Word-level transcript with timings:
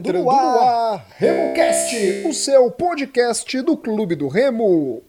Entrando, 0.00 0.24
no 0.24 0.30
ar, 0.30 1.06
RemoCast, 1.18 2.26
o 2.26 2.32
seu 2.32 2.70
podcast 2.70 3.60
do 3.60 3.76
Clube 3.76 4.14
do 4.14 4.28
Remo. 4.28 5.02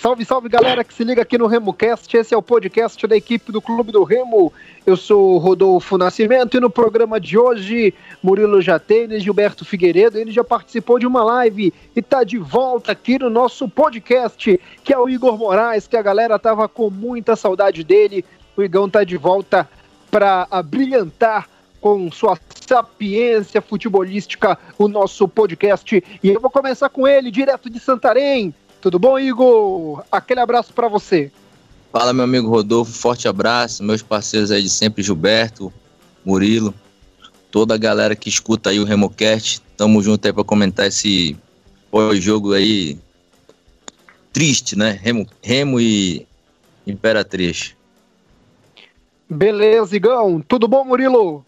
Salve, 0.00 0.24
salve 0.24 0.48
galera 0.48 0.84
que 0.84 0.94
se 0.94 1.02
liga 1.02 1.22
aqui 1.22 1.36
no 1.36 1.48
RemoCast. 1.48 2.16
Esse 2.16 2.32
é 2.32 2.36
o 2.36 2.42
podcast 2.42 3.04
da 3.04 3.16
equipe 3.16 3.50
do 3.50 3.60
Clube 3.60 3.90
do 3.90 4.04
Remo. 4.04 4.52
Eu 4.86 4.96
sou 4.96 5.34
o 5.34 5.38
Rodolfo 5.38 5.98
Nascimento 5.98 6.56
e 6.56 6.60
no 6.60 6.70
programa 6.70 7.20
de 7.20 7.36
hoje, 7.36 7.92
Murilo 8.22 8.62
Jatene, 8.62 9.18
Gilberto 9.18 9.64
Figueiredo, 9.64 10.16
ele 10.16 10.30
já 10.30 10.44
participou 10.44 11.00
de 11.00 11.06
uma 11.06 11.22
live 11.24 11.74
e 11.94 11.98
está 11.98 12.22
de 12.22 12.38
volta 12.38 12.92
aqui 12.92 13.18
no 13.18 13.28
nosso 13.28 13.68
podcast, 13.68 14.58
que 14.84 14.94
é 14.94 14.98
o 14.98 15.08
Igor 15.08 15.36
Moraes, 15.36 15.88
que 15.88 15.96
a 15.96 16.00
galera 16.00 16.38
tava 16.38 16.68
com 16.68 16.88
muita 16.88 17.34
saudade 17.34 17.82
dele. 17.82 18.24
O 18.58 18.62
Igão 18.64 18.86
está 18.86 19.04
de 19.04 19.16
volta 19.16 19.70
para 20.10 20.48
abrilhantar 20.50 21.48
com 21.80 22.10
sua 22.10 22.36
sapiência 22.66 23.62
futebolística 23.62 24.58
o 24.76 24.88
nosso 24.88 25.28
podcast. 25.28 26.02
E 26.20 26.28
eu 26.28 26.40
vou 26.40 26.50
começar 26.50 26.88
com 26.88 27.06
ele, 27.06 27.30
direto 27.30 27.70
de 27.70 27.78
Santarém. 27.78 28.52
Tudo 28.80 28.98
bom, 28.98 29.16
Igor? 29.16 30.02
Aquele 30.10 30.40
abraço 30.40 30.72
para 30.72 30.88
você. 30.88 31.30
Fala, 31.92 32.12
meu 32.12 32.24
amigo 32.24 32.48
Rodolfo, 32.48 32.90
forte 32.90 33.28
abraço. 33.28 33.84
Meus 33.84 34.02
parceiros 34.02 34.50
aí 34.50 34.60
de 34.60 34.70
sempre, 34.70 35.04
Gilberto, 35.04 35.72
Murilo, 36.24 36.74
toda 37.52 37.76
a 37.76 37.78
galera 37.78 38.16
que 38.16 38.28
escuta 38.28 38.70
aí 38.70 38.80
o 38.80 38.84
RemoCast. 38.84 39.62
Tamo 39.76 40.02
junto 40.02 40.26
aí 40.26 40.32
para 40.32 40.42
comentar 40.42 40.88
esse 40.88 41.36
pós-jogo 41.92 42.54
aí 42.54 42.98
triste, 44.32 44.74
né? 44.74 44.98
Remo, 45.00 45.28
Remo 45.40 45.78
e 45.78 46.26
Imperatriz. 46.84 47.77
Beleza, 49.28 49.94
Igão. 49.94 50.40
Tudo 50.40 50.66
bom, 50.66 50.84
Murilo? 50.84 51.44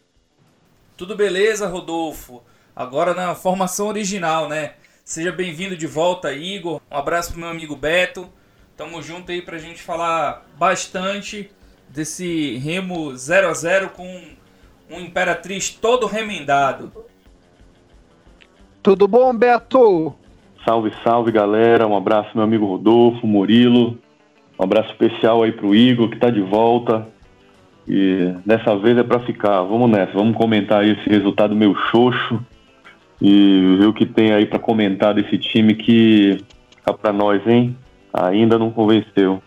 Tudo 0.96 1.16
beleza, 1.16 1.66
Rodolfo. 1.66 2.42
Agora 2.76 3.14
na 3.14 3.34
formação 3.34 3.88
original, 3.88 4.48
né? 4.48 4.74
Seja 5.02 5.32
bem-vindo 5.32 5.74
de 5.76 5.86
volta, 5.86 6.32
Igor. 6.32 6.80
Um 6.90 6.96
abraço 6.96 7.32
pro 7.32 7.40
meu 7.40 7.48
amigo 7.48 7.74
Beto. 7.74 8.28
Tamo 8.76 9.02
junto 9.02 9.32
aí 9.32 9.40
pra 9.40 9.56
gente 9.56 9.82
falar 9.82 10.46
bastante 10.58 11.50
desse 11.88 12.56
Remo 12.58 13.16
0 13.16 13.48
a 13.48 13.54
0 13.54 13.90
com 13.90 14.22
um 14.90 15.00
Imperatriz 15.00 15.70
todo 15.70 16.06
remendado. 16.06 16.92
Tudo 18.82 19.08
bom, 19.08 19.34
Beto? 19.34 20.14
Salve, 20.66 20.92
salve, 21.02 21.32
galera. 21.32 21.86
Um 21.86 21.96
abraço 21.96 22.30
meu 22.34 22.44
amigo 22.44 22.66
Rodolfo, 22.66 23.26
Murilo. 23.26 23.98
Um 24.58 24.64
abraço 24.64 24.90
especial 24.90 25.42
aí 25.42 25.52
pro 25.52 25.74
Igor 25.74 26.10
que 26.10 26.18
tá 26.18 26.28
de 26.28 26.42
volta. 26.42 27.08
E 27.92 28.32
dessa 28.46 28.76
vez 28.76 28.96
é 28.96 29.02
para 29.02 29.18
ficar. 29.18 29.62
Vamos 29.62 29.90
nessa, 29.90 30.12
vamos 30.12 30.36
comentar 30.36 30.86
esse 30.86 31.08
resultado 31.08 31.56
meu 31.56 31.74
xoxo 31.74 32.40
e 33.20 33.76
ver 33.80 33.86
o 33.86 33.92
que 33.92 34.06
tem 34.06 34.32
aí 34.32 34.46
para 34.46 34.60
comentar 34.60 35.12
desse 35.12 35.36
time 35.36 35.74
que 35.74 36.38
fica 36.76 36.94
para 36.94 37.12
nós, 37.12 37.44
hein? 37.48 37.76
Ainda 38.12 38.56
não 38.56 38.70
convenceu. 38.70 39.42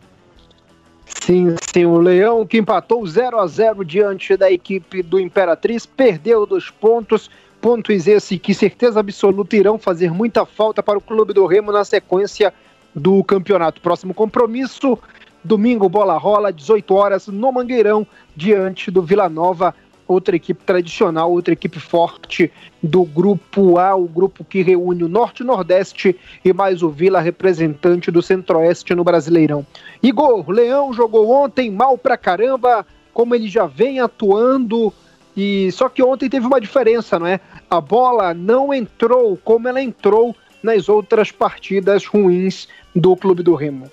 Sim, 1.05 1.55
sim, 1.71 1.85
o 1.85 1.97
Leão 1.97 2.45
que 2.45 2.57
empatou 2.57 3.07
0 3.07 3.39
a 3.39 3.47
0 3.47 3.85
diante 3.85 4.35
da 4.35 4.51
equipe 4.51 5.01
do 5.01 5.17
Imperatriz, 5.17 5.85
perdeu 5.85 6.45
dos 6.45 6.69
pontos, 6.69 7.31
pontos 7.61 8.07
esse 8.07 8.37
que 8.37 8.53
certeza 8.53 8.99
absoluta 8.99 9.55
irão 9.55 9.79
fazer 9.79 10.11
muita 10.11 10.45
falta 10.45 10.83
para 10.83 10.97
o 10.97 11.01
Clube 11.01 11.31
do 11.31 11.45
Remo 11.45 11.71
na 11.71 11.85
sequência 11.85 12.53
do 12.93 13.23
campeonato. 13.23 13.79
Próximo 13.79 14.13
compromisso, 14.13 14.99
domingo 15.43 15.89
bola 15.89 16.17
rola, 16.17 16.51
18 16.51 16.93
horas 16.93 17.27
no 17.27 17.51
Mangueirão, 17.51 18.07
diante 18.35 18.89
do 18.89 19.01
Vila 19.01 19.29
Nova 19.29 19.75
outra 20.07 20.35
equipe 20.35 20.63
tradicional, 20.63 21.31
outra 21.31 21.53
equipe 21.53 21.79
forte 21.79 22.51
do 22.81 23.03
grupo 23.03 23.77
A, 23.77 23.95
o 23.95 24.07
grupo 24.07 24.43
que 24.43 24.61
reúne 24.61 25.03
o 25.03 25.07
Norte 25.07 25.41
e 25.41 25.45
Nordeste 25.45 26.15
e 26.43 26.53
mais 26.53 26.83
o 26.83 26.89
Vila, 26.89 27.19
representante 27.19 28.11
do 28.11 28.21
Centro-Oeste 28.21 28.93
no 28.93 29.03
Brasileirão. 29.03 29.65
Igor, 30.01 30.49
Leão 30.49 30.93
jogou 30.93 31.29
ontem 31.31 31.71
mal 31.71 31.97
pra 31.97 32.17
caramba, 32.17 32.85
como 33.13 33.35
ele 33.35 33.47
já 33.47 33.65
vem 33.65 33.99
atuando, 33.99 34.93
e 35.35 35.71
só 35.71 35.89
que 35.89 36.03
ontem 36.03 36.29
teve 36.29 36.45
uma 36.45 36.61
diferença, 36.61 37.17
não 37.17 37.27
é? 37.27 37.39
A 37.69 37.81
bola 37.81 38.33
não 38.33 38.73
entrou 38.73 39.37
como 39.43 39.67
ela 39.67 39.81
entrou 39.81 40.35
nas 40.61 40.87
outras 40.87 41.31
partidas 41.31 42.05
ruins 42.05 42.67
do 42.95 43.15
Clube 43.15 43.43
do 43.43 43.55
Remo. 43.55 43.89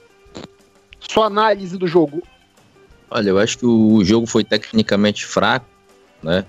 Sua 1.09 1.27
análise 1.27 1.77
do 1.77 1.87
jogo. 1.87 2.23
Olha, 3.11 3.31
eu 3.31 3.39
acho 3.39 3.59
que 3.59 3.67
o 3.67 4.05
jogo 4.05 4.27
foi 4.27 4.45
tecnicamente 4.45 5.27
fraco, 5.27 5.67
né? 6.23 6.45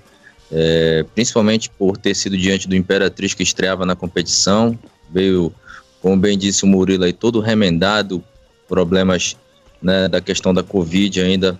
É, 0.51 1.05
principalmente 1.15 1.69
por 1.69 1.97
ter 1.97 2.13
sido 2.13 2.37
diante 2.37 2.67
do 2.67 2.75
Imperatriz 2.75 3.33
que 3.33 3.41
estreava 3.41 3.85
na 3.85 3.95
competição, 3.95 4.77
veio, 5.09 5.53
como 6.01 6.17
bem 6.17 6.37
disse 6.37 6.65
o 6.65 6.67
Murilo 6.67 7.05
aí, 7.05 7.13
todo 7.13 7.39
remendado, 7.39 8.21
problemas 8.67 9.37
né, 9.81 10.09
da 10.09 10.19
questão 10.19 10.53
da 10.53 10.61
Covid 10.61 11.21
ainda 11.21 11.59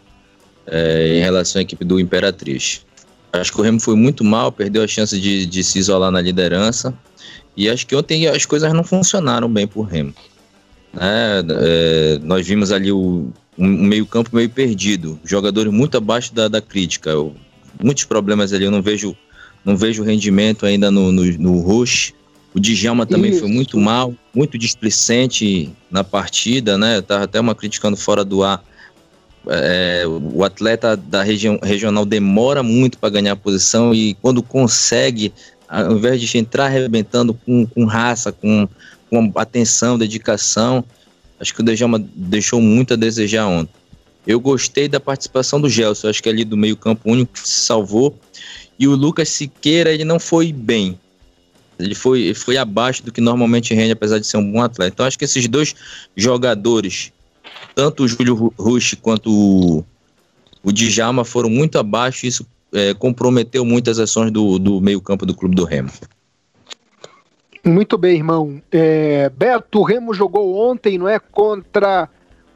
é, 0.68 1.18
em 1.18 1.22
relação 1.22 1.60
à 1.60 1.64
equipe 1.64 1.86
do 1.86 2.00
Imperatriz. 2.00 2.86
Acho 3.32 3.54
que 3.54 3.62
o 3.62 3.64
Remo 3.64 3.80
foi 3.80 3.96
muito 3.96 4.26
mal, 4.26 4.52
perdeu 4.52 4.84
a 4.84 4.88
chance 4.88 5.20
de, 5.20 5.46
de 5.46 5.64
se 5.64 5.80
isolar 5.80 6.12
na 6.12 6.20
liderança, 6.20 6.94
e 7.56 7.70
acho 7.70 7.88
que 7.88 7.96
ontem 7.96 8.28
as 8.28 8.46
coisas 8.46 8.74
não 8.74 8.84
funcionaram 8.84 9.50
bem 9.50 9.66
por 9.66 9.84
Remo. 9.84 10.14
Né? 10.94 11.44
É, 11.62 12.20
nós 12.24 12.46
vimos 12.48 12.72
ali 12.72 12.92
o, 12.92 13.30
um 13.58 13.68
meio 13.68 14.06
campo 14.06 14.30
meio 14.34 14.50
perdido, 14.50 15.20
jogadores 15.24 15.72
muito 15.72 15.98
abaixo 15.98 16.34
da, 16.34 16.48
da 16.48 16.62
crítica. 16.62 17.18
O 17.18 17.36
muitos 17.84 18.06
problemas 18.06 18.54
ali. 18.54 18.66
Eu 18.66 18.72
não 18.72 18.82
vejo, 18.82 19.16
não 19.66 19.76
vejo 19.76 20.04
rendimento 20.04 20.66
ainda 20.66 20.92
no, 20.92 21.12
no, 21.12 21.24
no 21.24 21.60
Rush. 21.62 22.14
O 22.54 22.60
Djalma 22.60 23.06
também 23.06 23.32
Isso. 23.32 23.42
foi 23.42 23.50
muito 23.50 23.80
mal, 23.80 24.14
muito 24.36 24.58
displicente 24.58 25.72
na 25.90 26.04
partida, 26.04 26.78
né? 26.78 26.98
Eu 26.98 27.02
tava 27.02 27.24
até 27.24 27.40
uma 27.40 27.56
criticando 27.56 27.96
fora 27.96 28.26
do 28.26 28.44
ar. 28.44 28.62
É, 29.48 30.04
o 30.06 30.44
atleta 30.44 30.96
da 30.96 31.24
região 31.24 31.60
regional 31.64 32.06
demora 32.06 32.62
muito 32.62 33.00
para 33.00 33.10
ganhar 33.10 33.32
a 33.32 33.36
posição 33.36 33.92
e 33.92 34.14
quando 34.16 34.44
consegue, 34.44 35.34
ao 35.68 35.94
invés 35.94 36.22
de 36.22 36.38
entrar 36.38 36.66
arrebentando 36.66 37.34
com, 37.34 37.66
com 37.66 37.86
raça, 37.86 38.32
com, 38.32 38.68
com 39.12 39.32
atenção, 39.36 39.98
dedicação, 39.98 40.84
acho 41.38 41.54
que 41.54 41.62
o 41.62 41.64
Djalma 41.64 42.00
deixou 42.16 42.62
muito 42.62 42.94
a 42.94 42.98
desejar 42.98 43.46
ontem. 43.46 43.74
Eu 44.26 44.40
gostei 44.40 44.88
da 44.88 45.00
participação 45.00 45.60
do 45.60 45.70
Gelson, 45.70 46.08
acho 46.08 46.24
que 46.24 46.30
ali 46.30 46.46
do 46.46 46.56
meio 46.56 46.78
campo 46.78 47.12
único 47.12 47.38
se 47.38 47.66
salvou. 47.66 48.18
E 48.80 48.88
o 48.88 48.96
Lucas 48.96 49.30
Siqueira, 49.30 49.92
ele 49.92 50.06
não 50.06 50.20
foi 50.20 50.54
bem. 50.54 50.98
Ele 51.78 51.94
foi, 51.94 52.22
ele 52.22 52.34
foi 52.36 52.56
abaixo 52.58 53.04
do 53.04 53.12
que 53.12 53.20
normalmente 53.20 53.74
rende, 53.74 53.92
apesar 53.92 54.20
de 54.20 54.26
ser 54.26 54.38
um 54.38 54.52
bom 54.52 54.62
atleta. 54.62 54.94
Então 54.94 55.06
acho 55.06 55.20
que 55.20 55.26
esses 55.26 55.48
dois 55.48 55.76
jogadores, 56.16 57.12
tanto 57.76 58.04
o 58.04 58.08
Júlio 58.08 58.54
Rush 58.58 58.96
quanto 59.02 59.30
o, 59.30 59.86
o 60.64 60.72
Djalma, 60.72 61.26
foram 61.26 61.50
muito 61.50 61.78
abaixo 61.78 62.26
isso 62.26 62.46
é, 62.74 62.94
comprometeu 62.94 63.66
muitas 63.66 64.00
ações 64.00 64.32
do, 64.32 64.58
do 64.58 64.80
meio 64.80 65.02
campo 65.02 65.26
do 65.26 65.36
Clube 65.36 65.56
do 65.56 65.66
Remo. 65.66 65.92
Muito 67.64 67.98
bem, 67.98 68.16
irmão. 68.16 68.62
É, 68.72 69.30
Beto, 69.30 69.80
o 69.80 69.84
Remo 69.84 70.14
jogou 70.14 70.58
ontem, 70.58 70.98
não 70.98 71.08
é? 71.08 71.20
Contra 71.20 72.10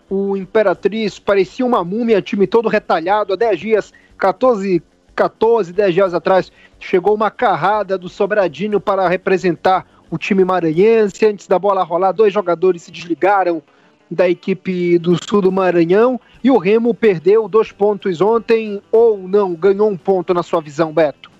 o 0.09 0.35
Imperatriz 0.35 1.19
parecia 1.19 1.65
uma 1.65 1.83
múmia, 1.83 2.21
time 2.21 2.47
todo 2.47 2.69
retalhado. 2.69 3.33
Há 3.33 3.35
10 3.35 3.59
dias, 3.59 3.93
14, 4.17 4.81
14, 5.15 5.71
10 5.71 5.93
dias 5.93 6.13
atrás, 6.13 6.51
chegou 6.79 7.13
uma 7.13 7.29
carrada 7.29 7.97
do 7.97 8.09
Sobradinho 8.09 8.79
para 8.79 9.07
representar 9.07 9.85
o 10.09 10.17
time 10.17 10.43
maranhense. 10.43 11.23
Antes 11.25 11.47
da 11.47 11.59
bola 11.59 11.83
rolar, 11.83 12.11
dois 12.11 12.33
jogadores 12.33 12.81
se 12.83 12.91
desligaram 12.91 13.61
da 14.09 14.29
equipe 14.29 14.97
do 14.99 15.15
sul 15.23 15.41
do 15.41 15.51
Maranhão 15.51 16.19
e 16.43 16.51
o 16.51 16.57
Remo 16.57 16.93
perdeu 16.93 17.47
dois 17.47 17.71
pontos 17.71 18.21
ontem 18.21 18.81
ou 18.91 19.17
não 19.17 19.53
ganhou 19.53 19.89
um 19.89 19.97
ponto 19.97 20.33
na 20.33 20.43
sua 20.43 20.61
visão, 20.61 20.93
Beto? 20.93 21.31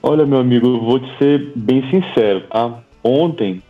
Olha, 0.00 0.24
meu 0.24 0.38
amigo, 0.38 0.80
vou 0.80 1.00
te 1.00 1.18
ser 1.18 1.52
bem 1.56 1.82
sincero, 1.90 2.46
tá? 2.48 2.82
Ontem, 3.08 3.62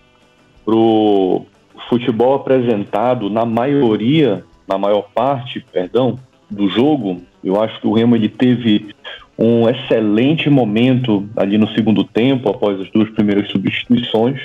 pro 0.65 1.47
futebol 1.89 2.35
apresentado 2.35 3.31
na 3.31 3.45
maioria, 3.45 4.45
na 4.67 4.77
maior 4.77 5.09
parte, 5.15 5.65
perdão, 5.73 6.19
do 6.51 6.69
jogo, 6.69 7.23
eu 7.43 7.61
acho 7.61 7.81
que 7.81 7.87
o 7.87 7.93
Remo 7.93 8.17
ele 8.17 8.29
teve 8.29 8.95
um 9.39 9.69
excelente 9.69 10.51
momento 10.51 11.29
ali 11.37 11.57
no 11.57 11.69
segundo 11.69 12.03
tempo, 12.03 12.51
após 12.51 12.81
as 12.81 12.91
duas 12.91 13.09
primeiras 13.11 13.49
substituições. 13.51 14.41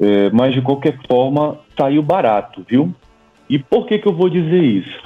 É, 0.00 0.28
mas 0.30 0.52
de 0.52 0.60
qualquer 0.60 0.98
forma 1.06 1.58
saiu 1.76 2.02
barato, 2.02 2.64
viu? 2.68 2.92
E 3.48 3.58
por 3.58 3.86
que 3.86 3.98
que 3.98 4.08
eu 4.08 4.12
vou 4.12 4.28
dizer 4.28 4.62
isso? 4.62 4.98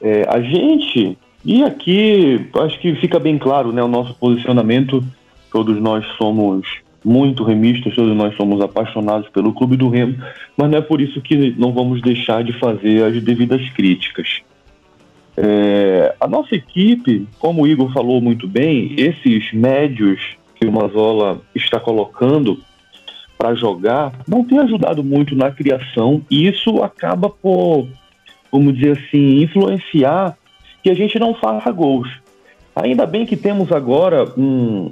É, 0.00 0.24
a 0.26 0.40
gente 0.40 1.18
e 1.44 1.64
aqui 1.64 2.48
acho 2.54 2.78
que 2.78 2.94
fica 2.94 3.18
bem 3.18 3.36
claro, 3.36 3.72
né, 3.72 3.82
o 3.82 3.88
nosso 3.88 4.14
posicionamento. 4.14 5.04
Todos 5.50 5.80
nós 5.80 6.06
somos 6.16 6.66
muito 7.04 7.42
remistas, 7.42 7.94
todos 7.94 8.16
nós 8.16 8.36
somos 8.36 8.60
apaixonados 8.60 9.28
pelo 9.30 9.52
Clube 9.52 9.76
do 9.76 9.88
Remo, 9.88 10.16
mas 10.56 10.70
não 10.70 10.78
é 10.78 10.80
por 10.80 11.00
isso 11.00 11.20
que 11.20 11.54
não 11.58 11.72
vamos 11.72 12.00
deixar 12.00 12.44
de 12.44 12.52
fazer 12.58 13.04
as 13.04 13.22
devidas 13.22 13.68
críticas. 13.70 14.42
É, 15.36 16.14
a 16.20 16.28
nossa 16.28 16.54
equipe, 16.54 17.26
como 17.38 17.62
o 17.62 17.66
Igor 17.66 17.92
falou 17.92 18.20
muito 18.20 18.46
bem, 18.46 18.94
esses 18.98 19.52
médios 19.52 20.20
que 20.56 20.66
o 20.66 20.72
Mazola 20.72 21.40
está 21.54 21.80
colocando 21.80 22.60
para 23.38 23.54
jogar 23.54 24.12
não 24.28 24.44
tem 24.44 24.58
ajudado 24.60 25.02
muito 25.02 25.34
na 25.34 25.50
criação 25.50 26.22
e 26.30 26.46
isso 26.46 26.82
acaba 26.82 27.28
por, 27.28 27.88
vamos 28.52 28.74
dizer 28.74 28.98
assim, 28.98 29.42
influenciar 29.42 30.36
que 30.82 30.90
a 30.90 30.94
gente 30.94 31.18
não 31.18 31.34
faça 31.34 31.70
gols. 31.72 32.08
Ainda 32.74 33.04
bem 33.06 33.26
que 33.26 33.36
temos 33.36 33.72
agora 33.72 34.24
um, 34.38 34.90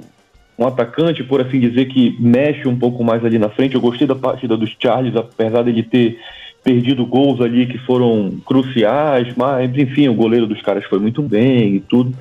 um 0.61 0.67
atacante, 0.67 1.23
por 1.23 1.41
assim 1.41 1.59
dizer, 1.59 1.85
que 1.85 2.15
mexe 2.19 2.67
um 2.67 2.77
pouco 2.77 3.03
mais 3.03 3.25
ali 3.25 3.39
na 3.39 3.49
frente. 3.49 3.75
Eu 3.75 3.81
gostei 3.81 4.05
da 4.05 4.15
partida 4.15 4.55
dos 4.55 4.75
Charles, 4.79 5.15
apesar 5.15 5.63
dele 5.63 5.83
ter 5.83 6.19
perdido 6.63 7.05
gols 7.05 7.41
ali 7.41 7.65
que 7.65 7.77
foram 7.79 8.37
cruciais, 8.45 9.33
mas 9.35 9.75
enfim, 9.75 10.07
o 10.07 10.13
goleiro 10.13 10.45
dos 10.45 10.61
caras 10.61 10.85
foi 10.85 10.99
muito 10.99 11.21
bem 11.21 11.75
e 11.75 11.79
tudo. 11.79 12.13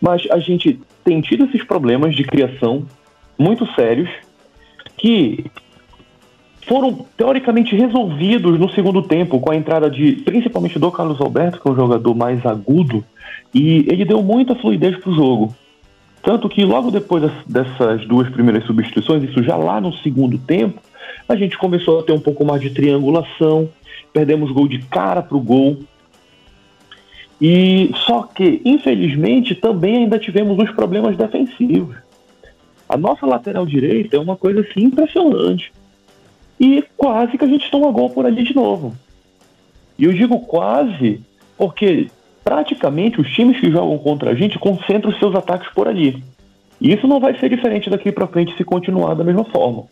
Mas 0.00 0.26
a 0.30 0.38
gente 0.38 0.78
tem 1.02 1.20
tido 1.20 1.46
esses 1.46 1.62
problemas 1.64 2.14
de 2.14 2.24
criação 2.24 2.84
muito 3.38 3.66
sérios 3.74 4.10
que 4.96 5.46
foram 6.66 7.06
teoricamente 7.16 7.74
resolvidos 7.76 8.58
no 8.58 8.68
segundo 8.70 9.02
tempo 9.02 9.40
com 9.40 9.52
a 9.52 9.56
entrada 9.56 9.88
de 9.88 10.12
principalmente 10.24 10.78
do 10.78 10.90
Carlos 10.90 11.20
Alberto, 11.20 11.60
que 11.60 11.68
é 11.68 11.70
um 11.70 11.76
jogador 11.76 12.14
mais 12.14 12.44
agudo, 12.44 13.04
e 13.54 13.86
ele 13.88 14.04
deu 14.04 14.22
muita 14.22 14.54
fluidez 14.54 14.96
para 14.96 15.10
o 15.10 15.14
jogo. 15.14 15.54
Tanto 16.26 16.48
que 16.48 16.64
logo 16.64 16.90
depois 16.90 17.22
dessas 17.46 18.04
duas 18.04 18.28
primeiras 18.28 18.64
substituições, 18.64 19.22
isso 19.22 19.44
já 19.44 19.54
lá 19.54 19.80
no 19.80 19.92
segundo 19.98 20.36
tempo, 20.36 20.80
a 21.28 21.36
gente 21.36 21.56
começou 21.56 22.00
a 22.00 22.02
ter 22.02 22.10
um 22.10 22.18
pouco 22.18 22.44
mais 22.44 22.60
de 22.60 22.68
triangulação, 22.68 23.68
perdemos 24.12 24.50
gol 24.50 24.66
de 24.66 24.80
cara 24.80 25.22
para 25.22 25.36
o 25.36 25.40
gol. 25.40 25.78
E 27.40 27.92
só 28.04 28.24
que, 28.24 28.60
infelizmente, 28.64 29.54
também 29.54 29.98
ainda 29.98 30.18
tivemos 30.18 30.58
uns 30.58 30.72
problemas 30.72 31.16
defensivos. 31.16 31.94
A 32.88 32.96
nossa 32.96 33.24
lateral 33.24 33.64
direita 33.64 34.16
é 34.16 34.18
uma 34.18 34.36
coisa 34.36 34.62
assim 34.62 34.80
impressionante. 34.80 35.72
E 36.58 36.82
quase 36.96 37.38
que 37.38 37.44
a 37.44 37.48
gente 37.48 37.70
toma 37.70 37.92
gol 37.92 38.10
por 38.10 38.26
ali 38.26 38.42
de 38.42 38.52
novo. 38.52 38.96
E 39.96 40.02
eu 40.06 40.12
digo 40.12 40.40
quase 40.40 41.20
porque 41.56 42.10
praticamente 42.46 43.20
os 43.20 43.28
times 43.32 43.58
que 43.58 43.72
jogam 43.72 43.98
contra 43.98 44.30
a 44.30 44.34
gente 44.36 44.56
concentram 44.56 45.12
seus 45.14 45.34
ataques 45.34 45.68
por 45.74 45.88
ali. 45.88 46.22
E 46.80 46.94
isso 46.94 47.08
não 47.08 47.18
vai 47.18 47.36
ser 47.40 47.50
diferente 47.50 47.90
daqui 47.90 48.12
para 48.12 48.28
frente 48.28 48.56
se 48.56 48.62
continuar 48.62 49.14
da 49.14 49.24
mesma 49.24 49.44
forma. 49.46 49.86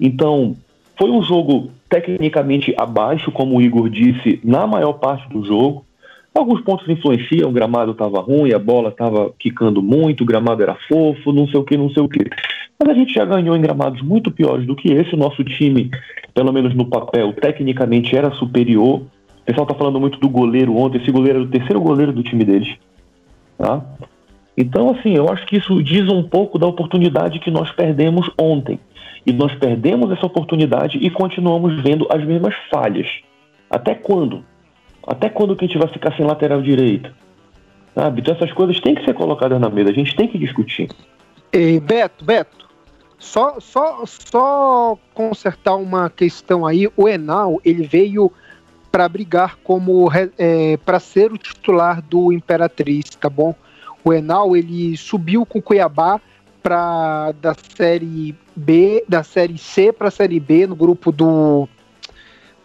Então, 0.00 0.56
foi 0.98 1.08
um 1.08 1.22
jogo 1.22 1.70
tecnicamente 1.88 2.74
abaixo, 2.76 3.30
como 3.30 3.56
o 3.56 3.62
Igor 3.62 3.88
disse, 3.88 4.40
na 4.42 4.66
maior 4.66 4.94
parte 4.94 5.28
do 5.28 5.44
jogo. 5.44 5.84
Alguns 6.34 6.62
pontos 6.62 6.88
influenciam, 6.88 7.48
o 7.48 7.52
gramado 7.52 7.92
estava 7.92 8.20
ruim, 8.20 8.52
a 8.52 8.58
bola 8.58 8.88
estava 8.88 9.32
quicando 9.38 9.80
muito, 9.80 10.22
o 10.22 10.26
gramado 10.26 10.64
era 10.64 10.76
fofo, 10.88 11.32
não 11.32 11.46
sei 11.46 11.60
o 11.60 11.64
que, 11.64 11.76
não 11.76 11.90
sei 11.90 12.02
o 12.02 12.08
que. 12.08 12.28
Mas 12.76 12.88
a 12.88 12.94
gente 12.94 13.14
já 13.14 13.24
ganhou 13.24 13.56
em 13.56 13.60
gramados 13.62 14.02
muito 14.02 14.32
piores 14.32 14.66
do 14.66 14.74
que 14.74 14.92
esse. 14.92 15.14
O 15.14 15.18
nosso 15.18 15.44
time, 15.44 15.92
pelo 16.34 16.52
menos 16.52 16.74
no 16.74 16.86
papel, 16.86 17.32
tecnicamente 17.34 18.16
era 18.16 18.32
superior. 18.32 19.02
O 19.44 19.46
pessoal 19.46 19.64
está 19.64 19.74
falando 19.74 20.00
muito 20.00 20.18
do 20.18 20.28
goleiro 20.28 20.74
ontem. 20.74 20.98
Esse 20.98 21.10
goleiro 21.10 21.40
era 21.40 21.46
o 21.46 21.50
terceiro 21.50 21.78
goleiro 21.78 22.14
do 22.14 22.22
time 22.22 22.46
deles. 22.46 22.78
Tá? 23.58 23.84
Então, 24.56 24.90
assim, 24.90 25.14
eu 25.14 25.28
acho 25.28 25.44
que 25.44 25.58
isso 25.58 25.82
diz 25.82 26.08
um 26.08 26.22
pouco 26.22 26.58
da 26.58 26.66
oportunidade 26.66 27.38
que 27.40 27.50
nós 27.50 27.70
perdemos 27.70 28.30
ontem. 28.40 28.80
E 29.26 29.34
nós 29.34 29.54
perdemos 29.56 30.10
essa 30.10 30.24
oportunidade 30.24 30.96
e 30.96 31.10
continuamos 31.10 31.82
vendo 31.82 32.06
as 32.10 32.24
mesmas 32.24 32.54
falhas. 32.70 33.06
Até 33.68 33.94
quando? 33.94 34.42
Até 35.06 35.28
quando 35.28 35.54
que 35.54 35.66
a 35.66 35.68
gente 35.68 35.78
vai 35.78 35.88
ficar 35.88 36.16
sem 36.16 36.24
lateral 36.24 36.62
direito? 36.62 37.12
Sabe? 37.94 38.22
Então 38.22 38.34
essas 38.34 38.52
coisas 38.52 38.80
têm 38.80 38.94
que 38.94 39.04
ser 39.04 39.12
colocadas 39.12 39.60
na 39.60 39.68
mesa, 39.68 39.90
a 39.90 39.94
gente 39.94 40.16
tem 40.16 40.26
que 40.26 40.38
discutir. 40.38 40.88
Ei, 41.52 41.78
Beto, 41.78 42.24
Beto, 42.24 42.68
só, 43.18 43.58
só, 43.60 44.04
só 44.04 44.98
consertar 45.12 45.76
uma 45.76 46.10
questão 46.10 46.66
aí. 46.66 46.88
O 46.96 47.08
Enal, 47.08 47.60
ele 47.64 47.86
veio 47.86 48.30
para 48.94 49.08
brigar 49.08 49.58
como 49.64 50.08
é, 50.38 50.76
para 50.76 51.00
ser 51.00 51.32
o 51.32 51.36
titular 51.36 52.00
do 52.00 52.32
Imperatriz, 52.32 53.06
tá 53.18 53.28
bom? 53.28 53.52
O 54.04 54.12
Enal 54.12 54.56
ele 54.56 54.96
subiu 54.96 55.44
com 55.44 55.58
o 55.58 55.62
Cuiabá 55.62 56.20
para 56.62 57.32
da 57.32 57.56
série 57.76 58.36
B, 58.54 59.04
da 59.08 59.24
série 59.24 59.58
C 59.58 59.92
para 59.92 60.06
a 60.06 60.10
série 60.12 60.38
B 60.38 60.68
no 60.68 60.76
grupo 60.76 61.10
do 61.10 61.68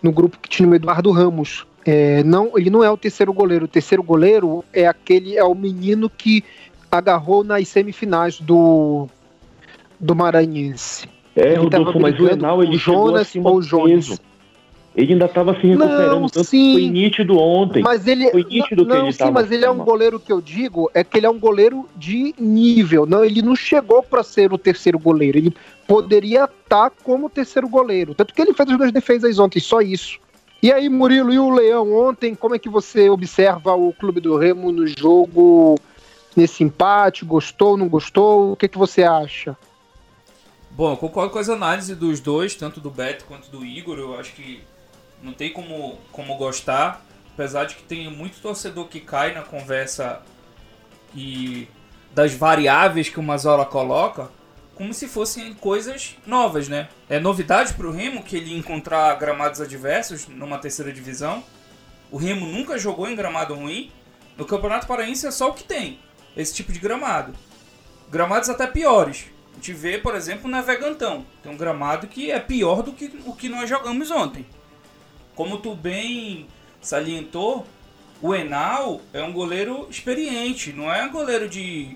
no 0.03 0.11
grupo 0.11 0.37
que 0.39 0.47
tinha 0.47 0.69
o 0.69 0.75
Eduardo 0.75 1.09
Ramos. 1.09 1.65
É, 1.83 2.21
não, 2.21 2.51
ele 2.55 2.69
não 2.69 2.83
é 2.83 2.91
o 2.91 2.97
terceiro 2.97 3.33
goleiro. 3.33 3.65
O 3.65 3.67
terceiro 3.67 4.03
goleiro 4.03 4.63
é 4.71 4.85
aquele 4.85 5.35
é 5.35 5.43
o 5.43 5.55
menino 5.55 6.11
que 6.11 6.43
agarrou 6.91 7.43
nas 7.43 7.67
semifinais 7.67 8.39
do 8.39 9.07
do 9.99 10.13
Maranhense. 10.13 11.09
É, 11.35 11.55
Rodolfo, 11.55 11.99
mas 11.99 12.19
o 12.19 12.27
Enal 12.27 12.61
ele 12.61 12.77
Jonas 12.77 13.35
ou 13.35 13.57
o 13.57 13.61
Jones. 13.61 14.21
Ele 14.95 15.13
ainda 15.13 15.25
estava 15.25 15.53
se 15.53 15.67
recuperando, 15.67 16.21
não, 16.21 16.29
tanto 16.29 16.47
sim, 16.47 16.73
foi 16.73 16.89
nítido 16.89 17.37
ontem. 17.37 17.81
Mas 17.83 18.07
ele, 18.07 18.29
foi 18.31 18.43
nítido 18.43 18.85
não, 18.85 18.95
que 18.95 19.01
ele 19.01 19.13
sim, 19.13 19.31
mas 19.31 19.51
ele 19.51 19.63
é 19.63 19.69
um 19.69 19.77
goleiro 19.77 20.19
que 20.19 20.31
eu 20.31 20.41
digo, 20.41 20.89
é 20.93 21.03
que 21.03 21.17
ele 21.17 21.27
é 21.27 21.29
um 21.29 21.39
goleiro 21.39 21.87
de 21.95 22.33
nível. 22.39 23.05
Não, 23.05 23.23
ele 23.23 23.41
não 23.41 23.55
chegou 23.55 24.01
para 24.01 24.23
ser 24.23 24.51
o 24.51 24.57
terceiro 24.57 24.97
goleiro. 24.97 25.37
Ele 25.37 25.55
poderia 25.87 26.45
estar 26.45 26.89
tá 26.89 26.91
como 27.03 27.29
terceiro 27.29 27.69
goleiro. 27.69 28.13
Tanto 28.15 28.33
que 28.33 28.41
ele 28.41 28.53
fez 28.53 28.69
as 28.69 28.77
duas 28.77 28.91
defesas 28.91 29.39
ontem, 29.39 29.59
só 29.59 29.79
isso. 29.79 30.19
E 30.61 30.73
aí, 30.73 30.89
Murilo, 30.89 31.31
e 31.31 31.39
o 31.39 31.49
Leão 31.49 31.93
ontem, 31.93 32.35
como 32.35 32.55
é 32.55 32.59
que 32.59 32.67
você 32.67 33.09
observa 33.09 33.75
o 33.75 33.93
Clube 33.93 34.19
do 34.19 34.35
Remo 34.35 34.71
no 34.71 34.85
jogo, 34.85 35.79
nesse 36.35 36.63
empate? 36.63 37.23
Gostou, 37.23 37.77
não 37.77 37.87
gostou? 37.87 38.51
O 38.51 38.55
que, 38.57 38.67
que 38.67 38.77
você 38.77 39.03
acha? 39.03 39.55
Bom, 40.71 40.91
eu 40.91 40.97
concordo 40.97 41.31
com 41.31 41.39
as 41.39 41.47
análises 41.47 41.95
dos 41.95 42.19
dois, 42.19 42.55
tanto 42.55 42.81
do 42.81 42.89
Beto 42.89 43.25
quanto 43.25 43.49
do 43.49 43.65
Igor. 43.65 43.97
Eu 43.97 44.19
acho 44.19 44.33
que 44.33 44.61
não 45.21 45.33
tem 45.33 45.51
como, 45.51 45.97
como 46.11 46.35
gostar, 46.37 47.05
apesar 47.33 47.65
de 47.65 47.75
que 47.75 47.83
tem 47.83 48.09
muito 48.09 48.41
torcedor 48.41 48.87
que 48.87 48.99
cai 48.99 49.33
na 49.33 49.41
conversa 49.41 50.21
e 51.15 51.67
das 52.13 52.33
variáveis 52.33 53.09
que 53.09 53.19
o 53.19 53.23
Mazola 53.23 53.65
coloca, 53.65 54.29
como 54.75 54.93
se 54.93 55.07
fossem 55.07 55.53
coisas 55.53 56.15
novas, 56.25 56.69
né? 56.69 56.87
É 57.09 57.19
novidade 57.19 57.73
para 57.73 57.87
o 57.87 57.91
Remo 57.91 58.23
que 58.23 58.37
ele 58.37 58.57
encontrar 58.57 59.13
gramados 59.15 59.59
adversos 59.59 60.27
numa 60.27 60.57
terceira 60.57 60.91
divisão. 60.91 61.43
O 62.09 62.17
Remo 62.17 62.45
nunca 62.45 62.77
jogou 62.77 63.07
em 63.07 63.15
gramado 63.15 63.53
ruim. 63.53 63.91
No 64.37 64.45
Campeonato 64.45 64.87
Paraense 64.87 65.27
é 65.27 65.31
só 65.31 65.49
o 65.49 65.53
que 65.53 65.65
tem, 65.65 65.99
esse 66.35 66.53
tipo 66.53 66.71
de 66.71 66.79
gramado. 66.79 67.33
Gramados 68.09 68.49
até 68.49 68.65
piores. 68.65 69.25
A 69.51 69.55
gente 69.55 69.73
vê, 69.73 69.97
por 69.97 70.15
exemplo, 70.15 70.49
na 70.49 70.61
Vegantão. 70.61 71.25
Tem 71.43 71.51
um 71.51 71.57
gramado 71.57 72.07
que 72.07 72.31
é 72.31 72.39
pior 72.39 72.81
do 72.81 72.93
que 72.93 73.11
o 73.25 73.35
que 73.35 73.49
nós 73.49 73.69
jogamos 73.69 74.09
ontem. 74.09 74.45
Como 75.39 75.57
tu 75.59 75.73
bem 75.73 76.47
salientou, 76.81 77.65
o 78.21 78.35
Enal 78.35 78.99
é 79.13 79.23
um 79.23 79.31
goleiro 79.31 79.87
experiente, 79.89 80.73
não 80.73 80.93
é 80.93 81.05
um 81.05 81.11
goleiro 81.13 81.47
de, 81.47 81.95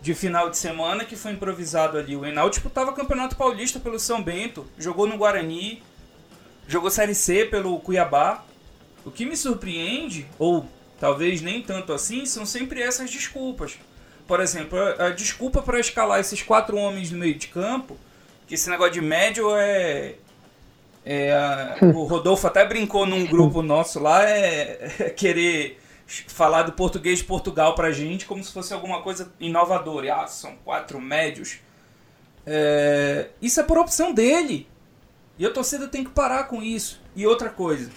de 0.00 0.14
final 0.14 0.48
de 0.48 0.56
semana 0.56 1.04
que 1.04 1.16
foi 1.16 1.32
improvisado 1.32 1.98
ali. 1.98 2.14
O 2.14 2.24
Enal 2.24 2.48
disputava 2.48 2.92
tipo, 2.92 3.00
Campeonato 3.00 3.34
Paulista 3.34 3.80
pelo 3.80 3.98
São 3.98 4.22
Bento, 4.22 4.64
jogou 4.78 5.08
no 5.08 5.16
Guarani, 5.16 5.82
jogou 6.68 6.88
Série 6.88 7.16
C 7.16 7.44
pelo 7.44 7.80
Cuiabá. 7.80 8.44
O 9.04 9.10
que 9.10 9.26
me 9.26 9.36
surpreende, 9.36 10.28
ou 10.38 10.64
talvez 11.00 11.42
nem 11.42 11.62
tanto 11.62 11.92
assim, 11.92 12.24
são 12.24 12.46
sempre 12.46 12.80
essas 12.80 13.10
desculpas. 13.10 13.76
Por 14.24 14.38
exemplo, 14.38 14.78
a, 14.78 15.06
a 15.06 15.10
desculpa 15.10 15.60
para 15.62 15.80
escalar 15.80 16.20
esses 16.20 16.44
quatro 16.44 16.76
homens 16.76 17.10
no 17.10 17.18
meio 17.18 17.34
de 17.34 17.48
campo, 17.48 17.98
que 18.46 18.54
esse 18.54 18.70
negócio 18.70 18.92
de 18.92 19.00
médio 19.00 19.52
é, 19.56 20.14
é, 21.04 21.76
o 21.94 22.04
Rodolfo 22.04 22.46
até 22.46 22.64
brincou 22.64 23.04
num 23.04 23.26
grupo 23.26 23.60
nosso 23.60 24.00
lá, 24.00 24.28
é, 24.28 24.94
é, 24.98 25.10
querer 25.10 25.78
falar 26.06 26.62
do 26.62 26.72
português 26.72 27.18
de 27.18 27.24
Portugal 27.24 27.74
pra 27.74 27.92
gente 27.92 28.26
como 28.26 28.42
se 28.42 28.52
fosse 28.52 28.72
alguma 28.72 29.02
coisa 29.02 29.32
inovadora. 29.38 30.14
Ah, 30.14 30.26
são 30.26 30.56
quatro 30.64 31.00
médios. 31.00 31.58
É, 32.46 33.28
isso 33.40 33.60
é 33.60 33.62
por 33.62 33.78
opção 33.78 34.12
dele. 34.12 34.66
E 35.38 35.44
a 35.44 35.50
torcida 35.50 35.88
tem 35.88 36.04
que 36.04 36.10
parar 36.10 36.44
com 36.44 36.62
isso. 36.62 37.00
E 37.14 37.26
outra 37.26 37.50
coisa, 37.50 37.90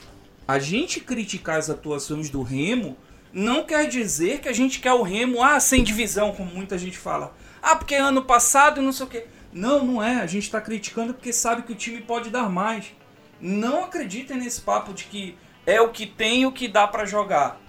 a 0.48 0.60
gente 0.60 1.00
criticar 1.00 1.58
as 1.58 1.70
atuações 1.70 2.30
do 2.30 2.42
Remo 2.42 2.98
não 3.32 3.64
quer 3.64 3.88
dizer 3.88 4.40
que 4.40 4.50
a 4.50 4.54
gente 4.54 4.80
quer 4.80 4.94
o 4.94 5.04
Remo 5.04 5.44
ah, 5.44 5.60
sem 5.60 5.84
divisão, 5.84 6.34
como 6.34 6.54
muita 6.54 6.78
gente 6.78 6.98
fala. 6.98 7.36
Ah, 7.62 7.76
porque 7.76 7.96
é 7.96 8.00
ano 8.00 8.24
passado 8.24 8.82
e 8.82 8.84
não 8.84 8.92
sei 8.92 9.06
o 9.06 9.10
quê. 9.10 9.26
Não, 9.54 9.84
não 9.84 10.04
é. 10.04 10.22
A 10.22 10.26
gente 10.26 10.44
está 10.44 10.60
criticando 10.60 11.14
porque 11.14 11.32
sabe 11.32 11.64
que 11.64 11.72
o 11.72 11.76
time 11.76 12.02
pode 12.02 12.30
dar 12.30 12.50
mais. 12.50 12.97
Não 13.40 13.86
acreditem 13.86 14.38
nesse 14.38 14.62
papo 14.62 14.94
de 14.94 15.06
que 15.06 15.38
é 15.66 15.82
o 15.82 15.90
que 15.90 16.06
tem 16.06 16.46
o 16.46 16.52
que 16.52 16.68
dá 16.68 16.88
para 16.88 17.06
jogar. 17.06 17.60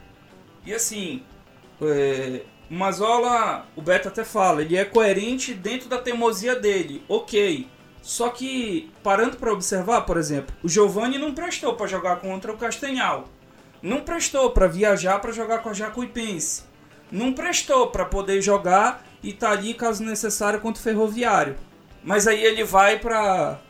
E 0.64 0.72
assim, 0.72 1.22
é, 1.82 2.42
o 2.70 2.75
Mazola, 2.75 3.66
o 3.75 3.82
Beto 3.82 4.08
até 4.08 4.25
fala, 4.25 4.62
ele 4.62 4.76
é 4.76 4.84
coerente 4.84 5.54
dentro 5.54 5.88
da 5.88 5.98
teimosia 5.98 6.54
dele. 6.54 7.02
Ok. 7.08 7.66
Só 8.02 8.30
que, 8.30 8.90
parando 9.02 9.37
para 9.37 9.52
observar, 9.52 10.02
por 10.02 10.16
exemplo, 10.16 10.54
o 10.62 10.68
Giovani 10.68 11.18
não 11.18 11.34
prestou 11.34 11.75
para 11.75 11.87
jogar 11.87 12.16
contra 12.16 12.52
o 12.52 12.56
Castanhal. 12.56 13.25
Não 13.82 14.00
prestou 14.00 14.50
para 14.50 14.66
viajar 14.66 15.18
para 15.20 15.32
jogar 15.32 15.58
com 15.58 15.68
a 15.68 15.75
Jacuipense. 15.75 16.62
Não 17.10 17.32
prestou 17.32 17.88
para 17.88 18.04
poder 18.04 18.40
jogar 18.40 19.04
e 19.22 19.32
tá 19.32 19.50
ali 19.50 19.75
caso 19.75 20.04
necessário 20.04 20.60
contra 20.60 20.80
o 20.80 20.82
Ferroviário. 20.82 21.56
Mas 22.02 22.26
aí 22.26 22.42
ele 22.42 22.64
vai 22.64 22.98
para 22.98 23.60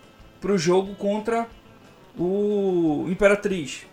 o 0.44 0.58
jogo 0.58 0.94
contra 0.94 1.46
o 2.18 3.06
Imperatriz. 3.08 3.86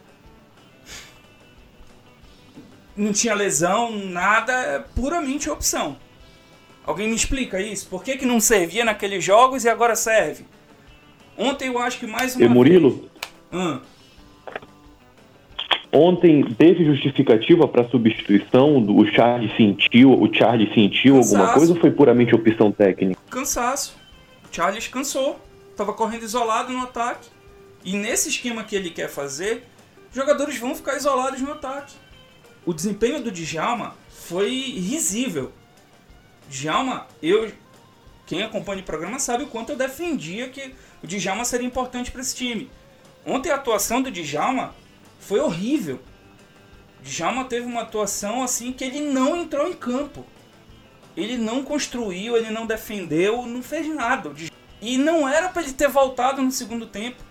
Não 2.98 3.12
tinha 3.12 3.36
lesão, 3.36 3.91
nada, 3.91 4.53
é 4.53 4.79
puramente 4.79 5.50
opção. 5.50 5.98
Alguém 6.86 7.08
me 7.08 7.15
explica 7.15 7.60
isso? 7.60 7.88
Por 7.89 8.03
que, 8.03 8.17
que 8.17 8.25
não 8.25 8.39
servia 8.39 8.86
naqueles 8.86 9.24
jogos 9.24 9.65
e 9.65 9.70
agora 9.70 9.96
serve? 9.96 10.46
Ontem 11.38 11.67
eu 11.67 11.79
acho 11.79 12.00
que 12.00 12.08
mais 12.08 12.36
uma 12.36 12.46
e 12.46 12.48
Murilo? 12.48 13.10
Hum. 13.51 13.79
Ontem 15.91 16.44
teve 16.44 16.86
justificativa 16.86 17.67
para 17.67 17.88
substituição? 17.89 18.77
O 18.77 19.05
Charlie 19.08 19.51
sentiu, 19.55 20.12
o 20.12 20.34
Charlie 20.34 20.74
sentiu 20.74 21.15
Cansaço. 21.15 21.36
alguma 21.36 21.53
coisa 21.53 21.74
ou 21.74 21.79
foi 21.79 21.91
puramente 21.91 22.36
opção 22.36 22.72
técnica? 22.72 23.20
Cansaço. 23.29 23.96
O 24.44 24.53
Charles 24.53 24.88
cansou. 24.88 25.39
Tava 25.75 25.94
correndo 25.94 26.24
isolado 26.24 26.72
no 26.72 26.84
ataque. 26.84 27.27
E 27.86 27.96
nesse 27.96 28.30
esquema 28.30 28.63
que 28.63 28.75
ele 28.75 28.89
quer 28.89 29.08
fazer, 29.08 29.63
jogadores 30.12 30.58
vão 30.58 30.74
ficar 30.74 30.98
isolados 30.98 31.39
no 31.39 31.51
ataque. 31.51 31.94
O 32.65 32.74
desempenho 32.74 33.22
do 33.22 33.32
Djalma 33.32 33.96
foi 34.10 34.50
risível. 34.50 35.54
Djalma, 36.50 37.08
eu 37.22 37.51
quem 38.25 38.42
acompanha 38.42 38.82
o 38.82 38.86
programa 38.86 39.20
sabe 39.20 39.44
o 39.44 39.48
quanto 39.48 39.72
eu 39.72 39.75
defendia 39.75 40.50
que 40.50 40.74
o 41.04 41.06
Djalma 41.06 41.46
seria 41.46 41.68
importante 41.68 42.10
para 42.10 42.22
esse 42.22 42.36
time. 42.36 42.72
Ontem 43.24 43.51
a 43.51 43.56
atuação 43.56 44.01
do 44.01 44.10
Djalma 44.10 44.74
foi 45.20 45.39
horrível. 45.39 46.00
O 47.00 47.04
Djalma 47.04 47.46
teve 47.46 47.68
uma 47.68 47.82
atuação 47.82 48.42
assim 48.42 48.74
que 48.74 48.84
ele 48.84 49.00
não 49.00 49.36
entrou 49.36 49.68
em 49.68 49.74
campo. 49.74 50.25
Ele 51.15 51.38
não 51.38 51.63
construiu, 51.63 52.36
ele 52.36 52.50
não 52.50 52.65
defendeu, 52.65 53.46
não 53.46 53.62
fez 53.62 53.88
nada. 53.88 54.32
E 54.82 54.98
não 54.98 55.30
era 55.30 55.50
para 55.50 55.62
ele 55.62 55.74
ter 55.74 55.88
voltado 55.88 56.42
no 56.42 56.51
segundo 56.51 56.88
tempo. 56.88 57.24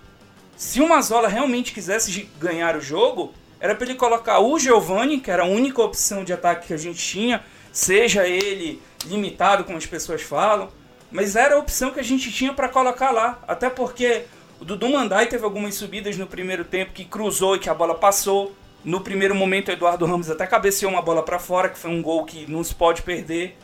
Se 0.56 0.80
o 0.80 0.88
Mazola 0.88 1.28
realmente 1.28 1.72
quisesse 1.72 2.28
ganhar 2.38 2.76
o 2.76 2.80
jogo, 2.80 3.34
era 3.58 3.74
para 3.74 3.86
ele 3.86 3.96
colocar 3.96 4.40
o 4.40 4.58
Giovani, 4.58 5.20
que 5.20 5.30
era 5.30 5.42
a 5.42 5.46
única 5.46 5.82
opção 5.82 6.22
de 6.22 6.32
ataque 6.32 6.68
que 6.68 6.74
a 6.74 6.76
gente 6.76 6.98
tinha, 6.98 7.42
seja 7.72 8.26
ele 8.26 8.80
limitado, 9.06 9.64
como 9.64 9.76
as 9.76 9.86
pessoas 9.86 10.22
falam, 10.22 10.68
mas 11.10 11.34
era 11.36 11.56
a 11.56 11.58
opção 11.58 11.90
que 11.90 12.00
a 12.00 12.04
gente 12.04 12.30
tinha 12.32 12.52
para 12.52 12.68
colocar 12.68 13.10
lá. 13.10 13.42
Até 13.48 13.68
porque 13.68 14.24
o 14.60 14.64
Dudu 14.64 14.88
Mandai 14.88 15.26
teve 15.26 15.44
algumas 15.44 15.74
subidas 15.74 16.16
no 16.16 16.26
primeiro 16.26 16.64
tempo 16.64 16.92
que 16.92 17.04
cruzou 17.04 17.56
e 17.56 17.58
que 17.58 17.68
a 17.68 17.74
bola 17.74 17.94
passou. 17.94 18.54
No 18.84 19.00
primeiro 19.00 19.34
momento, 19.34 19.68
o 19.68 19.72
Eduardo 19.72 20.04
Ramos 20.04 20.30
até 20.30 20.46
cabeceou 20.46 20.92
uma 20.92 21.02
bola 21.02 21.22
para 21.22 21.38
fora, 21.38 21.68
que 21.68 21.78
foi 21.78 21.90
um 21.90 22.02
gol 22.02 22.24
que 22.24 22.50
não 22.50 22.62
se 22.62 22.74
pode 22.74 23.02
perder, 23.02 23.56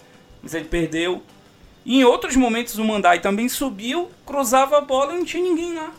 mas 0.43 0.55
ele 0.55 0.65
perdeu. 0.65 1.23
E 1.85 2.01
em 2.01 2.05
outros 2.05 2.37
momentos, 2.37 2.79
o 2.79 2.85
Mandai 2.85 3.21
também 3.21 3.49
subiu, 3.49 4.11
cruzava 4.25 4.79
a 4.79 4.81
bola 4.81 5.15
e 5.15 5.19
não 5.19 5.25
tinha 5.25 5.43
ninguém 5.43 5.75
lá. 5.75 5.93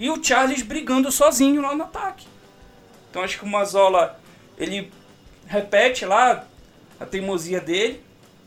E 0.00 0.10
o 0.10 0.24
Charles 0.24 0.62
brigando 0.62 1.12
sozinho 1.12 1.60
lá 1.62 1.74
no 1.76 1.84
ataque. 1.84 2.26
Então 3.10 3.22
acho 3.22 3.38
que 3.38 3.44
o 3.44 3.48
Mazola 3.48 4.18
ele 4.58 4.90
repete 5.46 6.06
lá 6.06 6.46
a 6.98 7.04
teimosia 7.04 7.60
dele, 7.60 8.00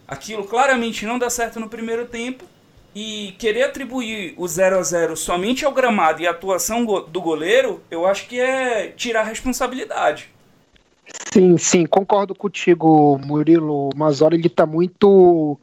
aquilo 0.07 0.45
claramente 0.45 1.05
não 1.05 1.19
dá 1.19 1.29
certo 1.29 1.59
no 1.59 1.69
primeiro 1.69 2.05
tempo 2.05 2.43
e 2.95 3.35
querer 3.37 3.63
atribuir 3.63 4.33
o 4.37 4.47
0 4.47 4.77
a 4.77 4.83
0 4.83 5.17
somente 5.17 5.65
ao 5.65 5.71
gramado 5.71 6.21
e 6.21 6.27
à 6.27 6.31
atuação 6.31 6.85
do 6.85 7.21
goleiro, 7.21 7.81
eu 7.89 8.05
acho 8.05 8.27
que 8.27 8.39
é 8.39 8.87
tirar 8.87 9.23
responsabilidade. 9.23 10.29
Sim, 11.31 11.57
sim, 11.57 11.85
concordo 11.85 12.33
contigo, 12.35 13.17
Murilo. 13.17 13.89
Mazola 13.95 14.35
ele 14.35 14.49
tá 14.49 14.65
muito 14.65 15.59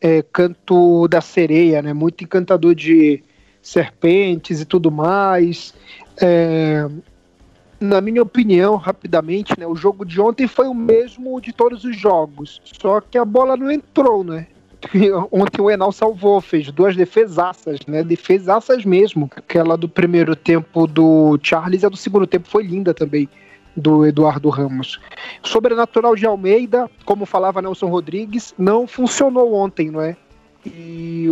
é, 0.00 0.22
canto 0.22 1.06
da 1.08 1.20
sereia, 1.20 1.82
né? 1.82 1.92
Muito 1.92 2.24
encantador 2.24 2.74
de 2.74 3.22
serpentes 3.62 4.60
e 4.60 4.64
tudo 4.64 4.90
mais. 4.90 5.74
É, 6.20 6.86
na 7.80 8.00
minha 8.00 8.22
opinião, 8.22 8.76
rapidamente, 8.76 9.58
né, 9.58 9.66
o 9.66 9.74
jogo 9.74 10.04
de 10.04 10.20
ontem 10.20 10.46
foi 10.46 10.68
o 10.68 10.74
mesmo 10.74 11.40
de 11.40 11.52
todos 11.52 11.84
os 11.84 11.96
jogos, 11.96 12.60
só 12.64 13.00
que 13.00 13.16
a 13.16 13.24
bola 13.24 13.56
não 13.56 13.70
entrou, 13.70 14.22
né? 14.22 14.46
Ontem 15.30 15.60
o 15.60 15.70
Enal 15.70 15.92
salvou, 15.92 16.40
fez 16.40 16.70
duas 16.70 16.96
defesaças, 16.96 17.80
né? 17.86 18.02
Defesaças 18.02 18.84
mesmo. 18.84 19.30
Aquela 19.36 19.76
do 19.76 19.88
primeiro 19.88 20.34
tempo 20.34 20.86
do 20.86 21.38
Charles 21.42 21.82
e 21.82 21.86
a 21.86 21.88
do 21.88 21.96
segundo 21.96 22.26
tempo 22.26 22.48
foi 22.48 22.62
linda 22.62 22.94
também, 22.94 23.28
do 23.76 24.06
Eduardo 24.06 24.48
Ramos. 24.48 24.98
Sobrenatural 25.42 26.16
de 26.16 26.26
Almeida, 26.26 26.90
como 27.04 27.26
falava 27.26 27.62
Nelson 27.62 27.88
Rodrigues, 27.88 28.54
não 28.58 28.86
funcionou 28.86 29.54
ontem, 29.54 29.90
não 29.90 30.00
é? 30.00 30.16
E 30.64 31.26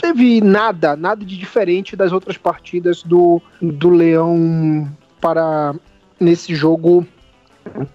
teve 0.00 0.40
nada, 0.40 0.96
nada 0.96 1.24
de 1.24 1.36
diferente 1.36 1.94
das 1.94 2.12
outras 2.12 2.36
partidas 2.36 3.02
do, 3.02 3.40
do 3.60 3.90
Leão 3.90 4.90
para 5.20 5.74
nesse 6.18 6.54
jogo 6.54 7.06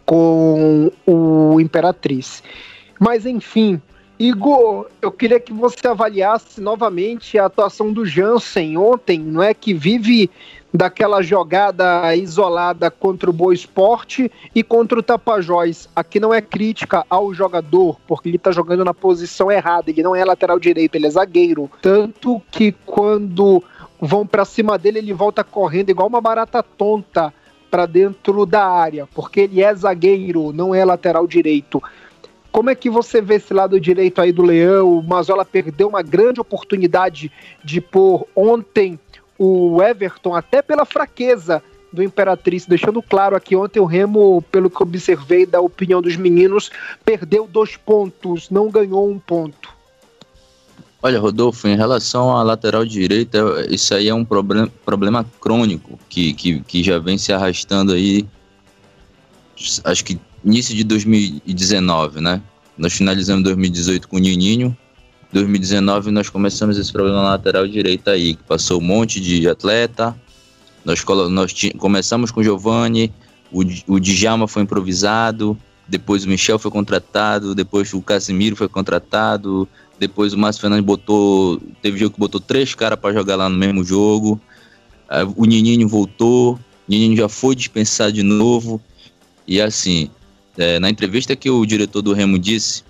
com 0.05 0.91
o 1.05 1.59
Imperatriz. 1.59 2.43
Mas 2.99 3.25
enfim, 3.25 3.81
Igor, 4.17 4.87
eu 5.01 5.11
queria 5.11 5.39
que 5.39 5.51
você 5.51 5.87
avaliasse 5.87 6.61
novamente 6.61 7.37
a 7.37 7.45
atuação 7.45 7.91
do 7.91 8.05
Jansen 8.05 8.77
ontem, 8.77 9.19
não 9.19 9.43
é 9.43 9.53
que 9.53 9.73
vive 9.73 10.29
daquela 10.73 11.21
jogada 11.21 12.15
isolada 12.15 12.89
contra 12.89 13.29
o 13.29 13.33
Boa 13.33 13.53
Esporte 13.53 14.31
e 14.53 14.63
contra 14.63 14.99
o 14.99 15.03
Tapajós. 15.03 15.89
Aqui 15.95 16.19
não 16.19 16.33
é 16.33 16.41
crítica 16.41 17.05
ao 17.09 17.33
jogador, 17.33 17.97
porque 18.07 18.29
ele 18.29 18.37
está 18.37 18.51
jogando 18.51 18.85
na 18.85 18.93
posição 18.93 19.51
errada, 19.51 19.89
ele 19.89 20.03
não 20.03 20.15
é 20.15 20.23
lateral 20.23 20.59
direito, 20.59 20.95
ele 20.95 21.07
é 21.07 21.09
zagueiro. 21.09 21.69
Tanto 21.81 22.41
que 22.51 22.73
quando 22.85 23.63
vão 23.99 24.25
para 24.25 24.45
cima 24.45 24.77
dele, 24.77 24.99
ele 24.99 25.13
volta 25.13 25.43
correndo 25.43 25.89
igual 25.89 26.07
uma 26.07 26.21
barata 26.21 26.61
tonta 26.61 27.33
para 27.71 27.85
dentro 27.85 28.45
da 28.45 28.65
área, 28.65 29.07
porque 29.13 29.41
ele 29.41 29.61
é 29.61 29.73
zagueiro, 29.73 30.53
não 30.53 30.73
é 30.73 30.85
lateral 30.85 31.27
direito. 31.27 31.81
Como 32.55 32.69
é 32.69 32.73
que 32.73 32.89
você 32.89 33.21
vê 33.21 33.35
esse 33.35 33.53
lado 33.53 33.77
direito 33.81 34.21
aí 34.21 34.31
do 34.31 34.41
Leão? 34.41 34.99
O 34.99 35.03
Mazola 35.03 35.43
perdeu 35.43 35.89
uma 35.89 36.01
grande 36.01 36.39
oportunidade 36.39 37.29
de 37.61 37.81
pôr 37.81 38.25
ontem 38.33 38.97
o 39.37 39.83
Everton, 39.83 40.33
até 40.33 40.61
pela 40.61 40.85
fraqueza 40.85 41.61
do 41.91 42.01
Imperatriz, 42.01 42.65
deixando 42.65 43.01
claro 43.01 43.35
aqui 43.35 43.57
ontem 43.57 43.81
o 43.81 43.85
Remo, 43.85 44.41
pelo 44.53 44.69
que 44.69 44.81
observei 44.81 45.45
da 45.45 45.59
opinião 45.59 46.01
dos 46.01 46.15
meninos, 46.15 46.71
perdeu 47.03 47.45
dois 47.45 47.75
pontos, 47.75 48.49
não 48.49 48.69
ganhou 48.69 49.11
um 49.11 49.19
ponto. 49.19 49.75
Olha, 51.03 51.19
Rodolfo, 51.19 51.67
em 51.67 51.75
relação 51.75 52.31
à 52.37 52.41
lateral 52.41 52.85
direita, 52.85 53.37
isso 53.69 53.93
aí 53.93 54.07
é 54.07 54.13
um 54.13 54.23
problem, 54.23 54.71
problema 54.85 55.25
crônico 55.41 55.99
que, 56.07 56.33
que, 56.33 56.61
que 56.61 56.81
já 56.81 56.99
vem 56.99 57.17
se 57.17 57.33
arrastando 57.33 57.91
aí, 57.91 58.25
acho 59.83 60.05
que 60.05 60.17
início 60.45 60.75
de 60.75 60.83
2019, 60.83 62.21
né? 62.21 62.41
Nós 62.77 62.93
finalizamos 62.93 63.43
2018 63.43 64.07
com 64.07 64.17
o 64.17 64.19
Nininho, 64.19 64.77
2019 65.33 66.11
nós 66.11 66.29
começamos 66.29 66.77
esse 66.77 66.91
problema 66.91 67.17
na 67.21 67.29
lateral 67.31 67.67
direita 67.67 68.11
aí, 68.11 68.35
que 68.35 68.43
passou 68.43 68.79
um 68.79 68.83
monte 68.83 69.19
de 69.19 69.47
atleta, 69.49 70.15
nós, 70.83 71.03
nós 71.31 71.53
começamos 71.77 72.31
com 72.31 72.41
o 72.41 72.43
Giovanni, 72.43 73.11
o, 73.51 73.61
o 73.87 73.99
Djalma 73.99 74.47
foi 74.47 74.63
improvisado, 74.63 75.57
depois 75.87 76.25
o 76.25 76.29
Michel 76.29 76.59
foi 76.59 76.71
contratado, 76.71 77.53
depois 77.53 77.93
o 77.93 78.01
Casimiro 78.01 78.55
foi 78.55 78.67
contratado, 78.67 79.67
depois 79.99 80.33
o 80.33 80.37
Márcio 80.37 80.61
Fernandes 80.61 80.85
botou. 80.85 81.61
Teve 81.81 81.97
jogo 81.97 82.13
que 82.13 82.19
botou 82.19 82.41
três 82.41 82.73
caras 82.73 82.99
para 82.99 83.13
jogar 83.13 83.35
lá 83.35 83.47
no 83.47 83.57
mesmo 83.57 83.83
jogo. 83.83 84.39
O 85.35 85.45
Nininho 85.45 85.87
voltou. 85.87 86.53
O 86.53 86.59
Nininho 86.87 87.15
já 87.15 87.29
foi 87.29 87.55
dispensado 87.55 88.11
de 88.11 88.23
novo. 88.23 88.81
E 89.47 89.61
assim, 89.61 90.09
é, 90.57 90.79
na 90.79 90.89
entrevista 90.89 91.35
que 91.35 91.49
o 91.49 91.65
diretor 91.65 92.01
do 92.01 92.13
Remo 92.13 92.39
disse, 92.39 92.83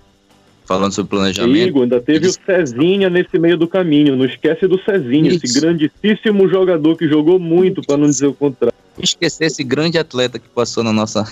falando 0.64 0.92
sobre 0.92 1.10
planejamento. 1.10 1.68
Igor, 1.68 1.82
ainda 1.82 2.00
teve 2.00 2.20
disse... 2.20 2.38
o 2.38 2.44
Cezinha 2.44 3.08
nesse 3.10 3.38
meio 3.38 3.56
do 3.56 3.68
caminho. 3.68 4.16
Não 4.16 4.24
esquece 4.24 4.66
do 4.66 4.80
Cezinha, 4.82 5.30
Isso. 5.30 5.44
esse 5.44 5.60
grandíssimo 5.60 6.48
jogador 6.48 6.96
que 6.96 7.08
jogou 7.08 7.38
muito, 7.38 7.82
para 7.82 7.96
não 7.96 8.06
dizer 8.06 8.26
o 8.26 8.34
contrário. 8.34 8.76
Esquecer 8.98 9.44
esse 9.44 9.62
grande 9.62 9.98
atleta 9.98 10.38
que 10.38 10.48
passou 10.48 10.82
na 10.82 10.92
nossa. 10.92 11.24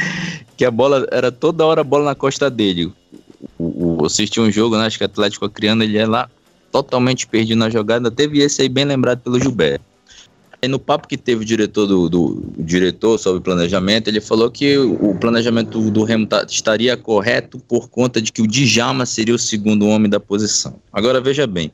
que 0.56 0.64
a 0.64 0.70
bola 0.70 1.06
era 1.10 1.32
toda 1.32 1.66
hora 1.66 1.80
a 1.80 1.84
bola 1.84 2.04
na 2.04 2.14
costa 2.14 2.48
dele 2.48 2.92
o, 3.58 4.02
o, 4.02 4.06
assisti 4.06 4.40
um 4.40 4.50
jogo, 4.50 4.76
né, 4.76 4.86
acho 4.86 4.98
que 4.98 5.04
Atlético 5.04 5.44
Acreano, 5.44 5.82
ele 5.82 5.98
é 5.98 6.06
lá 6.06 6.28
totalmente 6.70 7.26
perdido 7.26 7.58
na 7.58 7.70
jogada. 7.70 8.10
Teve 8.10 8.38
esse 8.38 8.62
aí 8.62 8.68
bem 8.68 8.84
lembrado 8.84 9.20
pelo 9.20 9.40
Gilberto. 9.40 9.84
No 10.66 10.78
papo 10.78 11.06
que 11.06 11.16
teve 11.16 11.42
o 11.42 11.44
diretor 11.44 11.86
do, 11.86 12.08
do 12.08 12.52
o 12.58 12.64
diretor 12.64 13.16
sobre 13.18 13.40
planejamento, 13.40 14.08
ele 14.08 14.20
falou 14.20 14.50
que 14.50 14.76
o 14.76 15.14
planejamento 15.14 15.80
do, 15.80 15.90
do 15.90 16.02
Remo 16.02 16.26
tá, 16.26 16.44
estaria 16.48 16.96
correto 16.96 17.60
por 17.60 17.88
conta 17.88 18.20
de 18.20 18.32
que 18.32 18.42
o 18.42 18.46
Djalma 18.46 19.06
seria 19.06 19.34
o 19.34 19.38
segundo 19.38 19.86
homem 19.86 20.10
da 20.10 20.18
posição. 20.18 20.74
Agora 20.92 21.20
veja 21.20 21.46
bem, 21.46 21.70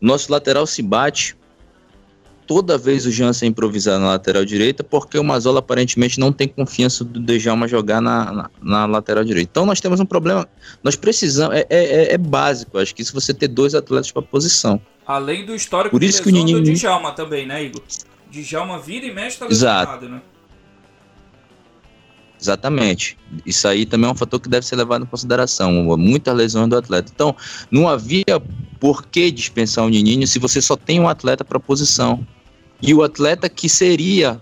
nosso 0.00 0.32
lateral 0.32 0.66
se 0.66 0.82
bate 0.82 1.36
toda 2.46 2.76
vez 2.76 3.06
o 3.06 3.10
Jansen 3.10 3.48
improvisar 3.48 3.98
na 3.98 4.08
lateral 4.08 4.44
direita, 4.44 4.84
porque 4.84 5.18
o 5.18 5.24
Mazola 5.24 5.60
aparentemente 5.60 6.18
não 6.18 6.32
tem 6.32 6.48
confiança 6.48 7.04
do 7.04 7.20
Djalma 7.20 7.66
jogar 7.66 8.00
na, 8.00 8.32
na, 8.32 8.50
na, 8.62 8.86
lateral 8.86 9.24
direita. 9.24 9.50
Então 9.50 9.66
nós 9.66 9.80
temos 9.80 10.00
um 10.00 10.06
problema, 10.06 10.48
nós 10.82 10.96
precisamos, 10.96 11.56
é, 11.56 11.66
é, 11.70 11.84
é, 11.84 12.14
é 12.14 12.18
básico, 12.18 12.78
acho 12.78 12.94
que 12.94 13.04
se 13.04 13.12
você 13.12 13.32
ter 13.32 13.48
dois 13.48 13.74
atletas 13.74 14.10
para 14.10 14.22
posição. 14.22 14.80
Além 15.06 15.44
do 15.44 15.54
histórico 15.54 15.90
Por 15.90 16.02
isso 16.02 16.22
que 16.22 16.28
o 16.28 16.32
Nininho... 16.32 16.62
do 16.62 16.72
Djalma 16.72 17.12
também, 17.12 17.46
né, 17.46 17.64
Igor? 17.64 17.82
Djalma 18.30 18.78
vira 18.78 19.06
e 19.06 19.12
mexe 19.12 19.38
tá 19.38 19.46
lesionado, 19.46 20.08
né? 20.08 20.22
Exatamente. 22.40 23.16
Isso 23.46 23.66
aí 23.66 23.86
também 23.86 24.08
é 24.08 24.12
um 24.12 24.16
fator 24.16 24.38
que 24.38 24.48
deve 24.48 24.66
ser 24.66 24.76
levado 24.76 25.04
em 25.04 25.06
consideração. 25.06 25.72
Muitas 25.96 26.36
lesões 26.36 26.68
do 26.68 26.76
atleta. 26.76 27.10
Então, 27.14 27.34
não 27.70 27.88
havia 27.88 28.42
por 28.78 29.06
que 29.06 29.30
dispensar 29.30 29.84
o 29.84 29.88
Nininho 29.88 30.26
se 30.26 30.38
você 30.38 30.60
só 30.60 30.76
tem 30.76 31.00
um 31.00 31.08
atleta 31.08 31.44
para 31.44 31.58
posição. 31.58 32.26
E 32.82 32.92
o 32.92 33.02
atleta 33.02 33.48
que 33.48 33.68
seria. 33.68 34.40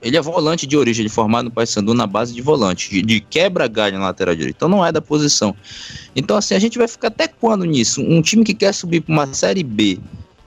Ele 0.00 0.16
é 0.16 0.20
volante 0.20 0.66
de 0.66 0.76
origem, 0.76 1.02
ele 1.02 1.08
formado 1.08 1.46
no 1.46 1.50
Paysandu 1.50 1.92
na 1.92 2.06
base 2.06 2.32
de 2.32 2.40
volante, 2.40 2.90
de, 2.90 3.02
de 3.02 3.20
quebra-galho 3.20 3.98
na 3.98 4.04
lateral 4.04 4.34
direita. 4.34 4.56
Então 4.56 4.68
não 4.68 4.84
é 4.84 4.92
da 4.92 5.00
posição. 5.00 5.54
Então, 6.14 6.36
assim, 6.36 6.54
a 6.54 6.58
gente 6.58 6.78
vai 6.78 6.86
ficar 6.86 7.08
até 7.08 7.26
quando 7.26 7.64
nisso? 7.64 8.00
Um 8.00 8.22
time 8.22 8.44
que 8.44 8.54
quer 8.54 8.72
subir 8.72 9.00
para 9.00 9.12
uma 9.12 9.34
Série 9.34 9.64
B 9.64 9.98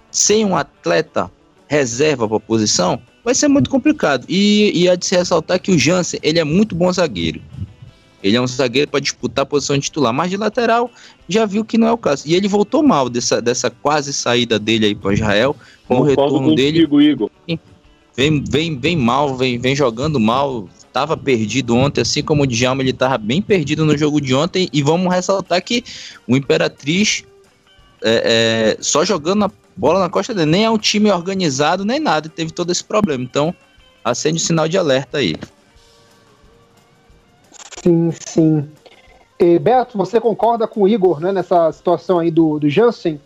sem 0.09 0.45
um 0.45 0.55
atleta 0.55 1.31
reserva 1.67 2.27
para 2.27 2.39
posição, 2.39 3.01
vai 3.23 3.33
ser 3.33 3.47
muito 3.47 3.69
complicado. 3.69 4.25
E, 4.27 4.71
e 4.75 4.89
há 4.89 4.95
de 4.95 5.05
se 5.05 5.15
ressaltar 5.15 5.59
que 5.59 5.71
o 5.71 5.79
Jansen, 5.79 6.19
ele 6.21 6.37
é 6.37 6.43
muito 6.43 6.75
bom 6.75 6.91
zagueiro. 6.91 7.41
Ele 8.21 8.35
é 8.35 8.41
um 8.41 8.45
zagueiro 8.45 8.91
para 8.91 8.99
disputar 8.99 9.43
a 9.43 9.45
posição 9.45 9.75
de 9.77 9.83
titular, 9.83 10.13
mas 10.13 10.29
de 10.29 10.37
lateral 10.37 10.91
já 11.27 11.45
viu 11.45 11.65
que 11.65 11.77
não 11.77 11.87
é 11.87 11.91
o 11.91 11.97
caso. 11.97 12.27
E 12.27 12.35
ele 12.35 12.47
voltou 12.47 12.83
mal 12.83 13.09
dessa, 13.09 13.41
dessa 13.41 13.69
quase 13.69 14.13
saída 14.13 14.59
dele 14.59 14.87
aí 14.87 14.95
para 14.95 15.13
Israel, 15.13 15.55
com 15.87 15.99
o 15.99 16.03
retorno 16.03 16.53
dele. 16.53 16.79
Igor. 16.79 17.31
Vem, 18.21 18.43
vem, 18.47 18.77
vem 18.77 18.95
mal, 18.95 19.35
vem, 19.35 19.57
vem 19.57 19.75
jogando 19.75 20.19
mal. 20.19 20.69
Tava 20.93 21.17
perdido 21.17 21.75
ontem, 21.75 22.01
assim 22.01 22.21
como 22.21 22.43
o 22.43 22.45
Djalma, 22.45 22.83
ele 22.83 22.93
tava 22.93 23.17
bem 23.17 23.41
perdido 23.41 23.83
no 23.83 23.97
jogo 23.97 24.21
de 24.21 24.35
ontem. 24.35 24.69
E 24.71 24.83
vamos 24.83 25.11
ressaltar 25.11 25.59
que 25.63 25.83
o 26.27 26.37
Imperatriz 26.37 27.25
é, 28.03 28.75
é, 28.77 28.77
só 28.79 29.03
jogando 29.03 29.39
na 29.39 29.51
bola 29.75 29.99
na 29.99 30.07
costa 30.07 30.35
dele. 30.35 30.51
Nem 30.51 30.65
é 30.65 30.69
um 30.69 30.77
time 30.77 31.11
organizado, 31.11 31.83
nem 31.83 31.99
nada. 31.99 32.29
Teve 32.29 32.51
todo 32.51 32.71
esse 32.71 32.83
problema. 32.83 33.23
Então, 33.23 33.55
acende 34.05 34.37
o 34.37 34.45
sinal 34.45 34.67
de 34.67 34.77
alerta 34.77 35.17
aí. 35.17 35.35
Sim, 37.81 38.11
sim. 38.11 38.69
E, 39.39 39.57
Beto, 39.57 39.97
você 39.97 40.21
concorda 40.21 40.67
com 40.67 40.83
o 40.83 40.87
Igor 40.87 41.19
né, 41.19 41.31
nessa 41.31 41.71
situação 41.71 42.19
aí 42.19 42.29
do, 42.29 42.59
do 42.59 42.69
Jansen? 42.69 43.19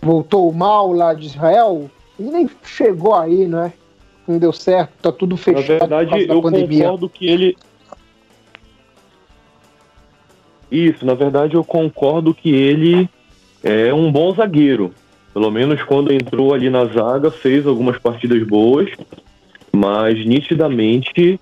Voltou 0.00 0.50
mal 0.54 0.90
lá 0.94 1.12
de 1.12 1.26
Israel? 1.26 1.90
Ele 2.18 2.30
nem 2.30 2.50
chegou 2.64 3.14
aí, 3.14 3.46
né? 3.46 3.74
Não 4.28 4.38
deu 4.38 4.52
certo, 4.52 4.92
tá 5.00 5.10
tudo 5.10 5.38
fechado. 5.38 5.88
Na 5.88 6.02
verdade, 6.02 6.28
eu 6.28 6.42
pandemia. 6.42 6.84
concordo 6.84 7.08
que 7.08 7.26
ele. 7.26 7.56
Isso, 10.70 11.06
na 11.06 11.14
verdade, 11.14 11.54
eu 11.54 11.64
concordo 11.64 12.34
que 12.34 12.50
ele 12.50 13.08
é 13.64 13.92
um 13.94 14.12
bom 14.12 14.34
zagueiro. 14.34 14.92
Pelo 15.32 15.50
menos 15.50 15.82
quando 15.82 16.12
entrou 16.12 16.52
ali 16.52 16.68
na 16.68 16.84
zaga, 16.84 17.30
fez 17.30 17.66
algumas 17.66 17.96
partidas 17.96 18.46
boas, 18.46 18.90
mas 19.72 20.22
nitidamente 20.26 21.40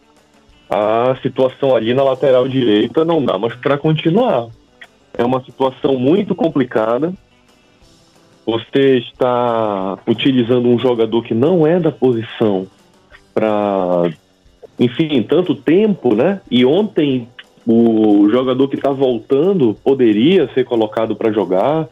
a 0.71 1.17
situação 1.23 1.75
ali 1.75 1.93
na 1.93 2.05
lateral 2.05 2.47
direita 2.47 3.05
não 3.05 3.25
dá 3.25 3.37
mais 3.37 3.57
para 3.57 3.77
continuar. 3.77 4.47
É 5.13 5.25
uma 5.25 5.43
situação 5.43 5.99
muito 5.99 6.37
complicada. 6.37 7.13
Você 8.45 8.99
está 8.99 9.99
utilizando 10.07 10.69
um 10.69 10.79
jogador 10.79 11.25
que 11.25 11.35
não 11.35 11.67
é 11.67 11.81
da 11.81 11.91
posição 11.91 12.69
para, 13.37 14.11
enfim, 14.81 15.23
tanto 15.23 15.55
tempo, 15.55 16.15
né? 16.15 16.41
E 16.51 16.65
ontem 16.65 17.29
o 17.67 18.27
jogador 18.31 18.67
que 18.67 18.77
está 18.77 18.91
voltando 18.91 19.77
poderia 19.85 20.49
ser 20.55 20.65
colocado 20.65 21.15
para 21.15 21.31
jogar. 21.31 21.87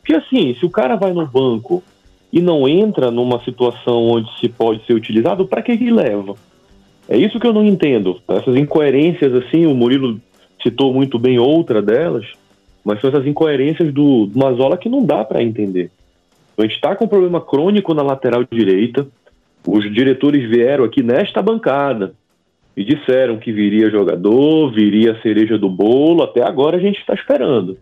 Porque 0.00 0.12
assim, 0.12 0.54
se 0.54 0.66
o 0.66 0.70
cara 0.70 0.96
vai 0.96 1.14
no 1.14 1.26
banco 1.26 1.82
e 2.30 2.42
não 2.42 2.68
entra 2.68 3.10
numa 3.10 3.42
situação 3.42 4.08
onde 4.08 4.28
se 4.38 4.46
pode 4.46 4.84
ser 4.84 4.92
utilizado, 4.92 5.46
para 5.46 5.62
que 5.62 5.78
que 5.78 5.90
leva? 5.90 6.34
É 7.08 7.16
isso 7.16 7.40
que 7.40 7.46
eu 7.46 7.54
não 7.54 7.64
entendo. 7.64 8.20
Essas 8.28 8.54
incoerências, 8.54 9.32
assim, 9.32 9.64
o 9.64 9.74
Murilo 9.74 10.20
citou 10.62 10.92
muito 10.92 11.18
bem 11.18 11.38
outra 11.38 11.80
delas, 11.80 12.26
mas 12.84 13.00
são 13.00 13.08
essas 13.08 13.26
incoerências 13.26 13.90
do, 13.90 14.26
do 14.26 14.38
Mazola 14.38 14.76
que 14.76 14.88
não 14.90 15.02
dá 15.02 15.24
para 15.24 15.42
entender. 15.42 15.90
A 16.58 16.62
gente 16.62 16.74
está 16.74 16.94
com 16.94 17.06
um 17.06 17.08
problema 17.08 17.40
crônico 17.40 17.94
na 17.94 18.02
lateral 18.02 18.44
direita. 18.50 19.06
Os 19.66 19.92
diretores 19.92 20.48
vieram 20.48 20.84
aqui 20.84 21.02
nesta 21.02 21.42
bancada 21.42 22.14
e 22.76 22.84
disseram 22.84 23.38
que 23.38 23.52
viria 23.52 23.90
jogador, 23.90 24.72
viria 24.72 25.12
a 25.12 25.20
cereja 25.20 25.58
do 25.58 25.68
bolo. 25.68 26.22
Até 26.22 26.42
agora 26.42 26.76
a 26.76 26.80
gente 26.80 26.98
está 26.98 27.14
esperando. 27.14 27.78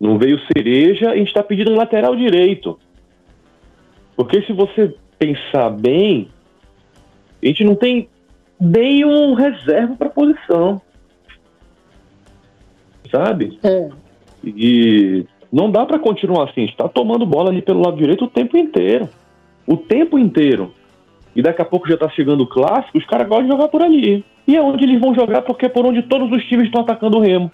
Não 0.00 0.18
veio 0.18 0.40
cereja, 0.52 1.10
a 1.10 1.16
gente 1.16 1.28
está 1.28 1.42
pedindo 1.42 1.70
um 1.70 1.76
lateral 1.76 2.16
direito. 2.16 2.78
Porque 4.16 4.42
se 4.42 4.52
você 4.52 4.94
pensar 5.18 5.70
bem, 5.70 6.28
a 7.42 7.46
gente 7.46 7.64
não 7.64 7.74
tem 7.74 8.08
nenhum 8.58 9.34
reserva 9.34 9.94
para 9.96 10.08
posição. 10.08 10.80
Sabe? 13.10 13.58
É. 13.62 13.90
E 14.44 15.26
não 15.52 15.70
dá 15.70 15.84
para 15.84 15.98
continuar 15.98 16.48
assim. 16.48 16.64
está 16.64 16.88
tomando 16.88 17.26
bola 17.26 17.50
ali 17.50 17.60
pelo 17.60 17.80
lado 17.80 17.96
direito 17.96 18.24
o 18.24 18.30
tempo 18.30 18.56
inteiro. 18.56 19.08
O 19.66 19.76
tempo 19.76 20.18
inteiro. 20.18 20.72
E 21.34 21.42
daqui 21.42 21.62
a 21.62 21.64
pouco 21.64 21.88
já 21.88 21.94
está 21.94 22.08
chegando 22.08 22.42
o 22.42 22.46
clássico, 22.46 22.98
os 22.98 23.06
caras 23.06 23.26
gostam 23.26 23.46
de 23.46 23.52
jogar 23.52 23.68
por 23.68 23.82
ali. 23.82 24.24
E 24.46 24.56
é 24.56 24.62
onde 24.62 24.84
eles 24.84 25.00
vão 25.00 25.14
jogar, 25.14 25.42
porque 25.42 25.66
é 25.66 25.68
por 25.68 25.86
onde 25.86 26.02
todos 26.02 26.30
os 26.30 26.44
times 26.44 26.66
estão 26.66 26.82
atacando 26.82 27.18
o 27.18 27.20
Remo. 27.20 27.50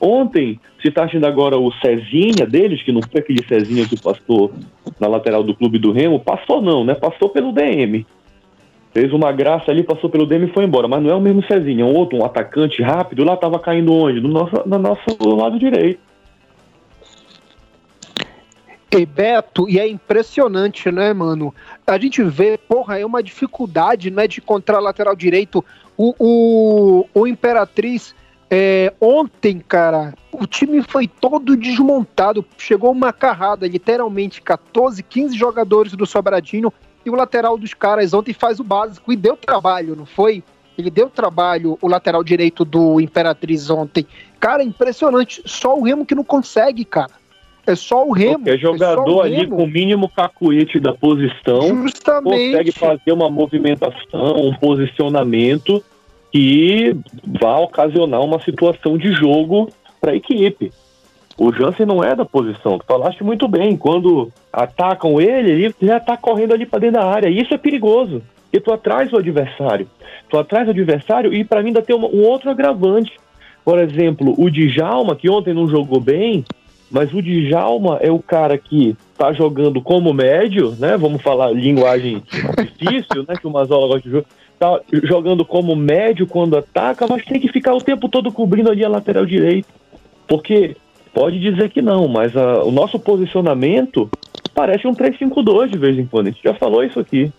Ontem, 0.00 0.58
se 0.80 0.88
está 0.88 1.04
achando 1.04 1.26
agora 1.26 1.58
o 1.58 1.70
Cezinha 1.72 2.46
deles, 2.46 2.82
que 2.82 2.92
não 2.92 3.02
foi 3.02 3.20
aquele 3.20 3.44
Cezinha 3.46 3.86
que 3.86 4.00
passou 4.00 4.52
na 4.98 5.06
lateral 5.06 5.42
do 5.42 5.54
clube 5.54 5.78
do 5.78 5.92
Remo, 5.92 6.20
passou 6.20 6.62
não, 6.62 6.84
né? 6.84 6.94
Passou 6.94 7.28
pelo 7.28 7.52
DM. 7.52 8.06
Fez 8.92 9.12
uma 9.12 9.30
graça 9.30 9.70
ali, 9.70 9.82
passou 9.82 10.08
pelo 10.08 10.26
DM 10.26 10.46
e 10.46 10.52
foi 10.52 10.64
embora. 10.64 10.88
Mas 10.88 11.02
não 11.02 11.10
é 11.10 11.14
o 11.14 11.20
mesmo 11.20 11.44
Cezinha, 11.44 11.84
é 11.84 11.86
um 11.86 11.94
outro, 11.94 12.18
um 12.18 12.24
atacante 12.24 12.82
rápido, 12.82 13.24
lá 13.24 13.34
estava 13.34 13.58
caindo 13.58 13.92
onde? 13.92 14.20
No 14.20 14.28
nosso, 14.28 14.62
no 14.66 14.78
nosso 14.78 15.36
lado 15.36 15.58
direito. 15.58 16.00
E 18.92 19.06
Beto, 19.06 19.68
e 19.68 19.78
é 19.78 19.86
impressionante, 19.86 20.90
né, 20.90 21.12
mano? 21.12 21.54
A 21.86 21.96
gente 21.96 22.22
vê, 22.24 22.58
porra, 22.58 22.98
é 22.98 23.06
uma 23.06 23.22
dificuldade, 23.22 24.10
né, 24.10 24.26
de 24.26 24.40
encontrar 24.40 24.80
lateral 24.80 25.14
direito. 25.14 25.64
O, 25.96 26.14
o, 26.18 27.06
o 27.14 27.26
Imperatriz 27.26 28.14
é, 28.50 28.92
ontem, 29.00 29.60
cara, 29.60 30.12
o 30.32 30.44
time 30.44 30.82
foi 30.82 31.06
todo 31.06 31.56
desmontado. 31.56 32.44
Chegou 32.58 32.90
uma 32.90 33.12
carrada, 33.12 33.68
literalmente 33.68 34.42
14, 34.42 35.04
15 35.04 35.38
jogadores 35.38 35.92
do 35.92 36.04
Sobradinho 36.04 36.72
e 37.06 37.10
o 37.10 37.14
lateral 37.14 37.56
dos 37.56 37.74
caras 37.74 38.12
ontem 38.12 38.32
faz 38.32 38.58
o 38.58 38.64
básico 38.64 39.12
e 39.12 39.16
deu 39.16 39.36
trabalho, 39.36 39.94
não 39.94 40.04
foi? 40.04 40.42
Ele 40.76 40.90
deu 40.90 41.08
trabalho, 41.08 41.78
o 41.80 41.86
lateral 41.86 42.24
direito 42.24 42.64
do 42.64 43.00
Imperatriz 43.00 43.70
ontem. 43.70 44.04
Cara, 44.40 44.64
impressionante. 44.64 45.42
Só 45.44 45.78
o 45.78 45.84
Remo 45.84 46.04
que 46.06 46.14
não 46.14 46.24
consegue, 46.24 46.84
cara. 46.84 47.19
É 47.70 47.76
só 47.76 48.06
o 48.06 48.12
Remo. 48.12 48.48
É 48.48 48.58
jogador 48.58 49.24
é 49.24 49.26
ali 49.26 49.46
com 49.46 49.64
o 49.64 49.66
mínimo 49.66 50.08
cacuete 50.08 50.80
da 50.80 50.92
posição 50.92 51.82
Justamente. 51.82 52.50
consegue 52.50 52.72
fazer 52.72 53.12
uma 53.12 53.30
movimentação, 53.30 54.36
um 54.36 54.54
posicionamento 54.54 55.82
que 56.32 56.96
vai 57.40 57.62
ocasionar 57.62 58.20
uma 58.22 58.40
situação 58.40 58.96
de 58.96 59.12
jogo 59.12 59.68
para 60.00 60.12
a 60.12 60.16
equipe. 60.16 60.72
O 61.36 61.52
Jansen 61.52 61.86
não 61.86 62.04
é 62.04 62.14
da 62.14 62.24
posição. 62.24 62.78
Tu 62.78 62.84
falaste 62.86 63.24
muito 63.24 63.48
bem. 63.48 63.76
Quando 63.76 64.30
atacam 64.52 65.20
ele, 65.20 65.50
ele 65.50 65.74
já 65.80 65.96
está 65.96 66.16
correndo 66.16 66.52
ali 66.52 66.66
para 66.66 66.80
dentro 66.80 67.00
da 67.00 67.06
área. 67.06 67.28
E 67.28 67.40
isso 67.40 67.54
é 67.54 67.58
perigoso. 67.58 68.22
E 68.52 68.60
tu 68.60 68.72
atrás 68.72 69.12
o 69.12 69.16
adversário. 69.16 69.88
Tu 70.28 70.38
atrás 70.38 70.68
o 70.68 70.70
adversário 70.70 71.32
e 71.32 71.42
para 71.42 71.62
mim 71.62 71.68
ainda 71.68 71.82
tem 71.82 71.96
um 71.96 72.22
outro 72.22 72.50
agravante. 72.50 73.12
Por 73.64 73.78
exemplo, 73.78 74.34
o 74.38 74.50
Djalma, 74.50 75.16
que 75.16 75.30
ontem 75.30 75.54
não 75.54 75.68
jogou 75.68 76.00
bem, 76.00 76.44
mas 76.90 77.12
o 77.12 77.22
Djalma 77.22 77.98
é 78.00 78.10
o 78.10 78.18
cara 78.18 78.58
que 78.58 78.96
está 79.12 79.32
jogando 79.32 79.80
como 79.80 80.12
médio, 80.12 80.74
né? 80.78 80.96
Vamos 80.96 81.22
falar 81.22 81.50
linguagem 81.50 82.22
difícil, 82.78 83.24
né? 83.28 83.36
Que 83.40 83.46
o 83.46 83.50
Mazola 83.50 83.86
gosta 83.86 84.02
de 84.02 84.10
jogar 84.10 84.26
tá 84.60 84.78
jogando 85.02 85.42
como 85.42 85.74
médio 85.74 86.26
quando 86.26 86.58
ataca, 86.58 87.06
mas 87.08 87.24
tem 87.24 87.40
que 87.40 87.50
ficar 87.50 87.74
o 87.74 87.80
tempo 87.80 88.10
todo 88.10 88.30
cobrindo 88.30 88.70
ali 88.70 88.84
a 88.84 88.90
lateral 88.90 89.24
direita. 89.24 89.68
Porque 90.28 90.76
pode 91.14 91.40
dizer 91.40 91.70
que 91.70 91.80
não, 91.80 92.06
mas 92.06 92.36
a, 92.36 92.62
o 92.62 92.70
nosso 92.70 92.98
posicionamento 92.98 94.10
parece 94.54 94.86
um 94.86 94.94
3-5-2 94.94 95.70
de 95.70 95.78
vez 95.78 95.98
em 95.98 96.04
quando. 96.04 96.26
A 96.26 96.30
gente 96.30 96.42
já 96.44 96.52
falou 96.52 96.84
isso 96.84 97.00
aqui. 97.00 97.32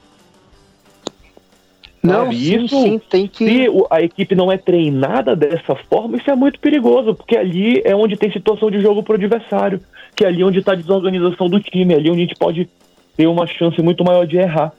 Não, 2.04 2.32
sim, 2.32 2.64
isso, 2.66 2.82
sim, 2.82 3.02
tem 3.10 3.28
que. 3.28 3.46
Se 3.46 3.68
a 3.90 4.02
equipe 4.02 4.34
não 4.34 4.52
é 4.52 4.58
treinada 4.58 5.36
dessa 5.36 5.76
forma, 5.76 6.18
isso 6.18 6.30
é 6.32 6.36
muito 6.36 6.60
perigoso, 6.60 7.14
porque 7.14 7.38
ali 7.38 7.80
é 7.86 7.96
onde 7.96 8.18
tem 8.18 8.32
situação 8.32 8.72
de 8.72 8.82
jogo 8.82 9.04
para 9.04 9.14
o 9.14 9.16
adversário, 9.16 9.80
que 10.16 10.26
é 10.26 10.28
ali 10.28 10.44
onde 10.44 10.60
está 10.60 10.72
a 10.72 10.76
desorganização 10.76 11.48
do 11.48 11.60
time, 11.60 11.94
é 11.94 11.98
ali 11.98 12.10
onde 12.10 12.22
a 12.22 12.26
gente 12.26 12.38
pode 12.38 12.68
ter 13.16 13.28
uma 13.28 13.46
chance 13.46 13.80
muito 13.82 14.04
maior 14.04 14.26
de 14.26 14.38
errar. 14.38 14.74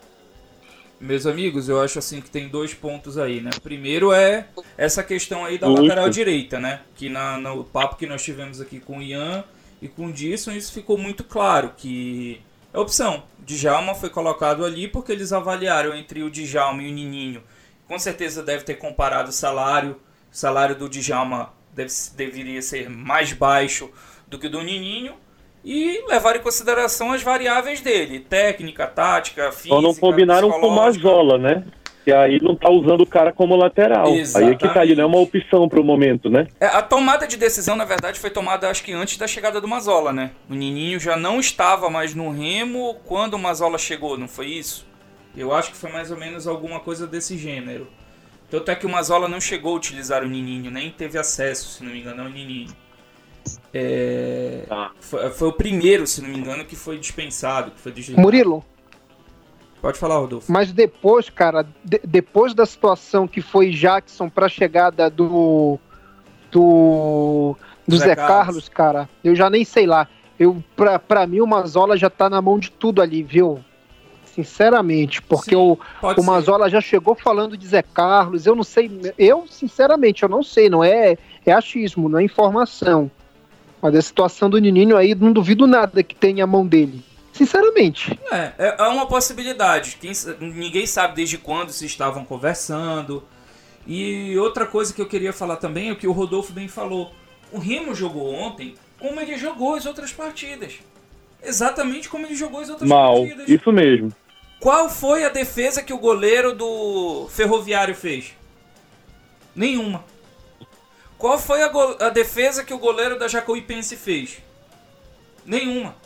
Meus 1.00 1.26
amigos, 1.26 1.68
eu 1.68 1.80
acho 1.80 1.98
assim 1.98 2.20
que 2.20 2.30
tem 2.30 2.48
dois 2.48 2.74
pontos 2.74 3.18
aí, 3.18 3.40
né? 3.40 3.50
Primeiro 3.62 4.12
é 4.12 4.46
essa 4.78 5.02
questão 5.02 5.44
aí 5.44 5.58
da 5.58 5.68
lateral 5.68 6.08
direita, 6.08 6.60
né? 6.60 6.80
Que 6.94 7.08
na, 7.08 7.38
no 7.38 7.64
papo 7.64 7.96
que 7.96 8.06
nós 8.06 8.22
tivemos 8.22 8.60
aqui 8.60 8.78
com 8.78 8.98
o 8.98 9.02
Ian 9.02 9.42
e 9.80 9.88
com 9.88 10.06
o 10.06 10.12
Disson, 10.12 10.52
isso 10.52 10.72
ficou 10.72 10.96
muito 10.96 11.24
claro, 11.24 11.72
que 11.76 12.40
é 12.72 12.78
opção. 12.78 13.24
Djalma 13.44 13.94
foi 13.94 14.08
colocado 14.08 14.64
ali 14.64 14.88
porque 14.88 15.12
eles 15.12 15.32
avaliaram 15.32 15.94
entre 15.94 16.22
o 16.22 16.30
Djalma 16.30 16.82
e 16.82 16.88
o 16.88 16.92
Nininho. 16.92 17.42
Com 17.86 17.98
certeza 17.98 18.42
deve 18.42 18.64
ter 18.64 18.76
comparado 18.76 19.30
o 19.30 19.32
salário. 19.32 20.00
O 20.32 20.36
salário 20.36 20.76
do 20.76 20.88
Djalma 20.88 21.52
deve, 21.74 21.92
deveria 22.16 22.62
ser 22.62 22.88
mais 22.88 23.32
baixo 23.32 23.90
do 24.26 24.38
que 24.38 24.46
o 24.46 24.50
do 24.50 24.62
Nininho 24.62 25.14
e 25.64 26.04
levar 26.08 26.36
em 26.36 26.40
consideração 26.40 27.12
as 27.12 27.22
variáveis 27.22 27.80
dele, 27.80 28.20
técnica, 28.20 28.86
tática, 28.86 29.52
física. 29.52 29.74
Só 29.74 29.80
não 29.80 29.94
combinaram 29.94 30.50
com 30.50 30.66
o 30.66 30.74
Mazola, 30.74 31.38
né? 31.38 31.64
Que 32.04 32.12
aí 32.12 32.40
não 32.40 32.56
tá 32.56 32.68
usando 32.68 33.02
o 33.02 33.06
cara 33.06 33.32
como 33.32 33.54
lateral. 33.54 34.08
Exatamente. 34.08 34.50
Aí 34.50 34.54
é 34.54 34.58
que 34.58 34.74
tá 34.74 34.80
ali, 34.80 34.94
não 34.96 35.04
é 35.04 35.06
uma 35.06 35.20
opção 35.20 35.68
pro 35.68 35.84
momento, 35.84 36.28
né? 36.28 36.48
É, 36.58 36.66
a 36.66 36.82
tomada 36.82 37.26
de 37.26 37.36
decisão, 37.36 37.76
na 37.76 37.84
verdade, 37.84 38.18
foi 38.18 38.30
tomada 38.30 38.68
acho 38.68 38.82
que 38.82 38.92
antes 38.92 39.16
da 39.16 39.26
chegada 39.26 39.60
do 39.60 39.68
Mazola, 39.68 40.12
né? 40.12 40.32
O 40.50 40.54
Nininho 40.54 40.98
já 40.98 41.16
não 41.16 41.38
estava 41.38 41.88
mais 41.88 42.14
no 42.14 42.30
Remo 42.30 42.96
quando 43.04 43.34
o 43.34 43.38
Mazola 43.38 43.78
chegou, 43.78 44.18
não 44.18 44.26
foi 44.26 44.46
isso? 44.46 44.86
Eu 45.36 45.52
acho 45.52 45.70
que 45.70 45.76
foi 45.76 45.90
mais 45.90 46.10
ou 46.10 46.16
menos 46.16 46.46
alguma 46.46 46.80
coisa 46.80 47.06
desse 47.06 47.38
gênero. 47.38 47.86
Tanto 48.50 48.70
é 48.70 48.74
que 48.74 48.84
o 48.84 48.88
Mazola 48.88 49.28
não 49.28 49.40
chegou 49.40 49.72
a 49.72 49.76
utilizar 49.76 50.22
o 50.22 50.28
Nininho, 50.28 50.70
nem 50.70 50.90
teve 50.90 51.18
acesso, 51.18 51.70
se 51.70 51.84
não 51.84 51.90
me 51.90 52.00
engano, 52.00 52.22
ao 52.22 52.28
Nininho. 52.28 52.68
É, 53.72 54.64
ah. 54.70 54.90
foi, 55.00 55.30
foi, 55.30 55.48
o 55.48 55.52
primeiro, 55.52 56.06
se 56.06 56.20
não 56.20 56.28
me 56.28 56.36
engano, 56.36 56.64
que 56.64 56.76
foi 56.76 56.98
dispensado, 56.98 57.70
que 57.70 57.80
foi 57.80 57.92
desligado. 57.92 58.22
Murilo. 58.22 58.62
Pode 59.82 59.98
falar, 59.98 60.18
Rodolfo. 60.18 60.50
Mas 60.50 60.70
depois, 60.70 61.28
cara, 61.28 61.66
de, 61.84 62.00
depois 62.04 62.54
da 62.54 62.64
situação 62.64 63.26
que 63.26 63.42
foi 63.42 63.70
Jackson 63.70 64.28
para 64.28 64.46
a 64.46 64.48
chegada 64.48 65.10
do 65.10 65.76
do, 66.52 67.56
do 67.88 67.96
Zé, 67.96 68.06
Zé 68.06 68.14
Carlos. 68.14 68.36
Carlos. 68.36 68.68
cara, 68.68 69.08
eu 69.24 69.34
já 69.34 69.50
nem 69.50 69.64
sei 69.64 69.84
lá. 69.84 70.06
Eu 70.38 70.62
pra, 70.76 71.00
pra 71.00 71.26
mim 71.26 71.40
o 71.40 71.46
Mazola 71.48 71.96
já 71.96 72.08
tá 72.08 72.30
na 72.30 72.40
mão 72.40 72.60
de 72.60 72.70
tudo 72.70 73.02
ali, 73.02 73.24
viu? 73.24 73.58
Sinceramente, 74.24 75.20
porque 75.20 75.50
Sim, 75.50 75.56
o, 75.56 75.78
o 76.16 76.22
Mazola 76.22 76.70
já 76.70 76.80
chegou 76.80 77.16
falando 77.16 77.56
de 77.56 77.66
Zé 77.66 77.82
Carlos, 77.82 78.46
eu 78.46 78.54
não 78.54 78.62
sei, 78.62 78.90
eu 79.18 79.46
sinceramente, 79.46 80.22
eu 80.22 80.28
não 80.28 80.42
sei, 80.42 80.70
não 80.70 80.82
é, 80.82 81.18
é 81.44 81.52
achismo, 81.52 82.08
não 82.08 82.18
é 82.18 82.22
informação. 82.22 83.10
Mas 83.82 83.94
a 83.94 84.00
situação 84.00 84.48
do 84.48 84.58
Nininho 84.58 84.96
aí, 84.96 85.14
não 85.14 85.32
duvido 85.32 85.66
nada 85.66 86.02
que 86.02 86.14
tenha 86.14 86.44
a 86.44 86.46
mão 86.46 86.66
dele. 86.66 87.02
Sinceramente. 87.42 88.18
É, 88.30 88.52
é, 88.56 88.76
é 88.78 88.88
uma 88.88 89.06
possibilidade. 89.06 89.98
Quem, 90.00 90.12
ninguém 90.40 90.86
sabe 90.86 91.16
desde 91.16 91.38
quando 91.38 91.72
se 91.72 91.84
estavam 91.84 92.24
conversando. 92.24 93.24
E 93.84 94.38
outra 94.38 94.64
coisa 94.64 94.94
que 94.94 95.02
eu 95.02 95.08
queria 95.08 95.32
falar 95.32 95.56
também 95.56 95.88
é 95.88 95.92
o 95.92 95.96
que 95.96 96.06
o 96.06 96.12
Rodolfo 96.12 96.52
bem 96.52 96.68
falou. 96.68 97.12
O 97.50 97.58
Remo 97.58 97.94
jogou 97.94 98.32
ontem 98.32 98.76
como 98.98 99.20
ele 99.20 99.36
jogou 99.36 99.74
as 99.74 99.84
outras 99.86 100.12
partidas. 100.12 100.74
Exatamente 101.42 102.08
como 102.08 102.24
ele 102.24 102.36
jogou 102.36 102.60
as 102.60 102.70
outras 102.70 102.88
Mal, 102.88 103.16
partidas. 103.16 103.48
Isso 103.48 103.72
mesmo. 103.72 104.12
Qual 104.60 104.88
foi 104.88 105.24
a 105.24 105.28
defesa 105.28 105.82
que 105.82 105.92
o 105.92 105.98
goleiro 105.98 106.54
do 106.54 107.26
Ferroviário 107.28 107.96
fez? 107.96 108.34
Nenhuma. 109.54 110.04
Qual 111.18 111.36
foi 111.36 111.60
a, 111.64 111.72
a 112.06 112.08
defesa 112.08 112.62
que 112.62 112.72
o 112.72 112.78
goleiro 112.78 113.18
da 113.18 113.26
Jacuipense 113.26 113.96
fez? 113.96 114.38
Nenhuma. 115.44 115.96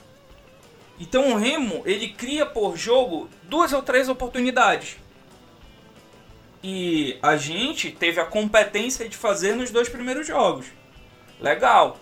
Então 0.99 1.33
o 1.33 1.37
Remo, 1.37 1.83
ele 1.85 2.09
cria 2.09 2.47
por 2.47 2.77
jogo 2.77 3.29
duas 3.43 3.73
ou 3.73 3.83
três 3.83 4.09
oportunidades. 4.09 4.97
E 6.63 7.19
a 7.23 7.37
gente 7.37 7.91
teve 7.91 8.21
a 8.21 8.25
competência 8.25 9.09
de 9.09 9.17
fazer 9.17 9.55
nos 9.55 9.71
dois 9.71 9.89
primeiros 9.89 10.27
jogos. 10.27 10.67
Legal. 11.41 11.99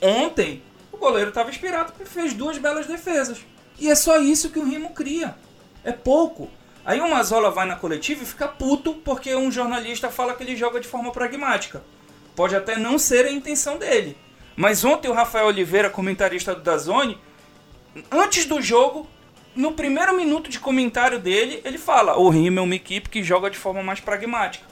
Ontem, 0.00 0.62
o 0.92 0.96
goleiro 0.96 1.30
estava 1.30 1.50
inspirado 1.50 1.92
e 2.00 2.04
fez 2.04 2.32
duas 2.32 2.56
belas 2.56 2.86
defesas. 2.86 3.38
E 3.78 3.90
é 3.90 3.94
só 3.94 4.18
isso 4.18 4.50
que 4.50 4.58
o 4.58 4.64
Remo 4.64 4.90
cria. 4.90 5.36
É 5.84 5.92
pouco. 5.92 6.48
Aí 6.84 7.00
o 7.00 7.10
Mazola 7.10 7.50
vai 7.50 7.66
na 7.66 7.76
coletiva 7.76 8.22
e 8.22 8.26
fica 8.26 8.46
puto 8.46 8.94
porque 8.94 9.34
um 9.34 9.50
jornalista 9.50 10.08
fala 10.08 10.34
que 10.34 10.42
ele 10.42 10.56
joga 10.56 10.80
de 10.80 10.86
forma 10.86 11.10
pragmática. 11.10 11.82
Pode 12.34 12.54
até 12.54 12.76
não 12.76 12.98
ser 12.98 13.26
a 13.26 13.30
intenção 13.30 13.76
dele. 13.76 14.16
Mas 14.54 14.84
ontem 14.84 15.08
o 15.08 15.12
Rafael 15.12 15.48
Oliveira, 15.48 15.90
comentarista 15.90 16.54
do 16.54 16.62
Dazone, 16.62 17.18
antes 18.10 18.44
do 18.44 18.60
jogo, 18.60 19.06
no 19.54 19.72
primeiro 19.72 20.14
minuto 20.14 20.50
de 20.50 20.60
comentário 20.60 21.18
dele, 21.18 21.60
ele 21.64 21.78
fala: 21.78 22.18
o 22.18 22.28
Rima 22.28 22.60
é 22.60 22.62
uma 22.62 22.74
equipe 22.74 23.08
que 23.08 23.22
joga 23.22 23.50
de 23.50 23.56
forma 23.56 23.82
mais 23.82 24.00
pragmática. 24.00 24.64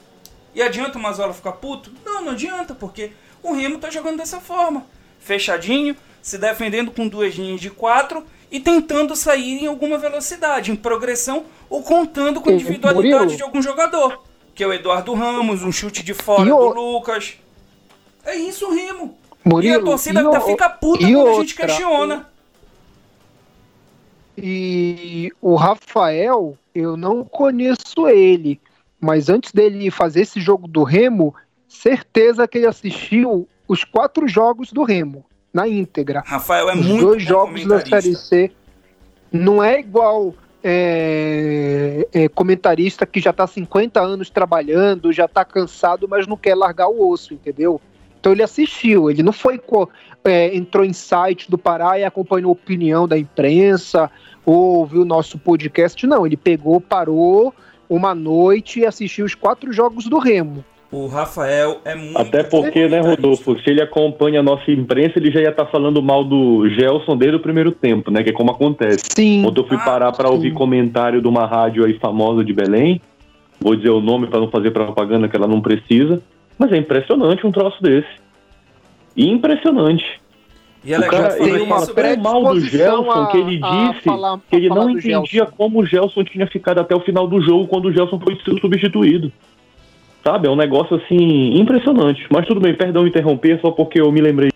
E 0.53 0.61
adianta 0.61 0.97
o 0.97 1.01
Mazola 1.01 1.33
ficar 1.33 1.53
puto? 1.53 1.91
Não, 2.05 2.21
não 2.21 2.31
adianta, 2.31 2.73
porque 2.73 3.11
o 3.43 3.53
Remo 3.53 3.77
tá 3.77 3.89
jogando 3.89 4.17
dessa 4.17 4.39
forma. 4.39 4.85
Fechadinho, 5.19 5.95
se 6.21 6.37
defendendo 6.37 6.91
com 6.91 7.07
duas 7.07 7.35
linhas 7.35 7.59
de 7.59 7.69
quatro 7.69 8.25
e 8.49 8.59
tentando 8.59 9.15
sair 9.15 9.63
em 9.63 9.67
alguma 9.67 9.97
velocidade, 9.97 10.71
em 10.71 10.75
progressão 10.75 11.45
ou 11.69 11.83
contando 11.83 12.39
com 12.39 12.49
a 12.49 12.53
individualidade 12.53 13.35
de 13.35 13.43
algum 13.43 13.61
jogador. 13.61 14.23
Que 14.53 14.63
é 14.63 14.67
o 14.67 14.71
Eduardo 14.71 15.13
Ramos, 15.13 15.61
um 15.61 15.71
chute 15.71 16.03
de 16.03 16.13
fora 16.13 16.45
do 16.45 16.73
Lucas. 16.73 17.35
É 18.23 18.35
isso, 18.35 18.71
Rimo. 18.71 19.17
Murilo, 19.43 19.75
e 19.75 19.77
a 19.77 19.83
torcida 19.83 20.21
e 20.21 20.25
o, 20.25 20.41
fica 20.41 20.69
puta 20.69 21.05
quando 21.05 21.17
outra, 21.17 21.33
a 21.33 21.35
gente 21.41 21.55
questiona. 21.55 22.34
E 24.37 25.31
o 25.41 25.55
Rafael, 25.55 26.57
eu 26.73 26.97
não 26.97 27.23
conheço 27.23 28.07
ele, 28.07 28.59
mas 28.99 29.29
antes 29.29 29.51
dele 29.51 29.89
fazer 29.89 30.21
esse 30.21 30.41
jogo 30.41 30.67
do 30.67 30.83
Remo, 30.83 31.33
certeza 31.67 32.47
que 32.47 32.57
ele 32.57 32.67
assistiu 32.67 33.47
os 33.67 33.83
quatro 33.83 34.27
jogos 34.27 34.71
do 34.71 34.83
Remo 34.83 35.25
na 35.53 35.67
íntegra. 35.67 36.21
Rafael 36.25 36.69
é 36.69 36.75
os 36.75 36.85
muito 36.85 37.05
dois 37.05 37.23
jogos 37.23 37.65
da 37.65 37.85
Série 37.85 38.15
C. 38.15 38.51
Não 39.31 39.63
é 39.63 39.79
igual 39.79 40.33
é, 40.63 42.07
é, 42.11 42.27
comentarista 42.27 43.05
que 43.05 43.19
já 43.19 43.29
está 43.29 43.45
50 43.45 44.01
anos 44.01 44.29
trabalhando, 44.29 45.13
já 45.13 45.25
está 45.25 45.45
cansado, 45.45 46.07
mas 46.09 46.25
não 46.27 46.35
quer 46.35 46.55
largar 46.55 46.87
o 46.87 47.09
osso, 47.09 47.33
entendeu? 47.33 47.79
Então 48.25 48.33
ele 48.33 48.41
assistiu, 48.41 49.11
ele 49.11 49.21
não 49.21 49.31
foi 49.31 49.61
é, 50.23 50.55
entrou 50.55 50.83
em 50.83 50.93
site 50.93 51.47
do 51.47 51.59
Pará 51.59 51.99
e 51.99 52.03
acompanhou 52.03 52.49
a 52.49 52.53
opinião 52.53 53.07
da 53.07 53.15
imprensa, 53.15 54.09
ou 54.43 54.79
ouviu 54.79 55.03
o 55.03 55.05
nosso 55.05 55.37
podcast, 55.37 56.07
não. 56.07 56.25
Ele 56.25 56.35
pegou, 56.35 56.81
parou 56.81 57.53
uma 57.87 58.15
noite 58.15 58.79
e 58.79 58.85
assistiu 58.87 59.27
os 59.27 59.35
quatro 59.35 59.71
jogos 59.71 60.05
do 60.05 60.17
Remo. 60.17 60.65
O 60.91 61.05
Rafael 61.05 61.81
é 61.85 61.93
muito. 61.93 62.17
Até 62.17 62.41
porque, 62.41 62.87
né, 62.87 62.99
Rodolfo, 62.99 63.59
se 63.59 63.69
ele 63.69 63.83
acompanha 63.83 64.39
a 64.39 64.43
nossa 64.43 64.71
imprensa, 64.71 65.19
ele 65.19 65.29
já 65.29 65.41
ia 65.41 65.49
estar 65.49 65.65
tá 65.65 65.71
falando 65.71 66.01
mal 66.01 66.23
do 66.23 66.67
Gelson 66.67 67.15
desde 67.15 67.37
o 67.37 67.39
primeiro 67.39 67.71
tempo, 67.71 68.09
né? 68.09 68.23
Que 68.23 68.31
é 68.31 68.33
como 68.33 68.49
acontece. 68.49 69.03
Sim. 69.15 69.43
Quando 69.43 69.61
eu 69.61 69.67
fui 69.67 69.77
ah, 69.77 69.85
parar 69.85 70.11
para 70.11 70.31
ouvir 70.31 70.51
comentário 70.51 71.21
de 71.21 71.27
uma 71.27 71.45
rádio 71.45 71.85
aí 71.85 71.99
famosa 71.99 72.43
de 72.43 72.53
Belém, 72.53 72.99
vou 73.61 73.75
dizer 73.75 73.91
o 73.91 74.01
nome 74.01 74.25
para 74.25 74.39
não 74.39 74.49
fazer 74.49 74.71
propaganda 74.71 75.27
que 75.27 75.35
ela 75.35 75.47
não 75.47 75.61
precisa. 75.61 76.23
Mas 76.57 76.71
é 76.71 76.77
impressionante 76.77 77.45
um 77.45 77.51
troço 77.51 77.81
desse. 77.81 78.07
Impressionante. 79.15 80.21
E 80.85 80.93
é 80.93 80.99
o 80.99 81.07
cara, 81.07 81.35
ele 81.43 81.65
fala 81.65 81.87
tão 81.87 82.17
mal 82.17 82.43
do 82.53 82.59
Gelson 82.59 83.23
a, 83.23 83.27
que 83.31 83.37
ele 83.37 83.57
disse 83.57 84.01
falar, 84.03 84.39
que 84.47 84.55
ele 84.55 84.69
não 84.69 84.91
entendia 84.91 85.25
Gelson. 85.25 85.51
como 85.57 85.79
o 85.79 85.85
Gelson 85.85 86.23
tinha 86.23 86.45
ficado 86.45 86.79
até 86.79 86.95
o 86.95 86.99
final 86.99 87.27
do 87.27 87.41
jogo 87.41 87.67
quando 87.67 87.85
o 87.85 87.91
Gelson 87.91 88.19
foi 88.19 88.37
substituído. 88.61 89.31
Sabe? 90.23 90.47
É 90.47 90.51
um 90.51 90.55
negócio 90.55 90.97
assim 90.97 91.59
impressionante. 91.59 92.27
Mas 92.29 92.45
tudo 92.45 92.59
bem, 92.59 92.75
perdão 92.75 93.07
interromper, 93.07 93.59
só 93.61 93.71
porque 93.71 93.99
eu 93.99 94.11
me 94.11 94.21
lembrei. 94.21 94.51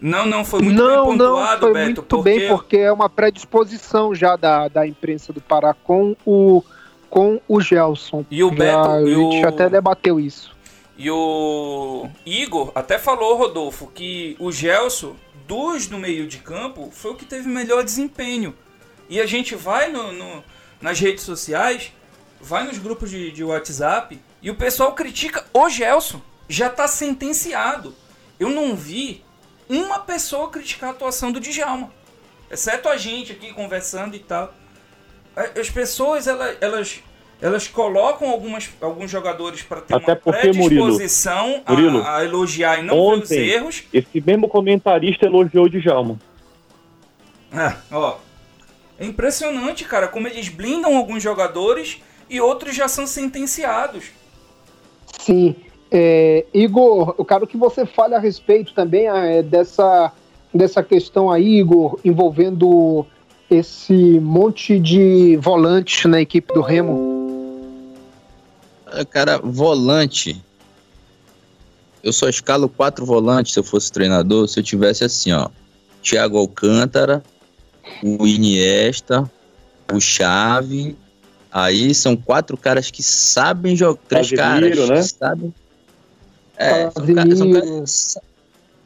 Não, 0.00 0.26
não, 0.26 0.44
foi 0.44 0.60
muito 0.60 0.76
não, 0.76 1.06
bem 1.06 1.18
pontuado, 1.18 1.52
não, 1.52 1.58
foi 1.60 1.72
Beto. 1.72 1.84
Muito 1.84 2.02
porque... 2.02 2.30
bem, 2.30 2.48
porque 2.48 2.76
é 2.76 2.92
uma 2.92 3.08
predisposição 3.08 4.14
já 4.14 4.36
da, 4.36 4.68
da 4.68 4.86
imprensa 4.86 5.32
do 5.32 5.40
Pará 5.40 5.74
com 5.82 6.14
o, 6.26 6.62
com 7.08 7.40
o 7.48 7.58
Gelson. 7.58 8.22
E 8.30 8.44
o 8.44 8.50
já, 8.50 8.54
Beto. 8.54 8.90
A 8.90 9.06
gente 9.06 9.44
o... 9.44 9.48
até 9.48 9.70
debateu 9.70 10.20
isso. 10.20 10.53
E 10.96 11.10
o 11.10 12.08
Igor 12.24 12.70
até 12.74 12.98
falou, 12.98 13.36
Rodolfo, 13.36 13.88
que 13.88 14.36
o 14.38 14.52
Gelson, 14.52 15.16
dos 15.46 15.88
no 15.88 15.98
meio 15.98 16.26
de 16.26 16.38
campo, 16.38 16.90
foi 16.92 17.12
o 17.12 17.16
que 17.16 17.24
teve 17.24 17.48
melhor 17.48 17.82
desempenho. 17.82 18.54
E 19.08 19.20
a 19.20 19.26
gente 19.26 19.54
vai 19.54 19.90
no, 19.90 20.12
no 20.12 20.44
nas 20.80 21.00
redes 21.00 21.24
sociais, 21.24 21.92
vai 22.40 22.64
nos 22.64 22.78
grupos 22.78 23.10
de, 23.10 23.30
de 23.32 23.42
WhatsApp, 23.42 24.20
e 24.42 24.50
o 24.50 24.54
pessoal 24.54 24.92
critica 24.92 25.46
o 25.52 25.68
Gelson. 25.68 26.20
Já 26.46 26.66
está 26.66 26.86
sentenciado. 26.86 27.94
Eu 28.38 28.50
não 28.50 28.76
vi 28.76 29.24
uma 29.66 30.00
pessoa 30.00 30.50
criticar 30.50 30.90
a 30.90 30.92
atuação 30.92 31.32
do 31.32 31.40
Djalma. 31.40 31.90
Exceto 32.50 32.88
a 32.88 32.98
gente 32.98 33.32
aqui 33.32 33.52
conversando 33.54 34.14
e 34.14 34.18
tal. 34.18 34.52
As 35.34 35.70
pessoas, 35.70 36.26
elas, 36.26 36.58
elas 36.60 37.02
elas 37.40 37.68
colocam 37.68 38.30
algumas, 38.30 38.70
alguns 38.80 39.10
jogadores 39.10 39.62
para 39.62 39.80
ter 39.80 39.94
Até 39.94 40.12
uma 40.12 40.16
porque, 40.16 40.40
predisposição 40.40 41.62
Murilo, 41.68 41.90
Murilo, 41.90 42.02
a, 42.02 42.16
a, 42.18 42.24
elogiar 42.24 42.78
e 42.78 42.82
não 42.82 42.96
ontem, 42.96 43.26
ver 43.26 43.44
os 43.46 43.54
erros. 43.54 43.84
Esse 43.92 44.20
mesmo 44.20 44.48
comentarista 44.48 45.26
elogiou 45.26 45.66
o 45.66 45.68
Djalma. 45.68 46.18
É, 47.52 47.74
ó. 47.92 48.16
É 48.98 49.04
impressionante, 49.04 49.84
cara, 49.84 50.08
como 50.08 50.28
eles 50.28 50.48
blindam 50.48 50.96
alguns 50.96 51.22
jogadores 51.22 52.00
e 52.30 52.40
outros 52.40 52.74
já 52.74 52.88
são 52.88 53.06
sentenciados. 53.06 54.04
Sim. 55.18 55.56
É, 55.90 56.44
Igor, 56.52 57.14
eu 57.18 57.24
quero 57.24 57.46
que 57.46 57.56
você 57.56 57.86
fale 57.86 58.14
a 58.14 58.18
respeito 58.18 58.74
também 58.74 59.08
é, 59.08 59.42
dessa, 59.42 60.12
dessa 60.52 60.82
questão 60.82 61.30
aí, 61.30 61.60
Igor, 61.60 61.98
envolvendo 62.04 63.06
esse 63.50 64.18
monte 64.20 64.78
de 64.78 65.36
volantes 65.36 66.04
na 66.06 66.20
equipe 66.20 66.52
do 66.52 66.60
Remo. 66.60 67.13
Cara, 69.10 69.38
volante. 69.38 70.42
Eu 72.02 72.12
só 72.12 72.28
escalo 72.28 72.68
quatro 72.68 73.06
volantes 73.06 73.54
se 73.54 73.58
eu 73.58 73.64
fosse 73.64 73.90
treinador, 73.90 74.46
se 74.46 74.60
eu 74.60 74.64
tivesse 74.64 75.04
assim, 75.04 75.32
ó. 75.32 75.48
Thiago 76.02 76.36
Alcântara, 76.36 77.22
o 78.02 78.26
Iniesta, 78.26 79.30
o 79.90 80.00
Chave. 80.00 80.96
Aí 81.50 81.94
são 81.94 82.14
quatro 82.14 82.56
caras 82.56 82.90
que 82.90 83.02
sabem 83.02 83.74
jogar. 83.74 84.02
Três 84.08 84.30
caras 84.32 84.88
né? 84.88 84.96
que 84.96 85.02
sabem. 85.02 85.54
É, 86.56 86.90
são, 86.90 87.14
caras, 87.14 88.18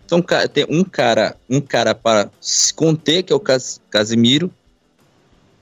são, 0.06 0.22
tem 0.52 0.66
um 0.70 0.84
cara, 0.84 1.36
um 1.50 1.60
cara 1.60 1.94
para 1.94 2.30
se 2.40 2.72
conter, 2.72 3.22
que 3.24 3.32
é 3.32 3.36
o 3.36 3.40
Cas, 3.40 3.80
Casimiro. 3.90 4.50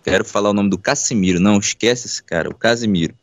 Quero 0.04 0.24
falar 0.24 0.50
o 0.50 0.54
nome 0.54 0.70
do 0.70 0.78
Casimiro, 0.78 1.40
não 1.40 1.58
esquece 1.58 2.06
esse 2.06 2.22
cara, 2.22 2.48
o 2.48 2.54
Casimiro. 2.54 3.14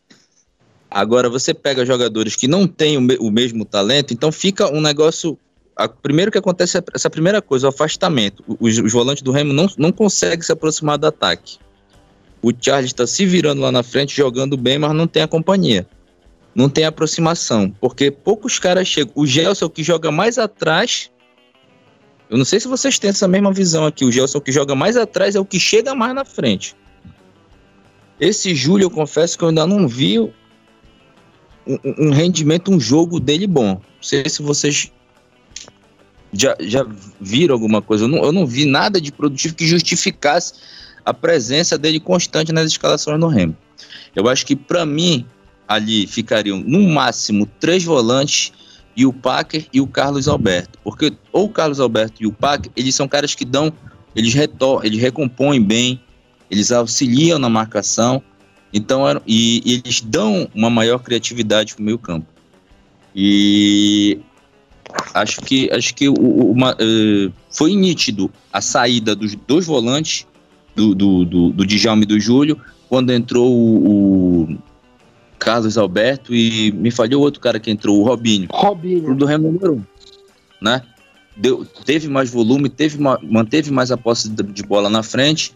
Agora 0.94 1.28
você 1.28 1.56
pega 1.56 1.84
jogadores 1.84 2.36
que 2.36 2.48
não 2.48 2.68
têm 2.68 2.98
o, 2.98 3.02
me, 3.02 3.18
o 3.20 3.32
mesmo 3.32 3.66
talento, 3.66 4.14
então 4.14 4.32
fica 4.32 4.72
um 4.72 4.80
negócio 4.80 5.40
a, 5.76 5.88
primeiro 5.88 6.32
que 6.32 6.38
acontece 6.38 6.78
é 6.78 6.84
essa 6.94 7.10
primeira 7.10 7.42
coisa, 7.42 7.66
o 7.66 7.70
afastamento. 7.70 8.44
Os, 8.60 8.78
os 8.78 8.92
volantes 8.92 9.24
do 9.24 9.32
Remo 9.32 9.54
não, 9.54 9.68
não 9.76 9.92
conseguem 9.92 10.44
se 10.44 10.52
aproximar 10.52 11.00
do 11.00 11.08
ataque. 11.08 11.58
O 12.44 12.52
Charles 12.56 12.92
está 12.92 13.08
se 13.08 13.26
virando 13.26 13.62
lá 13.62 13.72
na 13.72 13.82
frente, 13.82 14.16
jogando 14.16 14.56
bem, 14.56 14.78
mas 14.78 14.94
não 14.94 15.08
tem 15.08 15.24
a 15.24 15.28
companhia. 15.28 15.88
Não 16.54 16.70
tem 16.70 16.86
aproximação, 16.86 17.74
porque 17.82 18.12
poucos 18.12 18.60
caras 18.60 18.88
chegam. 18.88 19.12
O 19.16 19.26
Gelson, 19.26 19.68
que 19.70 19.82
joga 19.82 20.12
mais 20.12 20.38
atrás. 20.38 21.10
Eu 22.30 22.38
não 22.38 22.46
sei 22.46 22.60
se 22.60 22.68
vocês 22.68 23.00
têm 23.00 23.10
essa 23.10 23.28
mesma 23.28 23.52
visão 23.52 23.88
aqui. 23.88 24.06
O 24.06 24.12
Gelson, 24.12 24.40
que 24.40 24.52
joga 24.52 24.76
mais 24.76 24.96
atrás, 24.96 25.36
é 25.36 25.40
o 25.40 25.46
que 25.46 25.60
chega 25.60 25.96
mais 25.96 26.14
na 26.14 26.24
frente. 26.24 26.76
Esse 28.20 28.54
Júlio, 28.54 28.86
eu 28.86 28.92
confesso 28.92 29.36
que 29.36 29.44
eu 29.44 29.50
ainda 29.50 29.66
não 29.66 29.88
vi 29.88 30.20
um, 31.68 32.08
um 32.08 32.12
rendimento, 32.12 32.72
um 32.72 32.80
jogo 32.80 33.20
dele 33.20 33.48
bom. 33.48 33.74
Não 33.74 33.82
sei 34.02 34.28
se 34.28 34.42
vocês 34.42 34.92
já, 36.34 36.56
já 36.60 36.86
viram 37.22 37.54
alguma 37.54 37.82
coisa? 37.82 38.06
Eu 38.06 38.08
não, 38.08 38.24
eu 38.24 38.32
não 38.32 38.46
vi 38.46 38.66
nada 38.66 39.00
de 39.00 39.12
produtivo 39.12 39.56
que 39.56 39.68
justificasse 39.68 40.54
a 41.06 41.14
presença 41.14 41.78
dele 41.78 42.00
constante 42.00 42.52
nas 42.52 42.68
escalações 42.68 43.20
no 43.20 43.28
Remo. 43.28 43.56
Eu 44.16 44.28
acho 44.28 44.46
que, 44.46 44.56
para 44.56 44.86
mim, 44.86 45.26
ali 45.68 46.08
ficariam 46.08 46.60
no 46.60 46.88
máximo 46.90 47.46
três 47.60 47.84
volantes 47.84 48.52
e 48.96 49.06
o 49.06 49.14
Packer 49.14 49.66
e 49.74 49.82
o 49.82 49.88
Carlos 49.88 50.28
Alberto. 50.28 50.80
Porque 50.84 51.14
ou 51.32 51.46
o 51.46 51.50
Carlos 51.50 51.80
Alberto 51.80 52.22
e 52.22 52.28
o 52.28 52.32
Packer, 52.32 52.72
eles 52.76 52.96
são 52.96 53.08
caras 53.08 53.36
que 53.36 53.46
dão, 53.46 53.72
eles 54.16 54.34
retornam, 54.34 54.86
eles 54.86 55.00
recompõem 55.00 55.62
bem, 55.62 56.02
eles 56.50 56.72
auxiliam 56.72 57.40
na 57.40 57.50
marcação, 57.50 58.22
então 58.74 59.04
e, 59.26 59.62
e 59.66 59.74
eles 59.74 60.02
dão 60.02 60.50
uma 60.54 60.70
maior 60.70 61.00
criatividade 61.00 61.76
para 61.76 61.82
o 61.82 61.86
meio 61.86 62.00
campo. 62.00 62.26
E 63.16 64.20
acho 65.14 65.42
que 65.42 65.70
acho 65.72 65.94
que 65.94 66.10
uma, 66.10 66.74
uh, 66.74 67.32
foi 67.52 67.76
nítido 67.76 68.32
a 68.52 68.60
saída 68.60 69.16
dos 69.16 69.36
dois 69.36 69.66
volantes 69.66 70.26
do, 70.76 70.96
do, 70.96 71.26
do, 71.26 71.50
do 71.52 71.66
Djalma 71.66 72.04
e 72.04 72.08
do 72.08 72.20
Júlio 72.20 72.60
quando 72.90 73.12
entrou 73.12 73.52
o, 73.52 74.44
o, 74.44 74.58
Carlos 75.38 75.78
Alberto 75.78 76.34
e 76.34 76.72
me 76.72 76.90
falhou 76.90 77.22
outro 77.22 77.42
cara 77.42 77.60
que 77.60 77.70
entrou, 77.70 78.00
o 78.00 78.04
Robinho. 78.04 78.48
Robinho. 78.52 79.14
Do 79.14 79.26
Remo 79.26 79.52
número 79.52 79.86
né? 80.64 80.82
Deu, 81.36 81.66
teve 81.66 82.08
mais 82.08 82.30
volume, 82.30 82.70
teve 82.70 82.98
manteve 82.98 83.72
mais 83.72 83.92
a 83.92 83.98
posse 83.98 84.30
de 84.30 84.64
bola 84.64 84.90
na 84.90 85.04
frente. 85.04 85.54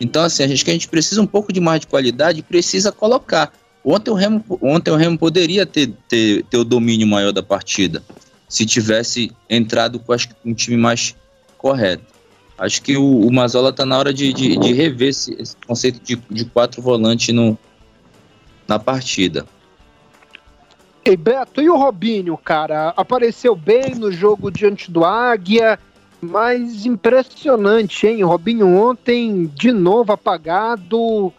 Então, 0.00 0.22
assim, 0.22 0.42
a 0.42 0.48
gente 0.48 0.64
que 0.64 0.70
a 0.70 0.74
gente 0.74 0.88
precisa 0.88 1.22
um 1.22 1.26
pouco 1.26 1.52
de 1.52 1.60
mais 1.60 1.80
de 1.80 1.86
qualidade, 1.86 2.42
precisa 2.42 2.92
colocar. 2.92 3.52
Ontem 3.84 4.10
o 4.10 4.14
Remo, 4.14 4.44
ontem 4.60 4.90
o 4.90 4.96
Remo 4.96 5.18
poderia 5.18 5.64
ter, 5.64 5.92
ter, 6.08 6.44
ter 6.44 6.56
o 6.56 6.64
domínio 6.64 7.06
maior 7.06 7.32
da 7.32 7.42
partida 7.42 8.02
se 8.48 8.64
tivesse 8.64 9.32
entrado 9.48 9.98
com 9.98 10.12
acho, 10.12 10.28
um 10.44 10.54
time 10.54 10.76
mais 10.76 11.16
correto. 11.58 12.04
Acho 12.58 12.80
que 12.82 12.96
o, 12.96 13.20
o 13.20 13.32
Mazola 13.32 13.70
está 13.70 13.84
na 13.84 13.98
hora 13.98 14.14
de, 14.14 14.32
de, 14.32 14.56
de 14.56 14.72
rever 14.72 15.08
esse, 15.08 15.34
esse, 15.34 15.56
conceito 15.66 16.00
de, 16.02 16.16
de 16.30 16.44
quatro 16.46 16.80
volantes 16.80 17.34
no, 17.34 17.58
na 18.66 18.78
partida. 18.78 19.46
E 21.04 21.16
Beto, 21.16 21.60
e 21.60 21.68
o 21.68 21.76
Robinho, 21.76 22.36
cara? 22.36 22.94
Apareceu 22.96 23.54
bem 23.54 23.94
no 23.94 24.10
jogo 24.10 24.50
diante 24.50 24.90
do 24.90 25.04
Águia, 25.04 25.78
mas 26.26 26.84
impressionante, 26.86 28.06
hein? 28.06 28.24
O 28.24 28.28
Robinho 28.28 28.66
ontem, 28.66 29.50
de 29.54 29.72
novo 29.72 30.12
apagado. 30.12 31.32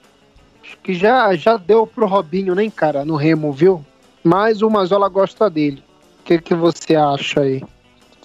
Acho 0.63 0.77
que 0.83 0.93
já, 0.93 1.35
já 1.35 1.57
deu 1.57 1.85
pro 1.85 2.07
Robinho, 2.07 2.55
nem, 2.55 2.69
cara, 2.69 3.05
no 3.05 3.15
Remo, 3.15 3.51
viu? 3.51 3.85
Mas 4.23 4.61
o 4.61 4.69
Mazola 4.69 5.07
gosta 5.07 5.49
dele 5.49 5.83
que, 6.27 6.39
que 6.39 6.53
você 6.53 6.93
acha 6.95 7.41
aí 7.41 7.61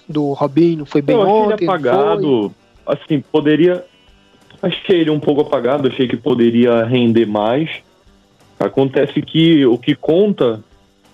do 0.07 0.33
Robinho? 0.33 0.85
Foi 0.85 1.01
bem 1.01 1.15
eu 1.15 1.21
ontem? 1.21 1.63
Ele 1.63 1.71
apagado, 1.71 2.53
foi? 2.85 2.95
assim, 2.95 3.21
poderia. 3.21 3.85
Achei 4.61 4.99
ele 5.01 5.09
um 5.09 5.19
pouco 5.19 5.41
apagado, 5.41 5.87
achei 5.87 6.07
que 6.07 6.17
poderia 6.17 6.83
render 6.83 7.25
mais. 7.25 7.69
Acontece 8.59 9.21
que 9.21 9.65
o 9.65 9.77
que 9.77 9.95
conta, 9.95 10.63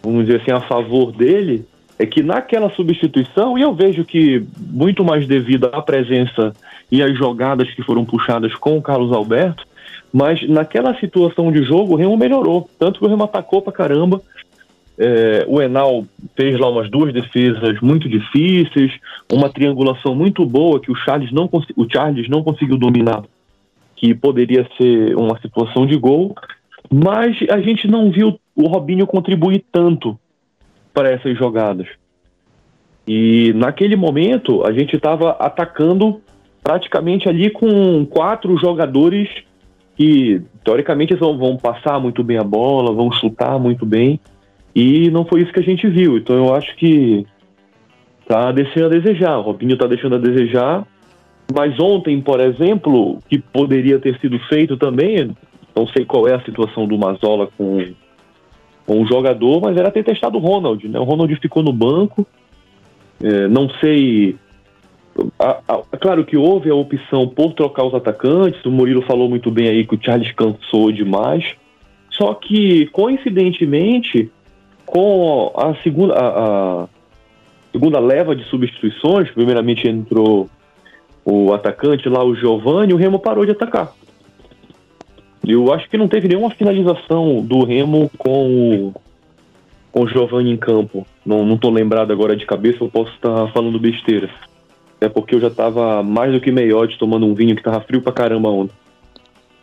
vamos 0.04 0.26
dizer 0.26 0.42
assim, 0.42 0.52
a 0.52 0.62
favor 0.62 1.12
dele, 1.12 1.66
é 2.00 2.06
que 2.06 2.24
naquela 2.24 2.70
substituição, 2.72 3.58
e 3.58 3.62
eu 3.62 3.74
vejo 3.74 4.06
que 4.06 4.42
muito 4.58 5.04
mais 5.04 5.28
devido 5.28 5.66
à 5.66 5.82
presença 5.82 6.54
e 6.90 7.04
às 7.04 7.16
jogadas 7.16 7.70
que 7.72 7.84
foram 7.84 8.06
puxadas 8.06 8.56
com 8.56 8.78
o 8.78 8.82
Carlos 8.82 9.12
Alberto, 9.12 9.68
mas 10.12 10.48
naquela 10.48 10.98
situação 10.98 11.52
de 11.52 11.62
jogo 11.62 11.94
o 11.94 11.96
Remo 11.98 12.16
melhorou. 12.16 12.70
Tanto 12.80 13.00
que 13.00 13.06
o 13.06 13.10
Remo 13.10 13.26
atacou 13.26 13.62
pra 13.62 13.74
caramba, 13.74 14.22
é, 14.98 15.46
o 15.48 15.62
Enal 15.62 16.06
fez 16.38 16.58
lá 16.58 16.70
umas 16.70 16.90
duas 16.90 17.14
defesas 17.14 17.80
muito 17.82 18.08
difíceis, 18.08 18.94
uma 19.32 19.50
triangulação 19.50 20.16
muito 20.16 20.46
boa 20.46 20.80
que 20.80 20.92
o 20.92 20.96
Charles 20.96 21.34
não, 21.34 21.50
o 21.76 21.90
Charles 21.92 22.30
não 22.30 22.42
conseguiu 22.42 22.78
dominar, 22.78 23.24
que 23.98 24.14
poderia 24.14 24.66
ser 24.78 25.18
uma 25.18 25.38
situação 25.42 25.86
de 25.86 25.98
gol, 25.98 26.34
mas 26.90 27.38
a 27.50 27.60
gente 27.60 27.90
não 27.90 28.10
viu 28.10 28.40
o 28.56 28.68
Robinho 28.68 29.06
contribuir 29.06 29.66
tanto 29.70 30.18
para 30.94 31.12
essas 31.12 31.38
jogadas. 31.38 31.88
E 33.08 33.54
naquele 33.54 33.96
momento 33.96 34.66
a 34.66 34.72
gente 34.72 34.96
estava 34.96 35.32
atacando 35.32 36.22
praticamente 36.62 37.28
ali 37.28 37.50
com 37.50 38.06
quatro 38.06 38.56
jogadores 38.58 39.30
que 39.96 40.42
teoricamente 40.64 41.16
vão, 41.16 41.38
vão 41.38 41.58
passar 41.58 42.00
muito 42.00 42.24
bem 42.24 42.38
a 42.38 42.44
bola, 42.44 42.94
vão 42.94 43.12
chutar 43.12 43.60
muito 43.60 43.86
bem. 43.86 44.20
E 44.76 45.10
não 45.10 45.26
foi 45.26 45.42
isso 45.42 45.52
que 45.52 45.60
a 45.60 45.64
gente 45.64 45.88
viu. 45.88 46.18
Então 46.18 46.36
eu 46.36 46.54
acho 46.54 46.76
que 46.76 47.26
tá 48.28 48.52
deixando 48.52 48.86
a 48.86 49.00
desejar. 49.00 49.40
O 49.40 49.42
Robinho 49.42 49.76
tá 49.76 49.88
deixando 49.88 50.16
a 50.16 50.20
desejar. 50.20 50.86
Mas 51.54 51.80
ontem, 51.80 52.22
por 52.22 52.40
exemplo, 52.40 53.18
que 53.28 53.40
poderia 53.40 54.00
ter 54.00 54.20
sido 54.20 54.38
feito 54.48 54.78
também, 54.78 55.36
não 55.76 55.88
sei 55.88 56.06
qual 56.06 56.28
é 56.28 56.36
a 56.36 56.42
situação 56.42 56.88
do 56.88 56.98
Mazola 56.98 57.50
com, 57.58 57.92
com 58.90 59.04
o 59.04 59.06
jogador, 59.06 59.62
mas 59.62 59.78
era 59.78 59.92
ter 59.92 60.04
testado 60.04 60.40
o 60.40 60.42
Ronald. 60.42 60.88
Né? 60.88 61.00
O 61.00 61.04
Ronald 61.04 61.36
ficou 61.36 61.62
no 61.62 61.72
banco. 61.72 62.26
É, 63.22 63.48
não 63.48 63.70
sei. 63.80 64.36
É 65.94 65.98
claro 65.98 66.26
que 66.26 66.36
houve 66.36 66.72
a 66.72 66.74
opção 66.74 67.28
por 67.28 67.54
trocar 67.54 67.84
os 67.86 67.94
atacantes. 67.94 68.66
O 68.66 68.72
Murilo 68.72 69.04
falou 69.04 69.30
muito 69.30 69.52
bem 69.52 69.68
aí 69.68 69.86
que 69.86 69.94
o 69.94 70.00
Charles 70.02 70.32
cansou 70.32 70.92
demais. 70.92 71.54
Só 72.10 72.34
que, 72.34 72.88
coincidentemente, 72.88 74.32
com 74.88 75.54
a 75.56 75.76
segunda, 75.84 76.16
a, 76.16 76.84
a 76.84 76.88
segunda 77.72 78.00
leva 78.00 78.36
de 78.36 78.44
substituições, 78.46 79.30
primeiramente 79.30 79.88
entrou 79.88 80.50
o 81.24 81.54
atacante 81.54 82.10
lá, 82.10 82.24
o 82.24 82.34
Giovanni, 82.34 82.92
o 82.92 82.98
Remo 82.98 83.20
parou 83.20 83.46
de 83.46 83.52
atacar. 83.52 83.94
Eu 85.46 85.72
acho 85.74 85.90
que 85.90 85.98
não 85.98 86.08
teve 86.08 86.28
nenhuma 86.28 86.50
finalização 86.52 87.42
do 87.42 87.64
Remo 87.64 88.12
com 88.18 88.92
o, 88.92 88.94
com 89.92 90.04
o 90.04 90.08
Giovanni 90.08 90.52
em 90.52 90.58
campo. 90.58 91.06
Não, 91.26 91.46
não 91.46 91.58
tô 91.58 91.70
lembrado 91.70 92.12
agora 92.12 92.36
de 92.36 92.46
cabeça, 92.46 92.84
eu 92.84 92.90
posso 92.90 93.12
estar 93.14 93.48
falando 93.52 93.80
besteira. 93.80 94.30
É 95.02 95.08
porque 95.08 95.36
eu 95.36 95.40
já 95.40 95.48
estava 95.48 96.04
mais 96.04 96.34
do 96.34 96.42
que 96.42 96.52
meiote 96.52 97.00
tomando 97.00 97.26
um 97.26 97.34
vinho 97.34 97.56
que 97.56 97.64
tava 97.64 97.80
frio 97.82 98.02
pra 98.02 98.12
caramba 98.12 98.50
ontem. 98.50 98.76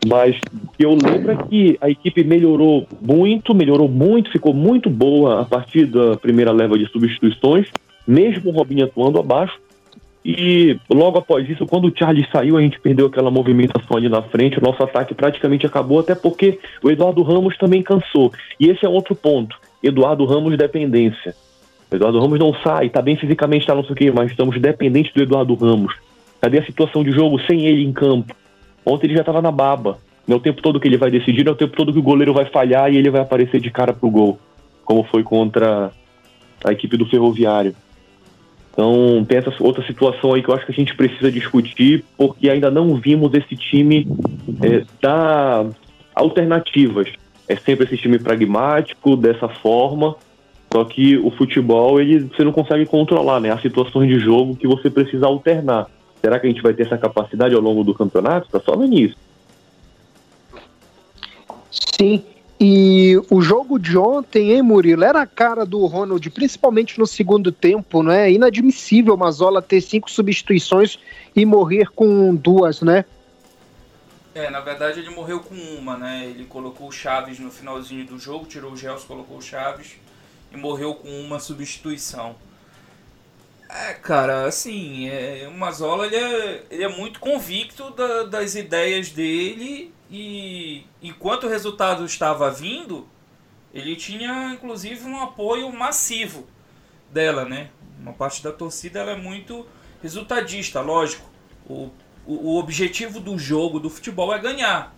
Mas 0.07 0.37
eu 0.79 0.91
lembro 0.91 1.33
é 1.33 1.37
que 1.37 1.77
a 1.81 1.91
equipe 1.91 2.23
melhorou 2.23 2.87
muito, 3.01 3.55
melhorou 3.55 3.89
muito, 3.89 4.31
ficou 4.31 4.55
muito 4.55 4.89
boa 4.89 5.41
a 5.41 5.45
partir 5.45 5.87
da 5.87 6.17
primeira 6.17 6.53
leva 6.53 6.79
de 6.79 6.87
substituições, 6.87 7.69
mesmo 8.07 8.51
o 8.51 8.55
Robinho 8.55 8.85
atuando 8.85 9.19
abaixo. 9.19 9.59
E 10.29 10.77
logo 10.91 11.19
após 11.19 11.49
isso, 11.49 11.65
quando 11.67 11.87
o 11.87 11.97
Charles 11.97 12.27
saiu, 12.33 12.57
a 12.57 12.61
gente 12.61 12.81
perdeu 12.81 13.07
aquela 13.07 13.31
movimentação 13.31 13.97
ali 13.97 14.09
na 14.09 14.23
frente, 14.23 14.59
o 14.59 14.61
nosso 14.61 14.83
ataque 14.83 15.15
praticamente 15.15 15.65
acabou, 15.65 16.01
até 16.01 16.17
porque 16.17 16.59
o 16.83 16.91
Eduardo 16.91 17.23
Ramos 17.23 17.57
também 17.57 17.81
cansou. 17.81 18.33
E 18.59 18.69
esse 18.69 18.85
é 18.85 18.89
outro 18.89 19.15
ponto. 19.15 19.57
Eduardo 19.81 20.25
Ramos 20.25 20.59
dependência. 20.59 21.33
O 21.89 21.95
Eduardo 21.95 22.19
Ramos 22.19 22.41
não 22.41 22.53
sai, 22.55 22.91
tá 22.91 23.01
bem 23.01 23.15
fisicamente, 23.15 23.69
tá 23.69 23.73
não 23.77 23.85
sei 23.85 23.93
o 23.93 23.95
quê, 23.95 24.11
mas 24.11 24.29
estamos 24.29 24.61
dependentes 24.61 25.13
do 25.15 25.23
Eduardo 25.23 25.55
Ramos. 25.55 25.95
Cadê 26.41 26.59
a 26.59 26.67
situação 26.67 27.05
de 27.05 27.13
jogo 27.13 27.39
sem 27.43 27.65
ele 27.65 27.85
em 27.85 27.93
campo? 27.93 28.35
Ontem 28.85 29.07
ele 29.07 29.15
já 29.15 29.21
estava 29.21 29.41
na 29.41 29.53
baba. 29.53 29.99
Não 30.27 30.35
é 30.35 30.39
o 30.41 30.43
tempo 30.43 30.61
todo 30.61 30.81
que 30.81 30.89
ele 30.89 30.97
vai 30.97 31.09
decidir, 31.09 31.45
não 31.45 31.53
é 31.53 31.55
o 31.55 31.59
tempo 31.59 31.77
todo 31.77 31.93
que 31.93 32.01
o 32.01 32.03
goleiro 32.03 32.35
vai 32.35 32.47
falhar 32.47 32.93
e 32.93 32.97
ele 32.97 33.11
vai 33.11 33.21
aparecer 33.21 33.61
de 33.61 33.71
cara 33.71 33.93
pro 33.93 34.11
gol, 34.11 34.41
como 34.85 35.05
foi 35.05 35.23
contra 35.23 35.93
a 36.65 36.73
equipe 36.73 36.97
do 36.97 37.07
Ferroviário. 37.07 37.77
Então 38.77 39.25
tem 39.27 39.39
essa 39.39 39.51
outra 39.61 39.83
situação 39.87 40.35
aí 40.35 40.43
que 40.43 40.51
eu 40.51 40.55
acho 40.55 40.67
que 40.67 40.73
a 40.73 40.75
gente 40.75 40.95
precisa 40.95 41.33
discutir, 41.33 42.05
porque 42.15 42.51
ainda 42.51 42.71
não 42.71 42.95
vimos 42.97 43.33
esse 43.33 43.57
time 43.57 44.07
é, 44.63 44.85
dar 45.01 45.65
alternativas. 46.15 47.09
É 47.49 47.57
sempre 47.57 47.87
esse 47.87 47.97
time 47.97 48.19
pragmático, 48.19 49.17
dessa 49.17 49.49
forma, 49.49 50.15
só 50.71 50.85
que 50.85 51.17
o 51.17 51.31
futebol 51.31 51.99
ele, 51.99 52.19
você 52.19 52.45
não 52.45 52.53
consegue 52.53 52.85
controlar, 52.85 53.41
né? 53.41 53.51
Há 53.51 53.59
situações 53.59 54.09
de 54.09 54.19
jogo 54.19 54.55
que 54.55 54.67
você 54.67 54.91
precisa 54.91 55.25
alternar. 55.27 55.87
Será 56.21 56.39
que 56.39 56.47
a 56.47 56.51
gente 56.51 56.63
vai 56.63 56.75
ter 56.75 56.83
essa 56.83 56.99
capacidade 56.99 57.55
ao 57.55 57.63
longo 57.63 57.83
do 57.83 57.95
campeonato? 57.95 58.47
Está 58.47 58.61
só 58.61 58.77
no 58.77 58.85
início. 58.85 59.17
Sim, 61.71 62.23
e 62.59 63.21
o 63.31 63.43
jogo 63.43 63.79
de 63.79 63.99
ontem, 63.99 64.53
hein, 64.53 64.63
Murilo? 64.63 65.05
Era 65.05 65.23
a 65.23 65.27
cara 65.27 65.67
do 65.67 65.85
Ronald, 65.85 66.31
principalmente 66.31 66.99
no 66.99 67.07
segundo 67.07 67.53
tempo, 67.53 68.03
não 68.03 68.11
é? 68.11 68.33
Inadmissível 68.33 69.15
o 69.15 69.19
Mazola 69.19 69.61
ter 69.61 69.83
cinco 69.83 70.11
substituições 70.11 70.99
e 71.35 71.45
morrer 71.45 71.91
com 71.91 72.35
duas, 72.35 72.81
né? 72.81 73.05
É, 74.35 74.51
na 74.51 74.61
verdade 74.61 75.01
ele 75.01 75.11
morreu 75.11 75.41
com 75.41 75.55
uma, 75.55 75.99
né? 75.99 76.25
Ele 76.27 76.47
colocou 76.47 76.89
o 76.89 76.93
Chaves 76.93 77.39
no 77.39 77.51
finalzinho 77.51 78.07
do 78.07 78.19
jogo, 78.19 78.47
tirou 78.47 78.73
o 78.73 78.77
Gels, 78.77 79.05
colocou 79.05 79.37
o 79.37 79.43
Chaves 79.43 79.97
e 80.53 80.57
morreu 80.57 80.95
com 80.95 81.09
uma 81.21 81.39
substituição. 81.39 82.37
É, 83.69 83.95
cara, 83.95 84.47
assim, 84.47 85.09
é, 85.09 85.47
o 85.49 85.59
Mazola 85.59 86.07
ele 86.07 86.17
é, 86.17 86.63
ele 86.71 86.85
é 86.85 86.89
muito 86.89 87.21
convicto 87.21 87.91
da, 87.91 88.25
das 88.25 88.55
ideias 88.55 89.11
dele 89.11 89.93
e 90.11 90.85
enquanto 91.03 91.45
o 91.45 91.49
resultado 91.49 92.05
estava 92.05 92.51
vindo, 92.51 93.09
ele 93.75 93.97
tinha 93.97 94.53
inclusive 94.53 95.05
um 95.05 95.21
apoio 95.21 95.73
massivo 95.73 96.47
dela, 97.11 97.45
né? 97.45 97.71
Uma 97.99 98.13
parte 98.13 98.43
da 98.43 98.53
torcida 98.53 99.01
ela 99.01 99.13
é 99.13 99.17
muito 99.17 99.67
resultadista, 100.03 100.81
lógico. 100.81 101.29
O, 101.69 101.91
o, 102.25 102.53
o 102.53 102.59
objetivo 102.59 103.19
do 103.21 103.39
jogo, 103.39 103.81
do 103.81 103.91
futebol 103.91 104.33
é 104.33 104.39
ganhar. 104.39 104.95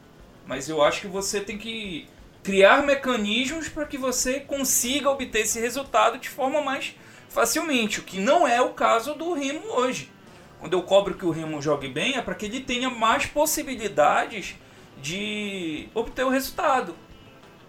Mas 0.46 0.68
eu 0.68 0.82
acho 0.82 1.02
que 1.02 1.06
você 1.06 1.40
tem 1.40 1.58
que 1.58 2.06
criar 2.42 2.82
mecanismos 2.82 3.68
para 3.68 3.84
que 3.84 3.98
você 3.98 4.40
consiga 4.40 5.10
obter 5.10 5.40
esse 5.40 5.60
resultado 5.60 6.18
de 6.18 6.28
forma 6.28 6.60
mais 6.60 6.94
facilmente, 7.28 8.00
o 8.00 8.02
que 8.02 8.18
não 8.18 8.48
é 8.48 8.60
o 8.60 8.70
caso 8.70 9.14
do 9.14 9.34
Remo 9.34 9.66
hoje. 9.68 10.10
Quando 10.58 10.72
eu 10.72 10.82
cobro 10.82 11.14
que 11.14 11.26
o 11.26 11.30
Remo 11.30 11.60
jogue 11.60 11.88
bem, 11.88 12.16
é 12.16 12.22
para 12.22 12.34
que 12.34 12.46
ele 12.46 12.60
tenha 12.60 12.90
mais 12.90 13.26
possibilidades 13.26 14.56
de 15.02 15.88
obter 15.94 16.24
o 16.24 16.30
resultado. 16.30 16.94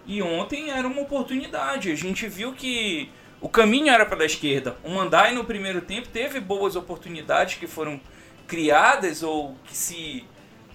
E 0.06 0.22
ontem 0.22 0.70
era 0.70 0.86
uma 0.86 1.02
oportunidade. 1.02 1.90
A 1.90 1.94
gente 1.94 2.26
viu 2.26 2.52
que 2.52 3.10
o 3.40 3.48
caminho 3.48 3.88
era 3.88 4.04
pela 4.04 4.24
esquerda. 4.24 4.76
O 4.84 4.90
Mandai 4.90 5.32
no 5.32 5.44
primeiro 5.44 5.80
tempo 5.80 6.08
teve 6.08 6.40
boas 6.40 6.76
oportunidades 6.76 7.56
que 7.56 7.66
foram 7.66 8.00
criadas 8.46 9.22
ou 9.22 9.56
que 9.64 9.76
se 9.76 10.24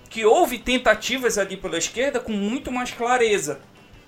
que 0.10 0.24
houve 0.24 0.58
tentativas 0.58 1.38
ali 1.38 1.58
pela 1.58 1.78
esquerda 1.78 2.22
com 2.22 2.32
muito 2.32 2.72
mais 2.72 2.92
clareza. 2.92 3.60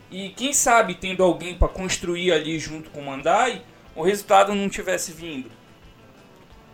E 0.09 0.29
quem 0.29 0.53
sabe 0.53 0.95
tendo 0.95 1.21
alguém 1.21 1.55
para 1.55 1.67
construir 1.67 2.31
ali 2.31 2.57
junto 2.57 2.89
com 2.91 3.01
o 3.01 3.05
Mandai, 3.05 3.61
o 3.93 4.03
resultado 4.03 4.55
não 4.55 4.69
tivesse 4.69 5.11
vindo. 5.11 5.51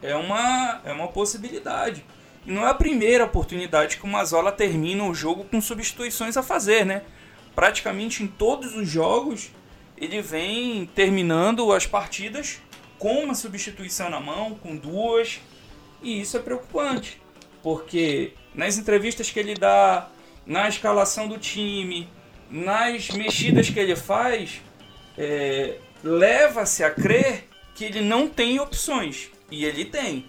É 0.03 0.15
uma 0.15 0.81
é 0.85 0.93
uma 0.93 1.07
possibilidade. 1.07 2.05
E 2.45 2.51
não 2.51 2.65
é 2.65 2.69
a 2.69 2.73
primeira 2.73 3.25
oportunidade 3.25 3.97
que 3.97 4.03
o 4.03 4.07
Mazola 4.07 4.51
termina 4.51 5.03
o 5.05 5.13
jogo 5.13 5.45
com 5.45 5.61
substituições 5.61 6.35
a 6.35 6.43
fazer, 6.43 6.85
né? 6.85 7.03
Praticamente 7.55 8.23
em 8.23 8.27
todos 8.27 8.75
os 8.75 8.87
jogos 8.87 9.51
ele 9.97 10.21
vem 10.21 10.85
terminando 10.87 11.71
as 11.71 11.85
partidas 11.85 12.61
com 12.97 13.23
uma 13.23 13.35
substituição 13.35 14.09
na 14.09 14.19
mão, 14.19 14.55
com 14.55 14.75
duas, 14.75 15.39
e 16.01 16.21
isso 16.21 16.37
é 16.37 16.39
preocupante, 16.39 17.21
porque 17.61 18.33
nas 18.53 18.77
entrevistas 18.77 19.29
que 19.29 19.39
ele 19.39 19.53
dá, 19.53 20.09
na 20.45 20.67
escalação 20.67 21.27
do 21.27 21.37
time, 21.37 22.09
nas 22.49 23.09
mexidas 23.09 23.69
que 23.69 23.79
ele 23.79 23.95
faz, 23.95 24.61
é, 25.17 25.77
leva-se 26.03 26.83
a 26.83 26.91
crer 26.91 27.47
que 27.75 27.85
ele 27.85 28.01
não 28.01 28.27
tem 28.27 28.59
opções, 28.59 29.29
e 29.49 29.65
ele 29.65 29.85
tem 29.85 30.25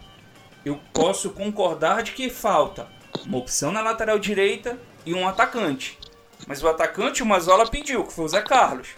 eu 0.65 0.81
posso 0.93 1.31
concordar 1.31 2.03
de 2.03 2.13
que 2.13 2.31
falta 2.31 2.89
uma 3.27 3.39
opção 3.39 3.71
na 3.71 3.83
lateral 3.83 4.19
direita 4.19 4.79
e 5.05 5.15
um 5.15 5.29
atacante. 5.29 5.99
Mas 6.47 6.63
o 6.63 6.69
atacante 6.69 7.23
o 7.23 7.27
Mazola 7.27 7.71
pediu, 7.71 8.05
que 8.05 8.13
foi 8.13 8.25
o 8.25 8.29
Zé 8.29 8.43
Carlos. 8.43 8.89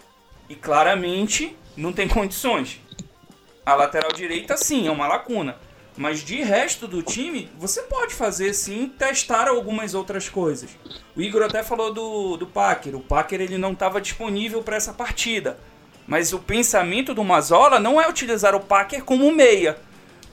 E 0.48 0.54
claramente 0.54 1.56
não 1.76 1.92
tem 1.92 2.08
condições. 2.08 2.80
A 3.64 3.74
lateral 3.74 4.12
direita 4.12 4.56
sim, 4.56 4.86
é 4.86 4.90
uma 4.90 5.08
lacuna. 5.08 5.56
Mas 5.96 6.20
de 6.20 6.42
resto 6.42 6.86
do 6.86 7.02
time, 7.02 7.50
você 7.58 7.82
pode 7.82 8.14
fazer 8.14 8.52
sim, 8.52 8.88
testar 8.88 9.48
algumas 9.48 9.94
outras 9.94 10.28
coisas. 10.28 10.70
O 11.16 11.22
Igor 11.22 11.42
até 11.42 11.62
falou 11.62 11.92
do, 11.92 12.36
do 12.36 12.46
Packer. 12.46 12.94
O 12.94 13.00
Packer 13.00 13.40
ele 13.40 13.58
não 13.58 13.72
estava 13.72 14.00
disponível 14.00 14.62
para 14.62 14.76
essa 14.76 14.92
partida. 14.92 15.58
Mas 16.06 16.32
o 16.32 16.38
pensamento 16.38 17.14
do 17.14 17.24
Mazola 17.24 17.80
não 17.80 18.00
é 18.00 18.08
utilizar 18.08 18.54
o 18.54 18.60
Packer 18.60 19.02
como 19.02 19.32
meia 19.32 19.78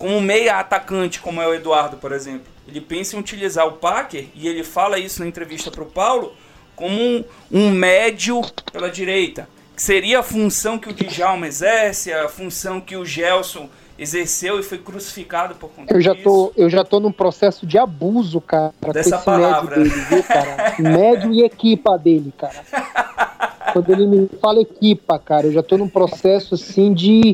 como 0.03 0.19
meia 0.19 0.59
atacante, 0.59 1.21
como 1.21 1.41
é 1.41 1.47
o 1.47 1.53
Eduardo, 1.53 1.95
por 1.95 2.11
exemplo. 2.11 2.43
Ele 2.67 2.81
pensa 2.81 3.15
em 3.15 3.19
utilizar 3.19 3.65
o 3.65 3.71
Packer, 3.71 4.25
e 4.35 4.49
ele 4.49 4.61
fala 4.61 4.99
isso 4.99 5.21
na 5.21 5.27
entrevista 5.29 5.71
para 5.71 5.81
o 5.81 5.85
Paulo, 5.85 6.33
como 6.75 7.01
um, 7.01 7.23
um, 7.49 7.71
médio 7.71 8.41
pela 8.69 8.91
direita. 8.91 9.47
Que 9.73 9.81
seria 9.81 10.19
a 10.19 10.23
função 10.23 10.77
que 10.77 10.89
o 10.89 10.93
Djalma 10.93 11.47
exerce, 11.47 12.11
a 12.11 12.27
função 12.27 12.81
que 12.81 12.97
o 12.97 13.05
Gelson 13.05 13.69
exerceu 13.97 14.59
e 14.59 14.63
foi 14.63 14.77
crucificado 14.77 15.55
por 15.55 15.69
conta 15.69 15.93
eu 15.93 16.01
já 16.01 16.11
disso. 16.11 16.23
Tô, 16.25 16.51
eu 16.57 16.69
já 16.69 16.83
tô 16.83 16.99
num 16.99 17.11
processo 17.11 17.65
de 17.65 17.77
abuso, 17.77 18.41
cara, 18.41 18.73
Dessa 18.91 19.19
palavra. 19.19 19.77
médio 19.77 19.89
dele, 19.89 20.05
viu, 20.09 20.23
cara? 20.23 20.75
médio 20.79 21.31
e 21.31 21.45
equipa 21.45 21.97
dele, 21.97 22.33
cara. 22.37 22.61
Quando 23.71 23.89
ele 23.89 24.05
me 24.05 24.29
fala 24.41 24.59
equipa, 24.59 25.17
cara, 25.17 25.47
eu 25.47 25.53
já 25.53 25.63
tô 25.63 25.77
num 25.77 25.87
processo 25.87 26.55
assim 26.55 26.93
de 26.93 27.33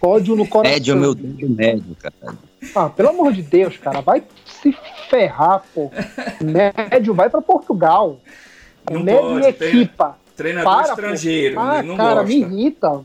ódio 0.00 0.36
no 0.36 0.46
coração. 0.46 0.72
Médio, 0.72 0.96
meu 0.96 1.14
Deus, 1.14 1.50
médio, 1.50 1.96
cara. 1.96 2.36
Ah, 2.74 2.88
pelo 2.88 3.10
amor 3.10 3.32
de 3.32 3.42
Deus, 3.42 3.76
cara, 3.76 4.00
vai 4.00 4.22
se 4.44 4.76
ferrar, 5.08 5.64
pô. 5.74 5.90
Médio 6.40 7.14
vai 7.14 7.28
para 7.28 7.40
Portugal. 7.40 8.18
Não 8.90 9.02
médio 9.02 9.20
pode, 9.20 9.46
e 9.46 9.48
equipa. 9.48 10.18
Treinador 10.36 10.72
para, 10.72 10.88
estrangeiro. 10.88 11.54
Pô. 11.54 11.60
Ah, 11.60 11.82
cara, 11.96 12.22
gosta. 12.22 12.24
me 12.24 12.34
irrita. 12.40 13.04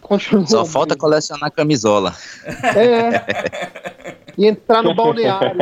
Continua. 0.00 0.46
Só 0.46 0.64
falta 0.64 0.96
colecionar 0.96 1.50
camisola. 1.50 2.14
É. 2.76 4.16
E 4.38 4.46
entrar 4.46 4.82
no 4.82 4.94
balneário. 4.94 5.58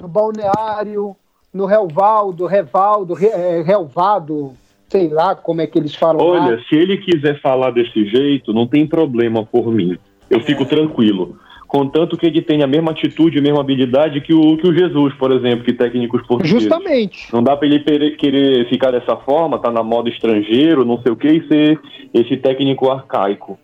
No 0.00 0.08
balneário, 0.08 1.16
no 1.52 1.66
Relvaldo, 1.66 2.46
Revaldo, 2.46 3.16
é, 3.24 3.62
Relvado, 3.62 4.56
sei 4.92 5.08
lá 5.08 5.34
como 5.34 5.62
é 5.62 5.66
que 5.66 5.78
eles 5.78 5.94
falam. 5.94 6.24
Olha, 6.24 6.56
lá. 6.56 6.62
se 6.68 6.76
ele 6.76 6.98
quiser 6.98 7.40
falar 7.40 7.70
desse 7.70 8.06
jeito, 8.06 8.52
não 8.52 8.66
tem 8.66 8.86
problema 8.86 9.44
por 9.44 9.72
mim. 9.72 9.96
Eu 10.28 10.38
é. 10.38 10.42
fico 10.42 10.66
tranquilo. 10.66 11.36
Contanto 11.66 12.18
que 12.18 12.26
ele 12.26 12.42
tenha 12.42 12.64
a 12.64 12.68
mesma 12.68 12.90
atitude, 12.90 13.38
a 13.38 13.42
mesma 13.42 13.60
habilidade 13.60 14.20
que 14.20 14.34
o, 14.34 14.58
que 14.58 14.68
o 14.68 14.74
Jesus, 14.74 15.14
por 15.14 15.32
exemplo, 15.32 15.64
que 15.64 15.72
técnicos 15.72 16.20
portugueses. 16.26 16.64
Justamente. 16.64 17.32
Não 17.32 17.42
dá 17.42 17.56
para 17.56 17.66
ele 17.66 17.80
querer 18.16 18.68
ficar 18.68 18.90
dessa 18.90 19.16
forma, 19.16 19.58
tá 19.58 19.70
na 19.70 19.82
moda 19.82 20.10
estrangeiro, 20.10 20.84
não 20.84 21.00
sei 21.00 21.10
o 21.10 21.16
que, 21.16 21.28
e 21.28 21.48
ser 21.48 21.80
esse 22.12 22.36
técnico 22.36 22.90
arcaico. 22.90 23.58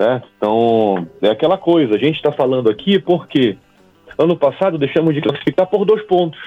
Né? 0.00 0.22
Então, 0.38 1.06
é 1.20 1.28
aquela 1.28 1.58
coisa. 1.58 1.94
A 1.94 1.98
gente 1.98 2.16
está 2.16 2.32
falando 2.32 2.70
aqui 2.70 2.98
porque 2.98 3.58
ano 4.18 4.34
passado 4.34 4.78
deixamos 4.78 5.14
de 5.14 5.20
classificar 5.20 5.66
por 5.66 5.84
dois 5.84 6.02
pontos. 6.06 6.40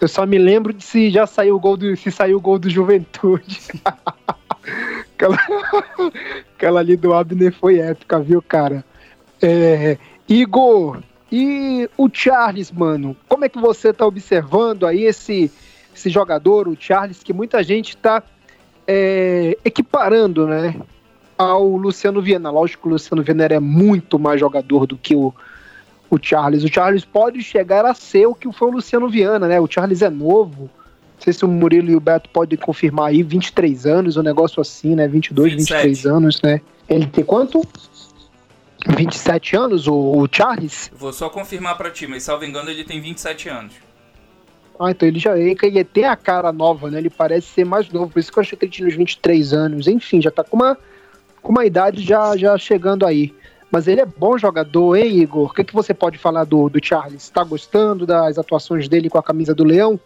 Eu 0.00 0.08
só 0.08 0.24
me 0.24 0.38
lembro 0.38 0.72
de 0.72 0.84
se 0.84 1.10
já 1.10 1.26
saiu 1.26 1.56
o 1.56 1.60
gol 1.60 1.76
do. 1.76 1.96
se 1.96 2.10
saiu 2.10 2.38
o 2.38 2.40
gol 2.40 2.58
do 2.58 2.70
Juventude. 2.70 3.60
aquela, 5.14 5.38
aquela 6.56 6.80
ali 6.80 6.96
do 6.96 7.12
Abner 7.12 7.52
foi 7.52 7.78
épica, 7.78 8.20
viu, 8.20 8.40
cara? 8.40 8.84
É, 9.42 9.98
Igor, 10.28 11.02
e 11.30 11.88
o 11.96 12.08
Charles, 12.12 12.70
mano? 12.70 13.16
Como 13.28 13.44
é 13.44 13.48
que 13.48 13.58
você 13.58 13.92
tá 13.92 14.06
observando 14.06 14.86
aí 14.86 15.04
esse, 15.04 15.50
esse 15.94 16.08
jogador, 16.10 16.68
o 16.68 16.76
Charles, 16.78 17.22
que 17.22 17.32
muita 17.32 17.62
gente 17.62 17.96
tá 17.96 18.22
é, 18.86 19.56
equiparando, 19.64 20.46
né? 20.46 20.74
ao 21.38 21.64
Luciano 21.76 22.20
Viana. 22.20 22.50
Lógico 22.50 22.82
que 22.82 22.88
o 22.88 22.90
Luciano 22.92 23.22
Viana 23.22 23.44
é 23.44 23.60
muito 23.60 24.18
mais 24.18 24.40
jogador 24.40 24.86
do 24.86 24.98
que 24.98 25.14
o, 25.14 25.32
o 26.10 26.18
Charles. 26.20 26.64
O 26.64 26.68
Charles 26.68 27.04
pode 27.04 27.42
chegar 27.42 27.84
a 27.84 27.94
ser 27.94 28.26
o 28.26 28.34
que 28.34 28.50
foi 28.52 28.68
o 28.68 28.72
Luciano 28.72 29.08
Viana, 29.08 29.46
né? 29.46 29.60
O 29.60 29.68
Charles 29.70 30.02
é 30.02 30.10
novo. 30.10 30.62
Não 30.62 31.22
sei 31.24 31.32
se 31.32 31.44
o 31.44 31.48
Murilo 31.48 31.90
e 31.90 31.96
o 31.96 32.00
Beto 32.00 32.30
podem 32.30 32.58
confirmar 32.58 33.08
aí, 33.08 33.22
23 33.22 33.86
anos, 33.86 34.16
um 34.16 34.22
negócio 34.22 34.60
assim, 34.60 34.94
né? 34.94 35.08
22, 35.08 35.52
27. 35.54 35.86
23 35.88 36.06
anos, 36.06 36.42
né? 36.42 36.60
Ele 36.88 37.06
tem 37.06 37.24
quanto? 37.24 37.66
27 38.86 39.56
anos, 39.56 39.86
o, 39.88 39.94
o 39.94 40.28
Charles? 40.30 40.90
Vou 40.96 41.12
só 41.12 41.28
confirmar 41.28 41.76
para 41.76 41.90
ti, 41.90 42.06
mas 42.06 42.22
salvo 42.22 42.44
engano 42.44 42.70
ele 42.70 42.84
tem 42.84 43.00
27 43.00 43.48
anos. 43.48 43.74
Ah, 44.80 44.92
então 44.92 45.08
ele 45.08 45.18
já 45.18 45.36
ele, 45.36 45.56
ele 45.60 45.84
tem 45.84 46.04
a 46.04 46.14
cara 46.14 46.52
nova, 46.52 46.88
né? 46.88 46.98
Ele 46.98 47.10
parece 47.10 47.48
ser 47.48 47.64
mais 47.64 47.90
novo, 47.90 48.12
por 48.12 48.20
isso 48.20 48.30
que 48.30 48.38
eu 48.38 48.42
achei 48.42 48.56
que 48.56 48.64
ele 48.64 48.72
tinha 48.72 48.86
uns 48.86 48.94
23 48.94 49.52
anos. 49.52 49.88
Enfim, 49.88 50.22
já 50.22 50.30
tá 50.30 50.44
com 50.44 50.56
uma, 50.56 50.78
com 51.42 51.50
uma 51.50 51.66
idade 51.66 52.02
já, 52.02 52.36
já 52.36 52.56
chegando 52.56 53.04
aí. 53.04 53.34
Mas 53.70 53.86
ele 53.86 54.00
é 54.00 54.06
bom 54.06 54.38
jogador, 54.38 54.96
hein, 54.96 55.18
Igor? 55.18 55.50
O 55.50 55.54
que, 55.54 55.62
que 55.62 55.74
você 55.74 55.92
pode 55.92 56.16
falar 56.16 56.44
do, 56.44 56.68
do 56.68 56.82
Charles? 56.82 57.22
Está 57.22 57.44
gostando 57.44 58.06
das 58.06 58.38
atuações 58.38 58.88
dele 58.88 59.10
com 59.10 59.18
a 59.18 59.22
camisa 59.22 59.54
do 59.54 59.64
Leão? 59.64 60.00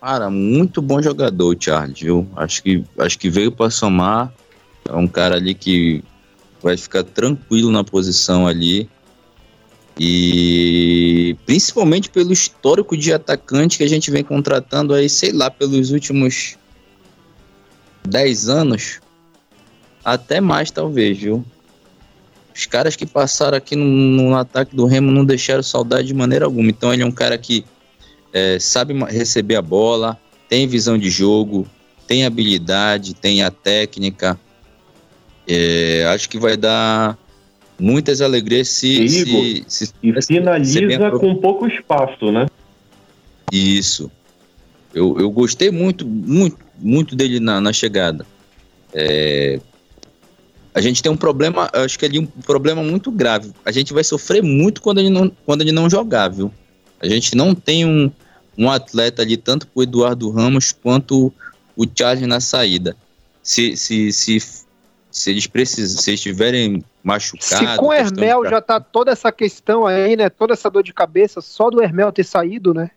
Cara, 0.00 0.30
muito 0.30 0.80
bom 0.80 1.00
jogador 1.02 1.54
o 1.54 1.56
Charles, 1.58 2.00
viu? 2.00 2.26
Acho 2.36 2.62
que, 2.62 2.84
acho 2.98 3.18
que 3.18 3.28
veio 3.28 3.52
para 3.52 3.70
somar. 3.70 4.32
É 4.86 4.94
um 4.94 5.06
cara 5.06 5.36
ali 5.36 5.54
que 5.54 6.02
vai 6.62 6.76
ficar 6.76 7.04
tranquilo 7.04 7.70
na 7.70 7.84
posição 7.84 8.46
ali. 8.46 8.88
E 9.98 11.36
principalmente 11.46 12.10
pelo 12.10 12.32
histórico 12.32 12.96
de 12.96 13.12
atacante 13.12 13.78
que 13.78 13.84
a 13.84 13.88
gente 13.88 14.10
vem 14.10 14.24
contratando 14.24 14.92
aí, 14.92 15.08
sei 15.08 15.32
lá, 15.32 15.50
pelos 15.50 15.90
últimos 15.90 16.56
10 18.06 18.48
anos, 18.48 19.00
até 20.04 20.40
mais 20.40 20.70
talvez, 20.70 21.18
viu? 21.18 21.44
Os 22.54 22.66
caras 22.66 22.94
que 22.94 23.04
passaram 23.06 23.56
aqui 23.56 23.74
no, 23.74 23.84
no 23.84 24.36
ataque 24.36 24.76
do 24.76 24.86
Remo 24.86 25.10
não 25.10 25.24
deixaram 25.24 25.62
saudade 25.62 26.08
de 26.08 26.14
maneira 26.14 26.44
alguma. 26.44 26.70
Então 26.70 26.92
ele 26.92 27.02
é 27.02 27.06
um 27.06 27.10
cara 27.10 27.36
que 27.36 27.64
é, 28.32 28.58
sabe 28.60 28.94
receber 29.04 29.56
a 29.56 29.62
bola, 29.62 30.18
tem 30.48 30.66
visão 30.68 30.96
de 30.96 31.10
jogo, 31.10 31.66
tem 32.06 32.24
habilidade, 32.24 33.14
tem 33.14 33.42
a 33.42 33.50
técnica. 33.50 34.38
É, 35.48 36.04
acho 36.14 36.28
que 36.28 36.38
vai 36.38 36.56
dar 36.56 37.18
muitas 37.78 38.20
alegrias 38.20 38.68
se. 38.68 39.08
se, 39.08 39.64
se, 39.66 39.92
e 40.02 40.22
finaliza 40.22 41.10
com 41.18 41.34
pouco 41.36 41.66
espaço, 41.66 42.30
né? 42.30 42.46
Isso. 43.52 44.10
Eu, 44.94 45.18
eu 45.18 45.30
gostei 45.30 45.70
muito, 45.70 46.06
muito, 46.06 46.56
muito 46.78 47.16
dele 47.16 47.40
na, 47.40 47.60
na 47.60 47.72
chegada. 47.72 48.24
É, 48.92 49.58
a 50.74 50.80
gente 50.80 51.00
tem 51.02 51.10
um 51.10 51.16
problema, 51.16 51.70
acho 51.72 51.96
que 51.96 52.04
ali 52.04 52.18
um 52.18 52.26
problema 52.26 52.82
muito 52.82 53.10
grave. 53.12 53.52
A 53.64 53.70
gente 53.70 53.94
vai 53.94 54.02
sofrer 54.02 54.42
muito 54.42 54.82
quando 54.82 54.98
ele 54.98 55.08
não, 55.08 55.30
quando 55.46 55.60
ele 55.60 55.70
não 55.70 55.88
jogar, 55.88 56.28
viu? 56.28 56.52
A 57.00 57.06
gente 57.06 57.36
não 57.36 57.54
tem 57.54 57.86
um, 57.86 58.10
um 58.58 58.68
atleta 58.68 59.22
ali, 59.22 59.36
tanto 59.36 59.68
o 59.72 59.82
Eduardo 59.82 60.28
Ramos 60.30 60.72
quanto 60.72 61.32
o 61.76 61.86
Charles 61.96 62.26
na 62.26 62.40
saída. 62.40 62.96
Se, 63.40 63.76
se, 63.76 64.12
se, 64.12 64.38
se 65.10 65.30
eles 65.30 65.46
precisam, 65.46 66.02
se 66.02 66.12
estiverem 66.12 66.84
machucado. 67.04 67.70
Se 67.70 67.76
com 67.76 67.86
o 67.86 67.92
Hermel 67.92 68.40
pra... 68.40 68.50
já 68.50 68.60
tá 68.60 68.80
toda 68.80 69.12
essa 69.12 69.30
questão 69.30 69.86
aí, 69.86 70.16
né? 70.16 70.28
Toda 70.28 70.54
essa 70.54 70.68
dor 70.68 70.82
de 70.82 70.92
cabeça, 70.92 71.40
só 71.40 71.70
do 71.70 71.80
Hermel 71.80 72.10
ter 72.10 72.24
saído, 72.24 72.74
né? 72.74 72.90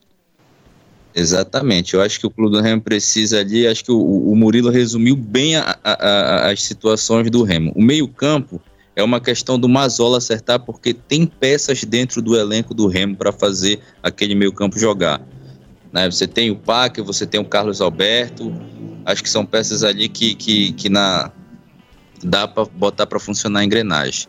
Exatamente. 1.18 1.96
Eu 1.96 2.02
acho 2.04 2.20
que 2.20 2.28
o 2.28 2.30
Clube 2.30 2.56
do 2.56 2.62
Remo 2.62 2.80
precisa 2.80 3.40
ali. 3.40 3.66
Acho 3.66 3.84
que 3.84 3.92
o, 3.92 4.00
o 4.00 4.36
Murilo 4.36 4.70
resumiu 4.70 5.16
bem 5.16 5.56
a, 5.56 5.76
a, 5.84 5.94
a, 5.94 6.52
as 6.52 6.62
situações 6.62 7.32
do 7.32 7.42
Remo. 7.42 7.74
O 7.76 7.82
meio-campo 7.82 8.62
é 8.96 9.02
uma 9.02 9.20
questão 9.20 9.58
do 9.58 9.68
Mazola 9.68 10.20
acertar, 10.20 10.60
porque 10.60 10.94
tem 10.94 11.26
peças 11.26 11.84
dentro 11.84 12.22
do 12.22 12.38
elenco 12.38 12.72
do 12.72 12.86
Remo 12.86 13.16
para 13.16 13.32
fazer 13.32 13.80
aquele 14.04 14.36
meio-campo 14.36 14.78
jogar. 14.78 15.20
Né? 15.92 16.06
Você 16.10 16.28
tem 16.28 16.52
o 16.52 16.56
Pac, 16.56 17.02
você 17.02 17.26
tem 17.26 17.42
o 17.42 17.46
Carlos 17.46 17.82
Alberto. 17.82 18.54
Acho 19.04 19.24
que 19.24 19.30
são 19.30 19.44
peças 19.44 19.84
ali 19.84 20.08
que, 20.08 20.36
que, 20.36 20.72
que 20.74 20.88
na, 20.88 21.32
dá 22.24 22.48
para 22.48 22.66
botar 22.66 23.08
para 23.08 23.20
funcionar 23.20 23.62
a 23.62 23.66
engrenagem. 23.66 24.28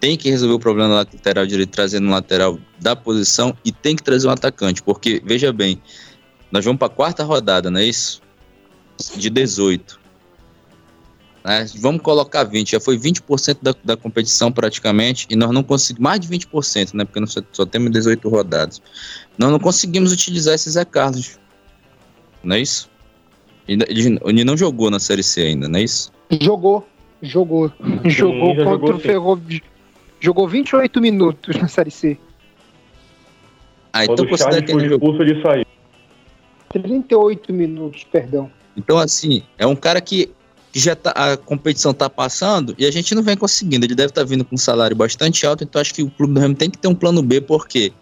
Tem 0.00 0.16
que 0.16 0.28
resolver 0.30 0.54
o 0.54 0.58
problema 0.58 0.88
do 0.88 0.94
lateral 0.96 1.46
direito 1.46 1.70
trazendo 1.70 2.08
um 2.08 2.10
lateral 2.10 2.58
da 2.80 2.96
posição 2.96 3.56
e 3.64 3.70
tem 3.70 3.94
que 3.94 4.02
trazer 4.02 4.26
um 4.26 4.30
atacante, 4.30 4.82
porque 4.82 5.22
veja 5.24 5.52
bem, 5.52 5.80
nós 6.54 6.64
vamos 6.64 6.78
para 6.78 6.86
a 6.86 6.90
quarta 6.90 7.24
rodada, 7.24 7.68
não 7.68 7.80
é 7.80 7.84
isso? 7.84 8.22
De 9.16 9.28
18. 9.28 9.98
Né? 11.44 11.66
Vamos 11.80 12.00
colocar 12.00 12.44
20, 12.44 12.70
já 12.70 12.80
foi 12.80 12.96
20% 12.96 13.58
da, 13.60 13.74
da 13.82 13.96
competição 13.96 14.52
praticamente, 14.52 15.26
e 15.28 15.34
nós 15.34 15.50
não 15.50 15.64
conseguimos, 15.64 16.04
mais 16.04 16.20
de 16.20 16.28
20%, 16.28 16.94
né? 16.94 17.04
Porque 17.04 17.18
nós 17.18 17.32
só, 17.32 17.40
só 17.50 17.66
temos 17.66 17.90
18 17.90 18.28
rodadas. 18.28 18.80
Nós 19.36 19.50
não 19.50 19.58
conseguimos 19.58 20.12
utilizar 20.12 20.54
esses 20.54 20.74
Zé 20.74 20.84
Carlos, 20.84 21.40
não 22.40 22.54
é 22.54 22.60
isso? 22.60 22.88
Ele, 23.66 23.84
ele 24.24 24.44
não 24.44 24.56
jogou 24.56 24.92
na 24.92 25.00
Série 25.00 25.24
C 25.24 25.42
ainda, 25.42 25.68
não 25.68 25.80
é 25.80 25.82
isso? 25.82 26.12
Jogou, 26.40 26.86
Jogou. 27.20 27.68
Sim, 27.68 28.10
jogou 28.10 28.54
contra 28.54 28.64
jogou, 28.64 28.94
o 28.94 29.00
Ferroviário. 29.00 29.66
Jogou 30.20 30.48
28 30.48 31.00
minutos 31.00 31.56
na 31.56 31.66
Série 31.66 31.90
C. 31.90 32.16
Ah, 33.92 34.04
então 34.04 34.24
considera 34.24 34.62
que 34.62 34.70
ele 34.70 34.88
jogou. 34.88 35.20
Ele 35.20 35.42
saiu. 35.42 35.64
38 36.74 37.52
minutos, 37.52 38.04
perdão. 38.04 38.50
Então, 38.76 38.98
assim, 38.98 39.42
é 39.56 39.66
um 39.66 39.76
cara 39.76 40.00
que, 40.00 40.30
que 40.72 40.80
já 40.80 40.96
tá, 40.96 41.10
a 41.10 41.36
competição 41.36 41.94
tá 41.94 42.10
passando 42.10 42.74
e 42.76 42.84
a 42.84 42.90
gente 42.90 43.14
não 43.14 43.22
vem 43.22 43.36
conseguindo. 43.36 43.86
Ele 43.86 43.94
deve 43.94 44.08
estar 44.08 44.22
tá 44.22 44.26
vindo 44.26 44.44
com 44.44 44.56
um 44.56 44.58
salário 44.58 44.96
bastante 44.96 45.46
alto, 45.46 45.62
então 45.62 45.80
acho 45.80 45.94
que 45.94 46.02
o 46.02 46.10
Clube 46.10 46.34
do 46.34 46.40
Remo 46.40 46.54
tem 46.54 46.68
que 46.68 46.78
ter 46.78 46.88
um 46.88 46.94
plano 46.94 47.22
B, 47.22 47.40
porque 47.40 47.92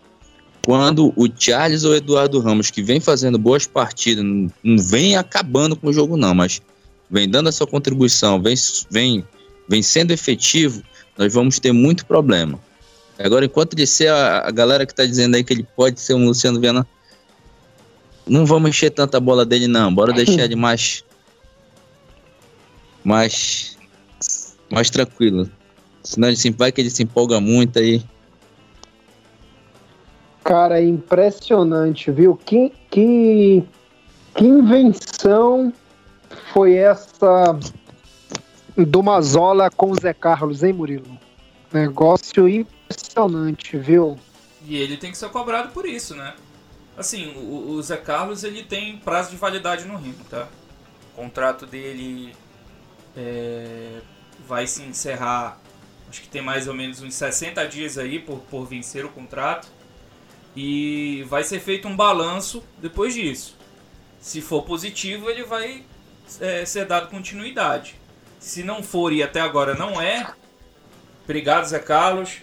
quando 0.64 1.12
o 1.16 1.28
Charles 1.36 1.84
ou 1.84 1.92
o 1.92 1.94
Eduardo 1.94 2.40
Ramos, 2.40 2.70
que 2.70 2.82
vem 2.82 3.00
fazendo 3.00 3.38
boas 3.38 3.66
partidas, 3.66 4.24
não, 4.24 4.50
não 4.62 4.78
vem 4.78 5.16
acabando 5.16 5.76
com 5.76 5.88
o 5.88 5.92
jogo, 5.92 6.16
não, 6.16 6.34
mas 6.34 6.62
vem 7.10 7.28
dando 7.28 7.48
a 7.48 7.52
sua 7.52 7.66
contribuição, 7.66 8.40
vem, 8.40 8.54
vem, 8.90 9.24
vem 9.68 9.82
sendo 9.82 10.12
efetivo, 10.12 10.82
nós 11.18 11.32
vamos 11.32 11.58
ter 11.58 11.72
muito 11.72 12.06
problema. 12.06 12.58
Agora, 13.18 13.44
enquanto 13.44 13.74
ele 13.74 13.86
ser 13.86 14.08
a, 14.08 14.48
a 14.48 14.50
galera 14.50 14.86
que 14.86 14.92
está 14.92 15.04
dizendo 15.04 15.34
aí 15.34 15.44
que 15.44 15.52
ele 15.52 15.66
pode 15.76 16.00
ser 16.00 16.14
um 16.14 16.24
Luciano 16.24 16.58
Viana, 16.60 16.86
não 18.26 18.46
vamos 18.46 18.70
encher 18.70 18.90
tanta 18.90 19.18
bola 19.20 19.44
dele, 19.44 19.66
não. 19.66 19.94
Bora 19.94 20.12
deixar 20.12 20.44
ele 20.44 20.56
mais. 20.56 21.04
mais. 23.04 23.76
mais 24.70 24.90
tranquilo. 24.90 25.50
Senão 26.02 26.28
ele 26.28 26.36
se, 26.36 26.50
vai 26.50 26.72
que 26.72 26.80
ele 26.80 26.90
se 26.90 27.02
empolga 27.02 27.40
muito 27.40 27.78
aí. 27.78 28.02
Cara, 30.44 30.80
é 30.80 30.84
impressionante, 30.84 32.10
viu? 32.10 32.36
Que, 32.36 32.72
que, 32.90 33.62
que 34.34 34.44
invenção 34.44 35.72
foi 36.52 36.74
essa 36.74 37.58
do 38.76 39.02
Mazola 39.02 39.70
com 39.70 39.92
o 39.92 39.94
Zé 39.94 40.12
Carlos, 40.12 40.62
hein, 40.62 40.72
Murilo? 40.72 41.18
Negócio 41.72 42.48
impressionante, 42.48 43.78
viu? 43.78 44.18
E 44.66 44.76
ele 44.76 44.96
tem 44.96 45.12
que 45.12 45.18
ser 45.18 45.28
cobrado 45.28 45.72
por 45.72 45.86
isso, 45.86 46.14
né? 46.14 46.34
Assim, 46.96 47.32
o, 47.36 47.70
o 47.70 47.82
Zé 47.82 47.96
Carlos 47.96 48.44
ele 48.44 48.62
tem 48.62 48.98
prazo 48.98 49.30
de 49.30 49.36
validade 49.36 49.84
no 49.84 49.96
Rimo, 49.96 50.24
tá? 50.28 50.48
O 51.12 51.16
contrato 51.16 51.66
dele 51.66 52.34
é, 53.16 54.00
vai 54.46 54.66
se 54.66 54.82
encerrar, 54.82 55.58
acho 56.08 56.20
que 56.22 56.28
tem 56.28 56.42
mais 56.42 56.68
ou 56.68 56.74
menos 56.74 57.00
uns 57.00 57.14
60 57.14 57.66
dias 57.66 57.98
aí 57.98 58.18
por, 58.18 58.38
por 58.40 58.66
vencer 58.66 59.04
o 59.04 59.08
contrato. 59.08 59.68
E 60.54 61.24
vai 61.28 61.42
ser 61.44 61.60
feito 61.60 61.88
um 61.88 61.96
balanço 61.96 62.62
depois 62.78 63.14
disso. 63.14 63.56
Se 64.20 64.42
for 64.42 64.62
positivo, 64.62 65.30
ele 65.30 65.44
vai 65.44 65.84
é, 66.40 66.64
ser 66.64 66.84
dado 66.84 67.08
continuidade. 67.08 67.96
Se 68.38 68.62
não 68.62 68.82
for 68.82 69.12
e 69.12 69.22
até 69.22 69.40
agora 69.40 69.74
não 69.74 70.00
é, 70.00 70.34
obrigado 71.24 71.64
Zé 71.64 71.78
Carlos, 71.78 72.42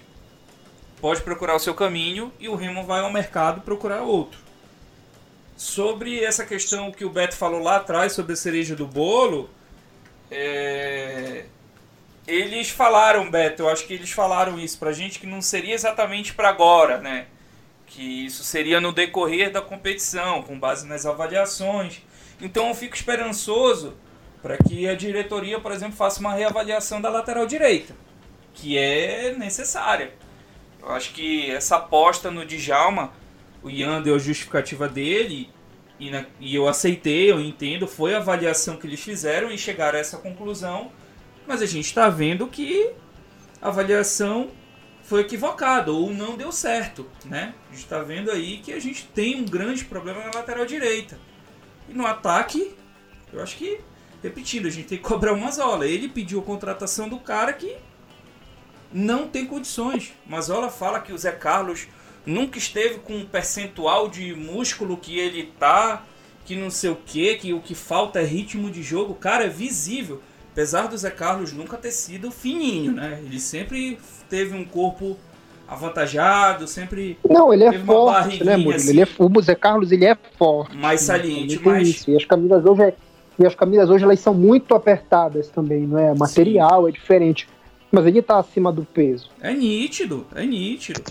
pode 1.02 1.22
procurar 1.22 1.56
o 1.56 1.60
seu 1.60 1.74
caminho 1.74 2.32
e 2.40 2.50
o 2.50 2.56
Remo 2.56 2.84
vai 2.84 3.02
ao 3.02 3.12
mercado 3.12 3.62
procurar 3.62 4.02
outro. 4.02 4.40
Sobre 5.56 6.24
essa 6.24 6.46
questão 6.46 6.92
que 6.92 7.04
o 7.04 7.10
Beto 7.10 7.36
falou 7.36 7.62
lá 7.62 7.78
atrás 7.78 8.14
sobre 8.14 8.34
a 8.34 8.36
cereja 8.36 8.76
do 8.76 8.88
bolo, 8.88 9.50
é... 10.32 11.46
eles 12.28 12.70
falaram, 12.70 13.30
Beto, 13.30 13.64
eu 13.64 13.70
acho 13.70 13.86
que 13.86 13.94
eles 13.94 14.12
falaram 14.12 14.58
isso 14.58 14.78
pra 14.78 14.92
gente 14.92 15.20
que 15.20 15.28
não 15.28 15.42
seria 15.42 15.74
exatamente 15.74 16.34
para 16.34 16.50
agora, 16.50 17.00
né? 17.00 17.28
Que 17.86 18.26
isso 18.26 18.44
seria 18.44 18.80
no 18.80 18.92
decorrer 18.92 19.52
da 19.52 19.62
competição, 19.62 20.44
com 20.44 20.58
base 20.58 20.88
nas 20.88 21.06
avaliações. 21.06 22.02
Então 22.40 22.70
eu 22.70 22.76
fico 22.76 22.96
esperançoso 22.96 23.96
para 24.42 24.58
que 24.58 24.88
a 24.88 24.96
diretoria, 24.96 25.60
por 25.60 25.72
exemplo, 25.72 25.98
faça 25.98 26.20
uma 26.22 26.34
reavaliação 26.34 27.02
da 27.02 27.10
lateral 27.10 27.46
direita, 27.46 27.94
que 28.54 28.78
é 28.78 29.34
necessária. 29.38 30.14
Eu 30.82 30.92
acho 30.92 31.14
que 31.14 31.50
essa 31.52 31.78
aposta 31.78 32.32
no 32.32 32.46
Djalma, 32.46 33.14
o 33.62 33.70
Ian 33.70 34.02
deu 34.02 34.16
a 34.16 34.20
justificativa 34.20 34.88
dele, 34.88 35.50
e, 36.00 36.10
na, 36.10 36.26
e 36.40 36.56
eu 36.56 36.68
aceitei, 36.68 37.30
eu 37.30 37.42
entendo, 37.42 37.86
foi 37.86 38.16
a 38.16 38.18
avaliação 38.18 38.78
que 38.78 38.88
eles 38.88 39.02
fizeram 39.02 39.52
e 39.52 39.58
chegaram 39.58 39.98
a 39.98 40.02
essa 40.02 40.18
conclusão, 40.18 40.92
mas 41.46 41.62
a 41.62 41.66
gente 41.66 41.86
está 41.86 42.08
vendo 42.10 42.48
que 42.48 42.92
a 43.62 43.68
avaliação 43.68 44.52
foi 45.04 45.22
equivocada 45.22 45.92
ou 45.92 46.14
não 46.14 46.38
deu 46.38 46.52
certo, 46.52 47.06
né? 47.26 47.54
A 47.70 47.74
gente 47.74 47.84
está 47.84 48.00
vendo 48.00 48.32
aí 48.32 48.60
que 48.60 48.72
a 48.72 48.80
gente 48.80 49.06
tem 49.08 49.42
um 49.42 49.46
grande 49.46 49.84
problema 49.84 50.22
na 50.22 50.32
lateral 50.34 50.66
direita. 50.66 51.20
E 51.90 51.94
no 51.94 52.06
ataque, 52.06 52.76
eu 53.34 53.42
acho 53.42 53.58
que, 53.58 53.82
repetindo, 54.22 54.68
a 54.68 54.70
gente 54.70 54.88
tem 54.88 54.98
que 55.00 55.04
cobrar 55.04 55.34
uma 55.34 55.52
zola. 55.52 55.88
Ele 55.88 56.08
pediu 56.08 56.40
a 56.40 56.44
contratação 56.44 57.10
do 57.10 57.20
cara 57.20 57.52
que 57.52 57.76
não 58.92 59.28
tem 59.28 59.46
condições. 59.46 60.14
Mazola 60.28 60.70
fala 60.70 61.00
que 61.00 61.14
o 61.14 61.18
Zé 61.18 61.32
Carlos 61.32 61.88
nunca 62.26 62.58
esteve 62.58 63.00
com 63.00 63.14
um 63.14 63.26
percentual 63.26 64.10
de 64.10 64.34
músculo 64.36 64.98
que 64.98 65.18
ele 65.18 65.52
tá, 65.60 66.04
que 66.46 66.56
não 66.56 66.70
sei 66.70 66.90
o 66.90 66.96
que, 66.96 67.36
que 67.36 67.54
o 67.54 67.60
que 67.60 67.76
falta 67.76 68.20
é 68.20 68.24
ritmo 68.24 68.70
de 68.70 68.82
jogo. 68.82 69.14
Cara, 69.14 69.46
é 69.46 69.50
visível. 69.50 70.22
Apesar 70.52 70.88
do 70.88 70.98
Zé 70.98 71.12
Carlos 71.12 71.54
nunca 71.54 71.78
ter 71.78 71.92
sido 71.92 72.32
fininho, 72.32 72.92
né? 72.92 73.22
Ele 73.24 73.40
sempre 73.40 74.00
teve 74.28 74.56
um 74.56 74.66
corpo 74.66 75.18
avantajado, 75.68 76.68
sempre. 76.68 77.18
Não, 77.30 77.54
ele 77.54 77.64
é 77.64 77.80
forte, 77.80 78.44
né, 78.44 78.58
Murilo? 78.58 78.76
Assim, 78.76 78.90
ele 78.90 79.02
é, 79.02 79.08
o 79.18 79.42
Zé 79.42 79.56
Carlos 79.56 79.92
ele 79.92 80.06
é 80.06 80.18
forte. 80.38 80.76
Mais 80.76 81.02
saliente, 81.02 81.60
mais. 81.64 81.88
Isso. 81.88 82.12
E 82.12 82.18
as 82.18 82.26
camisas 82.26 82.66
hoje 82.66 82.82
é, 82.82 82.94
e 83.38 83.46
as 83.46 83.56
camisas 83.56 83.90
hoje 83.90 84.04
elas 84.04 84.20
são 84.20 84.34
muito 84.34 84.74
apertadas 84.74 85.48
também, 85.48 85.88
não 85.88 85.98
é? 85.98 86.14
Material 86.16 86.84
Sim. 86.84 86.90
é 86.90 86.92
diferente. 86.92 87.48
Mas 87.92 88.06
ele 88.06 88.22
tá 88.22 88.40
acima 88.40 88.72
do 88.72 88.84
peso. 88.86 89.30
É 89.42 89.54
nítido, 89.54 90.26
é 90.36 90.46
nítido. 90.46 91.02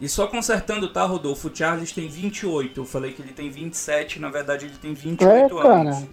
E 0.00 0.08
só 0.08 0.28
consertando, 0.28 0.88
tá, 0.88 1.04
Rodolfo? 1.04 1.48
O 1.48 1.54
Charles 1.54 1.90
tem 1.90 2.08
28. 2.08 2.80
Eu 2.80 2.84
falei 2.84 3.12
que 3.12 3.20
ele 3.20 3.32
tem 3.32 3.50
27, 3.50 4.20
na 4.20 4.28
verdade 4.30 4.66
ele 4.66 4.74
tem 4.80 4.94
28 4.94 5.26
é, 5.28 5.42
anos. 5.44 5.62
Cara, 5.62 6.08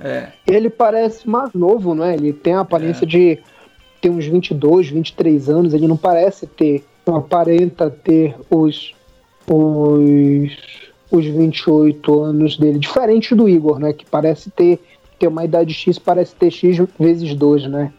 é. 0.00 0.32
Ele 0.46 0.70
parece 0.70 1.28
mais 1.28 1.52
novo, 1.52 1.94
não 1.94 2.04
é? 2.04 2.14
Ele 2.14 2.32
tem 2.32 2.54
a 2.54 2.60
aparência 2.60 3.04
é. 3.04 3.08
de 3.08 3.38
ter 4.00 4.10
uns 4.10 4.26
22, 4.26 4.88
23 4.88 5.48
anos. 5.48 5.74
Ele 5.74 5.88
não 5.88 5.96
parece 5.96 6.46
ter, 6.46 6.84
não 7.04 7.16
aparenta 7.16 7.90
ter 7.90 8.36
os, 8.48 8.94
os, 9.48 10.52
os 11.10 11.26
28 11.26 12.20
anos 12.20 12.56
dele. 12.56 12.78
Diferente 12.78 13.34
do 13.34 13.48
Igor, 13.48 13.80
né? 13.80 13.92
Que 13.92 14.06
parece 14.06 14.48
ter, 14.50 14.80
ter 15.18 15.26
uma 15.26 15.44
idade 15.44 15.74
X, 15.74 15.98
parece 15.98 16.36
ter 16.36 16.52
X 16.52 16.78
vezes 16.98 17.34
2, 17.34 17.68
né? 17.68 17.92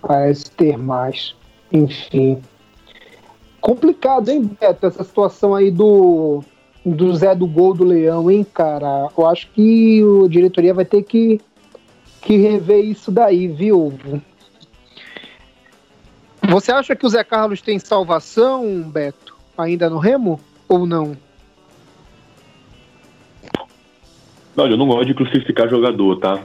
Parece 0.00 0.50
ter 0.50 0.76
mais. 0.76 1.34
Enfim. 1.72 2.40
Complicado, 3.60 4.28
hein, 4.28 4.50
Beto? 4.60 4.86
Essa 4.86 5.04
situação 5.04 5.54
aí 5.54 5.70
do, 5.70 6.42
do 6.84 7.14
Zé 7.14 7.34
do 7.34 7.46
Gol 7.46 7.74
do 7.74 7.84
Leão, 7.84 8.30
hein, 8.30 8.46
cara? 8.54 9.08
Eu 9.16 9.26
acho 9.26 9.48
que 9.50 10.02
a 10.24 10.28
diretoria 10.28 10.72
vai 10.72 10.84
ter 10.84 11.02
que, 11.02 11.40
que 12.22 12.36
rever 12.36 12.84
isso 12.84 13.10
daí, 13.10 13.48
viu? 13.48 13.92
Você 16.48 16.72
acha 16.72 16.96
que 16.96 17.04
o 17.04 17.08
Zé 17.08 17.24
Carlos 17.24 17.60
tem 17.60 17.78
salvação, 17.78 18.82
Beto? 18.82 19.36
Ainda 19.56 19.90
no 19.90 19.98
Remo? 19.98 20.40
Ou 20.68 20.86
não? 20.86 21.16
Olha, 24.56 24.72
eu 24.72 24.76
não 24.76 24.86
gosto 24.86 25.06
de 25.06 25.14
crucificar 25.14 25.68
jogador, 25.68 26.18
tá? 26.20 26.42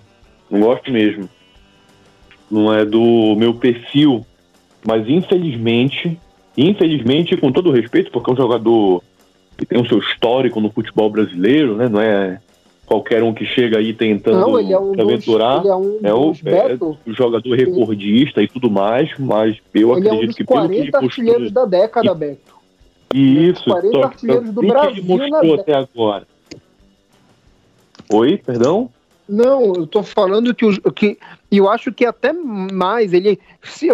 Não 0.49 0.59
gosto 0.59 0.91
mesmo 0.91 1.29
não 2.53 2.71
é 2.71 2.85
do 2.85 3.35
meu 3.35 3.55
perfil, 3.55 4.25
mas 4.85 5.09
infelizmente, 5.09 6.19
infelizmente, 6.55 7.35
com 7.35 7.51
todo 7.51 7.71
respeito, 7.71 8.11
porque 8.11 8.29
é 8.29 8.33
um 8.33 8.37
jogador 8.37 9.03
que 9.57 9.65
tem 9.65 9.81
o 9.81 9.87
seu 9.87 9.97
histórico 9.97 10.61
no 10.61 10.69
futebol 10.69 11.09
brasileiro, 11.09 11.75
né? 11.75 11.89
Não 11.89 11.99
é 11.99 12.39
qualquer 12.85 13.23
um 13.23 13.33
que 13.33 13.45
chega 13.45 13.79
aí 13.79 13.93
tentando 13.93 14.39
não, 14.39 14.59
é 14.59 14.79
um 14.79 14.93
aventurar. 15.01 15.59
Dos, 15.59 15.69
é, 15.69 15.75
um 15.75 15.99
é, 16.03 16.13
o, 16.13 16.33
é 16.45 16.77
o 17.09 17.13
jogador 17.13 17.55
recordista 17.55 18.41
e 18.41 18.47
tudo 18.47 18.69
mais, 18.69 19.09
mas 19.17 19.57
eu 19.73 19.97
ele 19.97 20.07
acredito 20.07 20.29
é 20.29 20.29
um 20.29 20.33
que 20.33 20.43
pelo 20.43 20.69
que 20.69 20.75
ele 20.75 20.91
artilheiros 20.93 21.51
da 21.51 21.65
década, 21.65 22.13
Beto. 22.13 22.53
Isso, 23.13 23.63
40 23.65 23.91
só, 23.91 24.03
artilheiros 24.03 24.51
do 24.51 24.61
Brasil 24.61 25.03
que 25.03 25.11
ele 25.11 25.29
mostrou 25.29 25.55
até 25.55 25.73
agora. 25.75 26.27
Oi, 28.11 28.37
perdão? 28.37 28.89
Não, 29.27 29.73
eu 29.73 29.87
tô 29.87 30.03
falando 30.03 30.53
que, 30.53 30.65
o, 30.65 31.21
que 31.53 31.59
eu 31.59 31.69
acho 31.69 31.93
que 31.93 32.03
até 32.03 32.33
mais 32.33 33.13
ele 33.13 33.39
se 33.61 33.87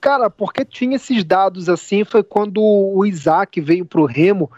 cara, 0.00 0.28
porque 0.28 0.64
tinha 0.64 0.96
esses 0.96 1.22
dados 1.22 1.68
assim 1.68 2.04
foi 2.04 2.24
quando 2.24 2.60
o 2.60 3.06
Isaac 3.06 3.60
veio 3.60 3.84
pro 3.84 4.06
Remo, 4.06 4.50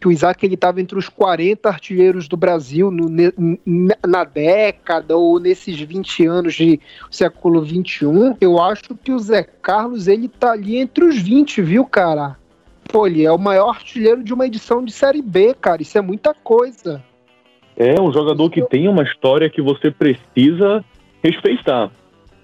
que 0.00 0.06
o 0.06 0.12
Isaac 0.12 0.46
ele 0.46 0.56
tava 0.56 0.80
entre 0.80 0.96
os 0.96 1.08
40 1.08 1.68
artilheiros 1.68 2.28
do 2.28 2.36
Brasil 2.36 2.88
no, 2.92 3.08
na 4.06 4.22
década 4.22 5.16
ou 5.16 5.40
nesses 5.40 5.80
20 5.80 6.24
anos 6.24 6.54
de 6.54 6.78
século 7.10 7.62
21. 7.62 8.36
Eu 8.40 8.62
acho 8.62 8.94
que 8.94 9.10
o 9.10 9.18
Zé 9.18 9.42
Carlos 9.42 10.06
ele 10.06 10.28
tá 10.28 10.52
ali 10.52 10.76
entre 10.76 11.04
os 11.04 11.18
20, 11.18 11.60
viu, 11.62 11.84
cara? 11.84 12.36
Pô, 12.84 13.08
ele 13.08 13.24
é 13.24 13.32
o 13.32 13.38
maior 13.38 13.70
artilheiro 13.70 14.22
de 14.22 14.32
uma 14.32 14.46
edição 14.46 14.84
de 14.84 14.92
Série 14.92 15.20
B, 15.20 15.52
cara. 15.52 15.82
Isso 15.82 15.98
é 15.98 16.00
muita 16.00 16.32
coisa. 16.32 17.02
É 17.76 18.00
um 18.00 18.12
jogador 18.12 18.48
que 18.50 18.64
tem 18.66 18.86
uma 18.86 19.02
história 19.02 19.50
que 19.50 19.60
você 19.60 19.90
precisa 19.90 20.84
respeitar. 21.22 21.90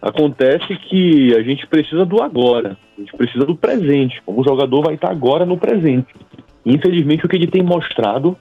Acontece 0.00 0.76
que 0.76 1.34
a 1.34 1.42
gente 1.42 1.66
precisa 1.66 2.04
do 2.04 2.22
agora, 2.22 2.76
a 2.96 3.00
gente 3.00 3.16
precisa 3.16 3.44
do 3.46 3.56
presente. 3.56 4.22
O 4.26 4.44
jogador 4.44 4.82
vai 4.82 4.94
estar 4.94 5.10
agora 5.10 5.46
no 5.46 5.56
presente. 5.56 6.14
Infelizmente, 6.64 7.24
o 7.24 7.28
que 7.28 7.36
ele 7.36 7.46
tem 7.46 7.62
mostrado 7.62 8.36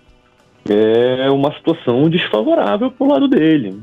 é 0.69 1.29
uma 1.29 1.53
situação 1.53 2.09
desfavorável 2.09 2.91
para 2.91 3.07
o 3.07 3.09
lado 3.09 3.27
dele. 3.27 3.81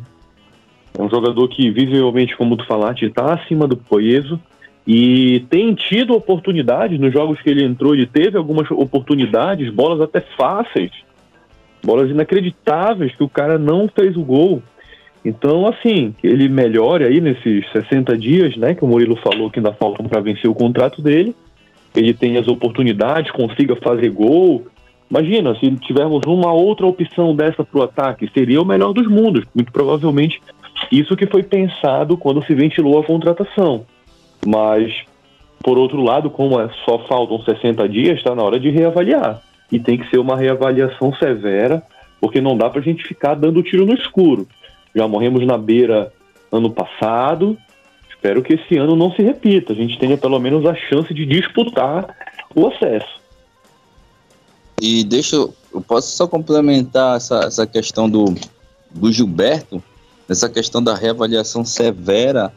É 0.99 1.03
um 1.03 1.09
jogador 1.09 1.49
que, 1.49 1.71
visivelmente, 1.71 2.37
como 2.37 2.57
tu 2.57 2.67
falaste, 2.67 3.07
está 3.07 3.35
acima 3.35 3.67
do 3.67 3.77
peso 3.77 4.39
e 4.87 5.41
tem 5.49 5.75
tido 5.75 6.15
oportunidades 6.15 6.99
nos 6.99 7.13
jogos 7.13 7.41
que 7.41 7.49
ele 7.49 7.65
entrou. 7.65 7.95
Ele 7.95 8.07
teve 8.07 8.37
algumas 8.37 8.71
oportunidades, 8.71 9.73
bolas 9.73 10.01
até 10.01 10.21
fáceis 10.21 10.91
bolas 11.83 12.11
inacreditáveis 12.11 13.15
que 13.15 13.23
o 13.23 13.29
cara 13.29 13.59
não 13.59 13.89
fez 13.89 14.17
o 14.17 14.23
gol. 14.23 14.63
Então, 15.25 15.67
assim, 15.67 16.15
ele 16.23 16.49
melhore 16.49 17.05
aí 17.05 17.21
nesses 17.21 17.71
60 17.73 18.17
dias, 18.17 18.57
né? 18.57 18.75
Que 18.75 18.85
o 18.85 18.89
Murilo 18.89 19.17
falou 19.17 19.51
que 19.51 19.59
ainda 19.59 19.73
faltam 19.73 20.07
para 20.07 20.21
vencer 20.21 20.51
o 20.51 20.55
contrato 20.55 21.03
dele. 21.03 21.35
Ele 21.95 22.15
tem 22.15 22.37
as 22.39 22.49
oportunidades, 22.49 23.31
consiga 23.31 23.77
fazer 23.77 24.11
gol. 24.11 24.67
Imagina, 25.11 25.55
se 25.57 25.71
tivermos 25.77 26.23
uma 26.27 26.53
outra 26.53 26.87
opção 26.87 27.35
dessa 27.35 27.65
para 27.65 27.81
o 27.81 27.83
ataque, 27.83 28.31
seria 28.33 28.63
o 28.63 28.65
melhor 28.65 28.93
dos 28.93 29.09
mundos. 29.09 29.45
Muito 29.55 29.73
provavelmente 29.73 30.41
isso 30.91 31.17
que 31.17 31.27
foi 31.27 31.43
pensado 31.43 32.17
quando 32.17 32.45
se 32.45 32.55
ventilou 32.55 32.99
a 32.99 33.05
contratação. 33.05 33.85
Mas, 34.47 34.95
por 35.63 35.77
outro 35.77 36.03
lado, 36.03 36.31
como 36.31 36.59
é, 36.61 36.71
só 36.85 37.01
faltam 37.01 37.43
60 37.43 37.89
dias, 37.89 38.19
está 38.19 38.35
na 38.35 38.43
hora 38.43 38.59
de 38.59 38.71
reavaliar 38.71 39.43
e 39.71 39.79
tem 39.79 39.99
que 39.99 40.09
ser 40.09 40.19
uma 40.19 40.37
reavaliação 40.37 41.15
severa, 41.15 41.83
porque 42.21 42.41
não 42.41 42.57
dá 42.57 42.69
para 42.69 42.81
a 42.81 42.85
gente 42.85 43.07
ficar 43.07 43.35
dando 43.35 43.63
tiro 43.63 43.87
no 43.87 43.95
escuro. 43.95 44.47
Já 44.95 45.07
morremos 45.07 45.47
na 45.47 45.57
beira 45.57 46.13
ano 46.51 46.71
passado, 46.71 47.57
espero 48.09 48.43
que 48.43 48.55
esse 48.55 48.77
ano 48.77 48.97
não 48.97 49.13
se 49.13 49.23
repita, 49.23 49.73
a 49.73 49.77
gente 49.77 49.99
tenha 49.99 50.17
pelo 50.19 50.39
menos 50.39 50.67
a 50.67 50.75
chance 50.75 51.13
de 51.15 51.25
disputar 51.25 52.17
o 52.55 52.67
acesso. 52.67 53.21
E 54.81 55.05
deixa 55.05 55.37
eu, 55.37 55.55
eu 55.73 55.81
posso 55.81 56.17
só 56.17 56.27
complementar 56.27 57.17
essa, 57.17 57.41
essa 57.45 57.67
questão 57.67 58.09
do, 58.09 58.35
do 58.91 59.13
Gilberto, 59.13 59.83
essa 60.29 60.49
questão 60.49 60.83
da 60.83 60.95
reavaliação 60.95 61.65
severa 61.65 62.53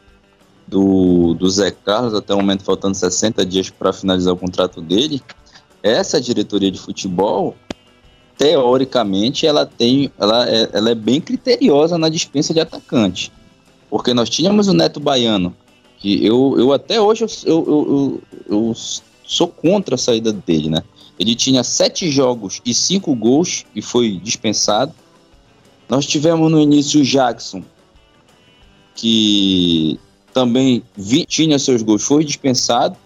do, 0.66 1.34
do 1.34 1.48
Zé 1.50 1.70
Carlos, 1.70 2.14
até 2.14 2.32
o 2.32 2.38
momento 2.38 2.64
faltando 2.64 2.96
60 2.96 3.44
dias 3.44 3.70
para 3.70 3.92
finalizar 3.92 4.32
o 4.32 4.36
contrato 4.36 4.80
dele. 4.80 5.22
Essa 5.82 6.20
diretoria 6.20 6.70
de 6.70 6.80
futebol, 6.80 7.54
teoricamente, 8.36 9.46
ela 9.46 9.64
tem, 9.64 10.10
ela 10.18 10.48
é, 10.48 10.68
ela 10.72 10.90
é 10.90 10.94
bem 10.94 11.20
criteriosa 11.20 11.96
na 11.96 12.08
dispensa 12.08 12.52
de 12.52 12.60
atacante. 12.60 13.32
Porque 13.88 14.12
nós 14.12 14.28
tínhamos 14.28 14.68
o 14.68 14.72
Neto 14.72 14.98
Baiano, 14.98 15.54
que 15.98 16.24
eu, 16.24 16.54
eu 16.58 16.72
até 16.72 17.00
hoje 17.00 17.24
eu, 17.24 17.28
eu, 17.46 17.66
eu, 17.66 18.22
eu 18.48 18.74
sou 19.24 19.48
contra 19.48 19.94
a 19.94 19.98
saída 19.98 20.32
dele, 20.32 20.68
né? 20.68 20.82
Ele 21.18 21.34
tinha 21.34 21.62
sete 21.62 22.10
jogos 22.10 22.60
e 22.64 22.74
cinco 22.74 23.14
gols 23.14 23.64
e 23.74 23.80
foi 23.80 24.18
dispensado. 24.22 24.92
Nós 25.88 26.06
tivemos 26.06 26.50
no 26.50 26.60
início 26.60 27.00
o 27.00 27.04
Jackson, 27.04 27.62
que 28.96 29.98
também 30.32 30.82
vi, 30.96 31.24
tinha 31.24 31.58
seus 31.58 31.82
gols, 31.82 32.02
foi 32.02 32.24
dispensado. 32.24 32.96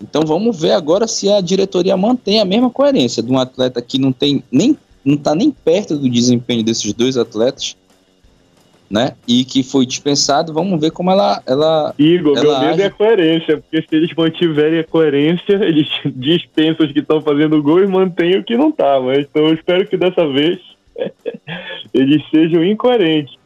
Então 0.00 0.22
vamos 0.24 0.60
ver 0.60 0.72
agora 0.72 1.06
se 1.06 1.30
a 1.30 1.40
diretoria 1.40 1.96
mantém 1.96 2.40
a 2.40 2.44
mesma 2.44 2.70
coerência 2.70 3.22
de 3.22 3.30
um 3.30 3.38
atleta 3.38 3.82
que 3.82 3.98
não 3.98 4.12
tem 4.12 4.42
nem 4.50 4.76
não 5.04 5.14
está 5.14 5.34
nem 5.34 5.50
perto 5.50 5.96
do 5.96 6.08
desempenho 6.08 6.62
desses 6.62 6.92
dois 6.92 7.16
atletas, 7.16 7.76
né? 8.90 9.14
E 9.26 9.44
que 9.44 9.62
foi 9.62 9.86
dispensado. 9.86 10.52
Vamos 10.52 10.80
ver 10.80 10.90
como 10.90 11.10
ela 11.10 11.42
ela 11.46 11.94
Igor, 11.98 12.36
ela 12.36 12.60
meu 12.60 12.68
medo 12.70 12.82
é 12.82 12.86
a 12.86 12.90
coerência, 12.90 13.56
porque 13.58 13.82
se 13.82 13.96
eles 13.96 14.14
mantiverem 14.14 14.80
a 14.80 14.84
coerência, 14.84 15.54
eles 15.64 15.88
dispensam 16.14 16.86
os 16.86 16.92
que 16.92 17.00
estão 17.00 17.20
fazendo 17.20 17.62
gol 17.62 17.82
e 17.82 17.86
mantêm 17.86 18.36
o 18.36 18.44
que 18.44 18.56
não 18.56 18.70
tá. 18.70 19.00
Mas 19.00 19.20
então 19.20 19.46
eu 19.46 19.54
espero 19.54 19.86
que 19.86 19.96
dessa 19.96 20.26
vez 20.28 20.60
eles 21.92 22.22
sejam 22.30 22.64
incoerentes. 22.64 23.36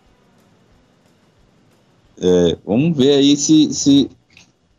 É, 2.21 2.57
vamos 2.65 2.97
ver 2.97 3.15
aí 3.15 3.37
se, 3.37 3.73
se. 3.75 4.11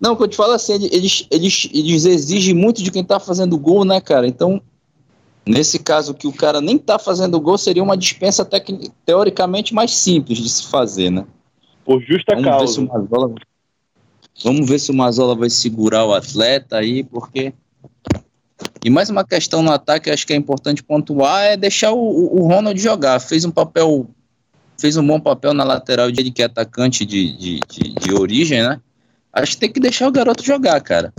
Não, 0.04 0.18
quando 0.18 0.24
eu 0.24 0.32
te 0.32 0.36
falo 0.36 0.52
assim, 0.52 0.74
eles, 0.74 1.26
eles, 1.32 1.70
eles 1.74 2.04
exigem 2.04 2.54
muito 2.54 2.84
de 2.84 2.92
quem 2.92 3.06
tá 3.06 3.22
fazendo 3.22 3.58
gol, 3.58 3.86
né, 3.86 4.02
cara? 4.02 4.28
Então, 4.28 4.62
nesse 5.46 5.80
caso 5.80 6.14
que 6.14 6.28
o 6.28 6.34
cara 6.34 6.60
nem 6.60 6.78
tá 6.78 7.00
fazendo 7.00 7.40
gol, 7.40 7.58
seria 7.58 7.82
uma 7.82 7.96
dispensa 7.96 8.46
teoricamente 9.06 9.74
mais 9.74 9.92
simples 9.92 10.40
de 10.40 10.50
se 10.50 10.68
fazer, 10.68 11.10
né? 11.10 11.26
Por 11.86 12.02
justa 12.02 12.36
vamos 12.36 12.44
causa. 12.44 12.66
Ver 12.66 12.72
se 12.72 12.80
o 12.80 12.88
Mazola, 12.88 13.36
vamos 14.44 14.70
ver 14.70 14.80
se 14.80 14.92
o 14.92 14.94
Mazola 14.94 15.36
vai 15.36 15.50
segurar 15.50 16.06
o 16.06 16.14
atleta 16.14 16.80
aí, 16.80 17.06
porque. 17.06 17.54
E 18.84 18.90
mais 18.90 19.10
uma 19.10 19.24
questão 19.24 19.64
no 19.64 19.72
ataque, 19.72 20.10
acho 20.10 20.28
que 20.28 20.34
é 20.34 20.36
importante 20.36 20.84
pontuar, 20.84 21.44
é 21.46 21.56
deixar 21.56 21.94
o, 21.94 22.42
o 22.42 22.46
Ronald 22.46 22.78
jogar. 22.78 23.22
Fez 23.22 23.46
um 23.46 23.52
papel 23.52 24.10
fez 24.78 24.98
um 24.98 25.08
bom 25.08 25.18
papel 25.18 25.54
na 25.54 25.64
lateral 25.64 26.12
de 26.12 26.30
que 26.30 26.42
é 26.42 26.46
atacante 26.46 27.06
de, 27.06 27.38
de, 27.38 27.60
de, 27.70 27.94
de, 27.94 28.14
origem, 28.14 28.62
né? 28.62 28.82
Acho 29.34 29.54
que 29.54 29.58
tem 29.58 29.72
que 29.72 29.80
deixar 29.80 30.08
o 30.08 30.12
garoto 30.12 30.44
jogar, 30.44 30.80
cara. 30.82 31.12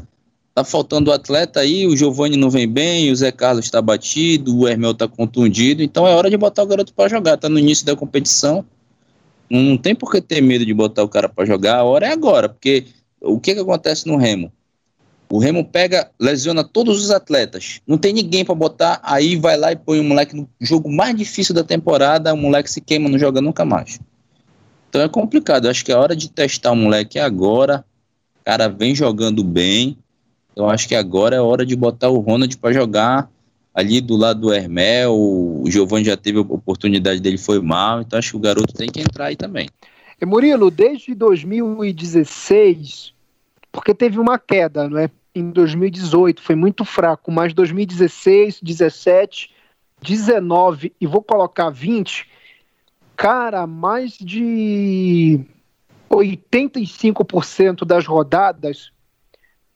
Tá 0.54 0.62
faltando 0.62 1.10
o 1.10 1.12
atleta 1.12 1.58
aí, 1.58 1.84
o 1.84 1.96
Giovani 1.96 2.36
não 2.36 2.48
vem 2.48 2.68
bem, 2.68 3.10
o 3.10 3.16
Zé 3.16 3.32
Carlos 3.32 3.68
tá 3.68 3.82
batido, 3.82 4.56
o 4.56 4.68
Hermel 4.68 4.94
tá 4.94 5.08
contundido, 5.08 5.82
então 5.82 6.06
é 6.06 6.14
hora 6.14 6.30
de 6.30 6.36
botar 6.36 6.62
o 6.62 6.66
garoto 6.66 6.94
para 6.94 7.08
jogar. 7.08 7.36
Tá 7.36 7.48
no 7.48 7.58
início 7.58 7.84
da 7.84 7.96
competição. 7.96 8.64
Não 9.50 9.76
tem 9.76 9.96
por 9.96 10.12
que 10.12 10.20
ter 10.20 10.40
medo 10.40 10.64
de 10.64 10.72
botar 10.72 11.02
o 11.02 11.08
cara 11.08 11.28
para 11.28 11.44
jogar, 11.44 11.78
a 11.78 11.84
hora 11.84 12.06
é 12.06 12.12
agora, 12.12 12.48
porque 12.48 12.86
o 13.20 13.40
que 13.40 13.52
que 13.52 13.60
acontece 13.60 14.06
no 14.06 14.16
Remo? 14.16 14.52
O 15.28 15.38
Remo 15.38 15.64
pega, 15.64 16.10
lesiona 16.20 16.62
todos 16.62 17.02
os 17.02 17.10
atletas. 17.10 17.80
Não 17.86 17.98
tem 17.98 18.12
ninguém 18.12 18.44
para 18.44 18.54
botar, 18.54 19.00
aí 19.02 19.34
vai 19.34 19.56
lá 19.56 19.72
e 19.72 19.76
põe 19.76 19.98
o 19.98 20.04
moleque 20.04 20.36
no 20.36 20.48
jogo 20.60 20.88
mais 20.88 21.16
difícil 21.16 21.54
da 21.54 21.64
temporada, 21.64 22.32
o 22.32 22.36
moleque 22.36 22.70
se 22.70 22.80
queima, 22.80 23.08
não 23.08 23.18
joga 23.18 23.40
nunca 23.40 23.64
mais. 23.64 23.98
Então 24.88 25.02
é 25.02 25.08
complicado. 25.08 25.68
Acho 25.68 25.84
que 25.84 25.90
é 25.90 25.96
hora 25.96 26.14
de 26.14 26.30
testar 26.30 26.70
o 26.70 26.76
moleque 26.76 27.18
agora. 27.18 27.84
Cara 28.44 28.68
vem 28.68 28.94
jogando 28.94 29.42
bem. 29.42 29.96
Eu 30.54 30.68
acho 30.68 30.86
que 30.86 30.94
agora 30.94 31.34
é 31.36 31.40
hora 31.40 31.64
de 31.64 31.74
botar 31.74 32.10
o 32.10 32.20
Ronald 32.20 32.56
para 32.58 32.72
jogar 32.72 33.28
ali 33.74 34.00
do 34.00 34.16
lado 34.16 34.40
do 34.40 34.52
Hermel. 34.52 35.12
O 35.12 35.64
Giovanni 35.66 36.04
já 36.04 36.16
teve 36.16 36.38
a 36.38 36.42
oportunidade 36.42 37.20
dele, 37.20 37.38
foi 37.38 37.60
mal. 37.60 38.02
Então 38.02 38.18
acho 38.18 38.30
que 38.30 38.36
o 38.36 38.40
garoto 38.40 38.72
tem 38.74 38.88
que 38.88 39.00
entrar 39.00 39.26
aí 39.26 39.36
também. 39.36 39.68
E 40.20 40.26
Murilo, 40.26 40.70
desde 40.70 41.14
2016, 41.14 43.12
porque 43.72 43.92
teve 43.94 44.20
uma 44.20 44.38
queda, 44.38 44.88
não 44.88 44.98
é? 44.98 45.10
Em 45.34 45.50
2018 45.50 46.40
foi 46.40 46.54
muito 46.54 46.84
fraco, 46.84 47.32
mas 47.32 47.52
2016, 47.52 48.60
17, 48.62 49.50
19 50.00 50.92
e 51.00 51.06
vou 51.08 51.20
colocar 51.20 51.70
20, 51.70 52.28
cara, 53.16 53.66
mais 53.66 54.12
de 54.12 55.40
85% 56.10 57.84
das 57.84 58.06
rodadas 58.06 58.92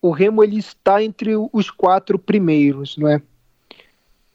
o 0.01 0.11
Remo 0.11 0.43
ele 0.43 0.57
está 0.57 1.03
entre 1.03 1.33
os 1.51 1.69
quatro 1.69 2.17
primeiros, 2.17 2.97
não 2.97 3.09
é? 3.09 3.21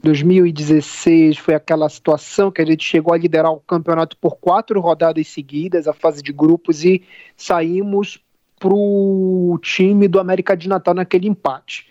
2016 0.03 1.39
foi 1.39 1.55
aquela 1.55 1.89
situação 1.89 2.51
que 2.51 2.61
a 2.61 2.67
gente 2.67 2.85
chegou 2.85 3.15
a 3.15 3.17
liderar 3.17 3.51
o 3.51 3.61
campeonato 3.61 4.19
por 4.19 4.37
quatro 4.37 4.79
rodadas 4.79 5.29
seguidas, 5.29 5.89
a 5.89 5.95
fase 5.95 6.23
de 6.23 6.31
grupos, 6.31 6.85
e 6.85 7.03
saímos 7.35 8.23
para 8.59 8.75
o 8.75 9.59
time 9.63 10.07
do 10.07 10.21
América 10.21 10.55
de 10.55 10.69
Natal 10.69 10.93
naquele 10.93 11.27
empate. 11.27 11.89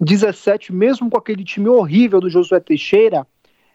17, 0.00 0.72
mesmo 0.72 1.10
com 1.10 1.18
aquele 1.18 1.44
time 1.44 1.68
horrível 1.68 2.20
do 2.20 2.30
Josué 2.30 2.60
Teixeira, 2.60 3.26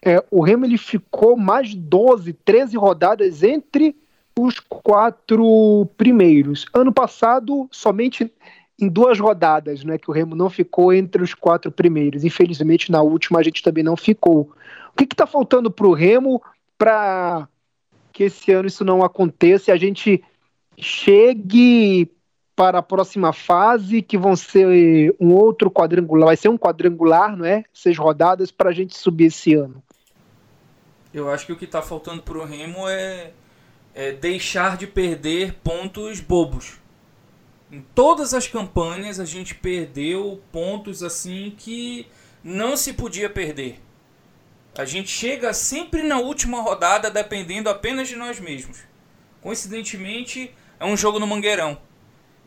é, 0.02 0.24
o 0.32 0.42
Remo 0.42 0.66
ele 0.66 0.78
ficou 0.78 1.36
mais 1.36 1.76
12, 1.76 2.32
13 2.32 2.78
rodadas 2.78 3.44
entre 3.44 3.98
os 4.38 4.60
quatro 4.60 5.88
primeiros. 5.98 6.66
Ano 6.74 6.92
passado, 6.92 7.68
somente 7.72 8.32
em 8.80 8.90
duas 8.90 9.20
rodadas, 9.20 9.84
né, 9.84 9.98
que 9.98 10.10
o 10.10 10.14
Remo 10.14 10.36
não 10.36 10.50
ficou 10.50 10.94
entre 10.94 11.22
os 11.22 11.34
quatro 11.34 11.72
primeiros. 11.72 12.24
Infelizmente, 12.24 12.92
na 12.92 13.02
última 13.02 13.40
a 13.40 13.44
gente 13.44 13.62
também 13.62 13.84
não 13.84 13.96
ficou. 13.96 14.52
O 14.92 14.96
que 14.96 15.04
está 15.04 15.28
faltando 15.28 15.70
para 15.70 15.88
o 15.88 15.94
Remo 15.94 16.42
para 16.78 17.48
que 18.12 18.24
esse 18.24 18.52
ano 18.52 18.68
isso 18.68 18.84
não 18.84 19.04
aconteça 19.04 19.72
e 19.72 19.74
a 19.74 19.78
gente 19.78 20.24
chegue 20.78 22.12
para 22.56 22.80
a 22.80 22.84
próxima 22.84 23.34
fase, 23.34 24.02
que 24.02 24.18
vão 24.18 24.36
ser 24.36 25.16
um 25.20 25.34
outro 25.34 25.72
quadrangular, 25.72 26.28
vai 26.28 26.38
ser 26.38 26.50
um 26.50 26.58
quadrangular, 26.58 27.36
não 27.36 27.46
é? 27.46 27.64
Seis 27.74 27.98
rodadas 27.98 28.52
para 28.52 28.70
a 28.70 28.74
gente 28.74 28.96
subir 28.96 29.26
esse 29.26 29.56
ano. 29.56 29.82
Eu 31.12 31.30
acho 31.30 31.46
que 31.46 31.54
o 31.54 31.56
que 31.56 31.66
está 31.66 31.82
faltando 31.82 32.22
para 32.22 32.38
o 32.38 32.46
Remo 32.46 32.88
é, 32.88 33.32
é 33.94 34.12
deixar 34.12 34.78
de 34.78 34.88
perder 34.88 35.54
pontos 35.64 36.20
bobos. 36.20 36.80
Em 37.72 37.82
todas 37.96 38.34
as 38.34 38.48
campanhas 38.48 39.20
a 39.20 39.26
gente 39.26 39.56
perdeu 39.56 40.42
pontos 40.52 41.04
assim 41.04 41.54
que 41.58 42.08
não 42.44 42.76
se 42.76 42.94
podia 42.94 43.30
perder. 43.30 43.80
A 44.78 44.86
gente 44.86 45.10
chega 45.10 45.54
sempre 45.54 46.02
na 46.02 46.18
última 46.18 46.62
rodada 46.62 47.10
dependendo 47.10 47.70
apenas 47.70 48.08
de 48.08 48.16
nós 48.16 48.40
mesmos. 48.40 48.80
Coincidentemente, 49.42 50.54
é 50.80 50.86
um 50.86 50.98
jogo 50.98 51.20
no 51.20 51.28
Mangueirão. 51.28 51.78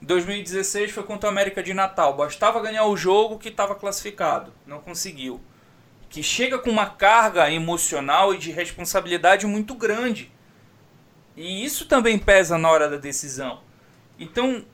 2016 0.03 0.91
foi 0.91 1.03
contra 1.05 1.29
o 1.29 1.33
América 1.33 1.63
de 1.63 1.73
Natal. 1.73 2.17
Bastava 2.17 2.61
ganhar 2.61 2.85
o 2.87 2.97
jogo 2.97 3.39
que 3.39 3.49
estava 3.49 3.75
classificado. 3.75 4.53
Não 4.67 4.81
conseguiu. 4.81 5.41
Que 6.09 6.23
chega 6.23 6.59
com 6.59 6.71
uma 6.71 6.87
carga 6.87 7.51
emocional 7.51 8.35
e 8.35 8.39
de 8.39 8.51
responsabilidade 8.51 9.47
muito 9.47 9.75
grande. 9.75 10.33
E 11.37 11.65
isso 11.65 11.87
também 11.87 12.19
pesa 12.19 12.57
na 12.57 12.71
hora 12.71 12.89
da 12.89 12.97
decisão. 12.97 13.61
Então, 14.19 14.65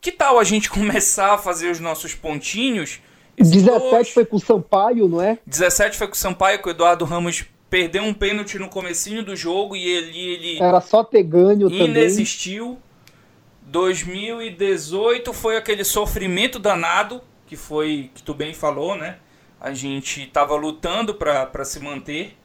que 0.00 0.12
tal 0.12 0.38
a 0.38 0.44
gente 0.44 0.70
começar 0.70 1.34
a 1.34 1.38
fazer 1.38 1.70
os 1.70 1.80
nossos 1.80 2.14
pontinhos? 2.14 3.00
17 3.36 3.90
dois... 3.90 4.08
foi 4.10 4.24
com 4.24 4.36
o 4.36 4.40
Sampaio, 4.40 5.08
não 5.08 5.22
é? 5.22 5.38
17 5.46 5.96
foi 5.96 6.06
com 6.08 6.14
o 6.14 6.16
Sampaio, 6.16 6.60
que 6.60 6.68
o 6.68 6.70
Eduardo 6.70 7.04
Ramos 7.04 7.44
perdeu 7.70 8.02
um 8.02 8.14
pênalti 8.14 8.58
no 8.58 8.68
comecinho 8.68 9.22
do 9.22 9.36
jogo 9.36 9.76
e 9.76 9.86
ele, 9.86 10.18
ele 10.18 10.62
era 10.62 10.80
só 10.80 11.04
ter 11.04 11.22
ganho 11.22 11.70
inexistiu. 11.70 12.66
Também. 12.66 12.88
2018 13.68 15.32
foi 15.32 15.56
aquele 15.56 15.84
sofrimento 15.84 16.58
danado, 16.58 17.20
que 17.46 17.54
foi, 17.56 18.10
que 18.14 18.22
tu 18.22 18.32
bem 18.32 18.54
falou, 18.54 18.96
né? 18.96 19.18
A 19.60 19.72
gente 19.74 20.26
tava 20.26 20.54
lutando 20.54 21.14
para 21.14 21.64
se 21.64 21.78
manter. 21.80 22.36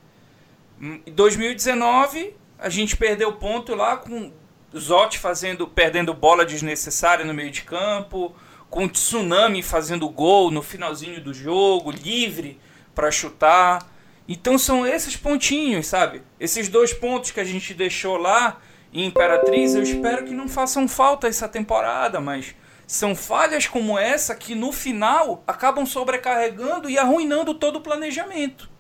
Em 0.81 1.01
2019, 1.11 2.35
a 2.63 2.69
gente 2.69 2.95
perdeu 2.95 3.33
ponto 3.33 3.75
lá 3.75 3.97
com 3.97 4.31
Zotti 4.73 5.19
fazendo, 5.19 5.67
perdendo 5.67 6.13
bola 6.13 6.45
desnecessária 6.45 7.25
no 7.25 7.33
meio 7.33 7.51
de 7.51 7.63
campo, 7.63 8.33
com 8.69 8.87
Tsunami 8.87 9.61
fazendo 9.61 10.07
gol 10.07 10.49
no 10.49 10.63
finalzinho 10.63 11.19
do 11.19 11.33
jogo, 11.33 11.91
livre 11.91 12.57
para 12.95 13.11
chutar. 13.11 13.85
Então 14.29 14.57
são 14.57 14.87
esses 14.87 15.17
pontinhos, 15.17 15.87
sabe? 15.87 16.21
Esses 16.39 16.69
dois 16.69 16.93
pontos 16.93 17.31
que 17.31 17.41
a 17.41 17.43
gente 17.43 17.73
deixou 17.73 18.15
lá 18.15 18.61
e 18.93 19.03
Imperatriz, 19.03 19.75
eu 19.75 19.83
espero 19.83 20.23
que 20.23 20.33
não 20.33 20.47
façam 20.47 20.87
falta 20.87 21.27
essa 21.27 21.49
temporada, 21.49 22.21
mas 22.21 22.55
são 22.87 23.13
falhas 23.13 23.67
como 23.67 23.99
essa 23.99 24.33
que 24.35 24.55
no 24.55 24.71
final 24.71 25.43
acabam 25.45 25.85
sobrecarregando 25.85 26.89
e 26.89 26.97
arruinando 26.97 27.53
todo 27.53 27.75
o 27.75 27.81
planejamento. 27.81 28.71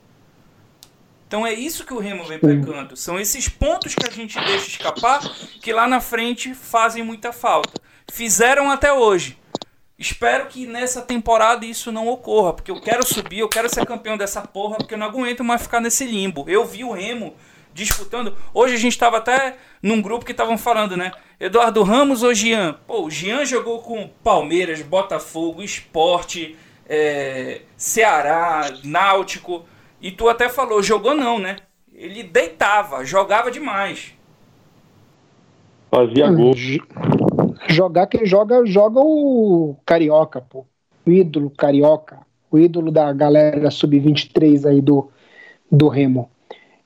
Então 1.27 1.45
é 1.45 1.53
isso 1.53 1.85
que 1.85 1.93
o 1.93 1.99
Remo 1.99 2.23
vem 2.25 2.39
pegando. 2.39 2.95
São 2.95 3.19
esses 3.19 3.49
pontos 3.49 3.95
que 3.95 4.07
a 4.07 4.11
gente 4.11 4.39
deixa 4.39 4.67
escapar 4.67 5.21
que 5.61 5.73
lá 5.73 5.87
na 5.87 5.99
frente 5.99 6.53
fazem 6.53 7.03
muita 7.03 7.31
falta. 7.31 7.81
Fizeram 8.11 8.69
até 8.69 8.93
hoje. 8.93 9.37
Espero 9.97 10.47
que 10.47 10.67
nessa 10.67 11.01
temporada 11.01 11.65
isso 11.65 11.91
não 11.91 12.07
ocorra, 12.07 12.53
porque 12.53 12.71
eu 12.71 12.81
quero 12.81 13.05
subir, 13.05 13.39
eu 13.39 13.47
quero 13.47 13.69
ser 13.69 13.85
campeão 13.85 14.17
dessa 14.17 14.41
porra, 14.41 14.77
porque 14.77 14.95
eu 14.95 14.97
não 14.97 15.07
aguento 15.07 15.43
mais 15.43 15.61
ficar 15.61 15.79
nesse 15.79 16.05
limbo. 16.05 16.45
Eu 16.47 16.65
vi 16.65 16.83
o 16.83 16.91
Remo 16.91 17.35
disputando. 17.73 18.35
Hoje 18.53 18.75
a 18.75 18.77
gente 18.77 18.93
estava 18.93 19.17
até 19.17 19.55
num 19.81 20.01
grupo 20.01 20.25
que 20.25 20.31
estavam 20.31 20.57
falando, 20.57 20.95
né? 20.95 21.11
Eduardo 21.39 21.83
Ramos 21.83 22.23
ou 22.23 22.33
Jean? 22.33 22.73
Pô, 22.85 23.03
o 23.03 23.11
Jean 23.11 23.45
jogou 23.45 23.81
com 23.81 24.09
Palmeiras, 24.23 24.81
Botafogo, 24.81 25.63
Esporte, 25.63 26.55
é, 26.87 27.61
Ceará, 27.75 28.73
Náutico. 28.83 29.65
E 30.03 30.11
tu 30.11 30.27
até 30.27 30.49
falou, 30.49 30.83
jogou 30.83 31.15
não, 31.15 31.39
né? 31.39 31.55
Ele 31.93 32.23
deitava, 32.23 33.05
jogava 33.05 33.49
demais. 33.49 34.13
Fazia 35.89 36.29
gol. 36.29 36.53
Jogar 37.69 38.07
quem 38.07 38.25
joga, 38.25 38.65
joga 38.65 38.99
o 38.99 39.77
Carioca, 39.85 40.41
pô. 40.41 40.65
O 41.05 41.09
ídolo 41.09 41.49
Carioca. 41.49 42.19
O 42.51 42.59
ídolo 42.59 42.91
da 42.91 43.13
galera 43.13 43.71
sub-23 43.71 44.65
aí 44.69 44.81
do, 44.81 45.09
do 45.71 45.87
Remo. 45.87 46.29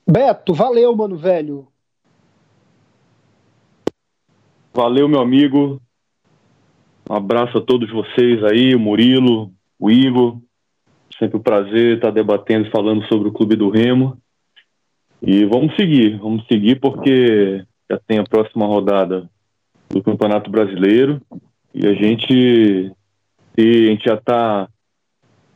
Beto, 0.06 0.54
valeu, 0.54 0.94
mano, 0.94 1.16
velho. 1.16 1.66
Valeu, 4.72 5.08
meu 5.08 5.20
amigo. 5.20 5.82
Um 7.10 7.14
abraço 7.14 7.58
a 7.58 7.60
todos 7.60 7.90
vocês 7.90 8.44
aí, 8.44 8.76
o 8.76 8.78
Murilo, 8.78 9.50
o 9.76 9.90
Igor. 9.90 10.38
Sempre 11.18 11.36
um 11.36 11.42
prazer 11.42 11.96
estar 11.96 12.10
debatendo 12.10 12.68
e 12.68 12.70
falando 12.70 13.04
sobre 13.06 13.28
o 13.28 13.32
Clube 13.32 13.56
do 13.56 13.70
Remo. 13.70 14.16
E 15.20 15.44
vamos 15.44 15.74
seguir, 15.74 16.16
vamos 16.18 16.46
seguir 16.46 16.78
porque 16.78 17.64
já 17.90 17.98
tem 18.06 18.18
a 18.18 18.24
próxima 18.24 18.66
rodada 18.66 19.28
do 19.90 20.00
Campeonato 20.00 20.48
Brasileiro 20.48 21.20
e 21.74 21.86
a 21.86 21.92
gente, 21.92 22.92
a 23.56 23.60
gente 23.60 24.04
já 24.04 24.14
está 24.14 24.68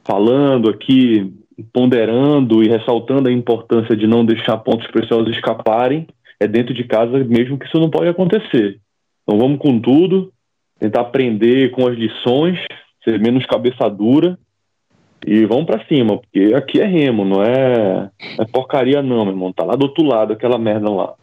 falando 0.04 0.68
aqui, 0.68 1.32
ponderando 1.72 2.62
e 2.64 2.68
ressaltando 2.68 3.28
a 3.28 3.32
importância 3.32 3.96
de 3.96 4.06
não 4.06 4.24
deixar 4.24 4.56
pontos 4.58 4.88
preciosos 4.88 5.32
escaparem, 5.32 6.08
é 6.40 6.48
dentro 6.48 6.74
de 6.74 6.82
casa 6.82 7.22
mesmo 7.22 7.56
que 7.56 7.66
isso 7.66 7.78
não 7.78 7.88
pode 7.88 8.08
acontecer. 8.08 8.80
Então 9.22 9.38
vamos 9.38 9.60
com 9.60 9.78
tudo, 9.78 10.32
tentar 10.80 11.02
aprender 11.02 11.70
com 11.70 11.86
as 11.86 11.96
lições, 11.96 12.58
ser 13.04 13.20
menos 13.20 13.46
cabeça 13.46 13.88
dura 13.88 14.36
e 15.26 15.46
vamos 15.46 15.66
para 15.66 15.86
cima, 15.86 16.18
porque 16.18 16.52
aqui 16.54 16.80
é 16.80 16.86
remo, 16.86 17.24
não 17.24 17.42
é, 17.42 18.10
é 18.38 18.44
porcaria 18.44 19.00
não, 19.02 19.24
meu 19.24 19.32
irmão. 19.32 19.52
Tá 19.52 19.64
lá 19.64 19.76
do 19.76 19.84
outro 19.84 20.04
lado, 20.04 20.32
aquela 20.32 20.58
merda 20.58 20.90
lá. 20.90 21.14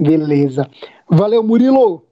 Beleza. 0.00 0.68
Valeu, 1.08 1.42
Murilo. 1.42 2.04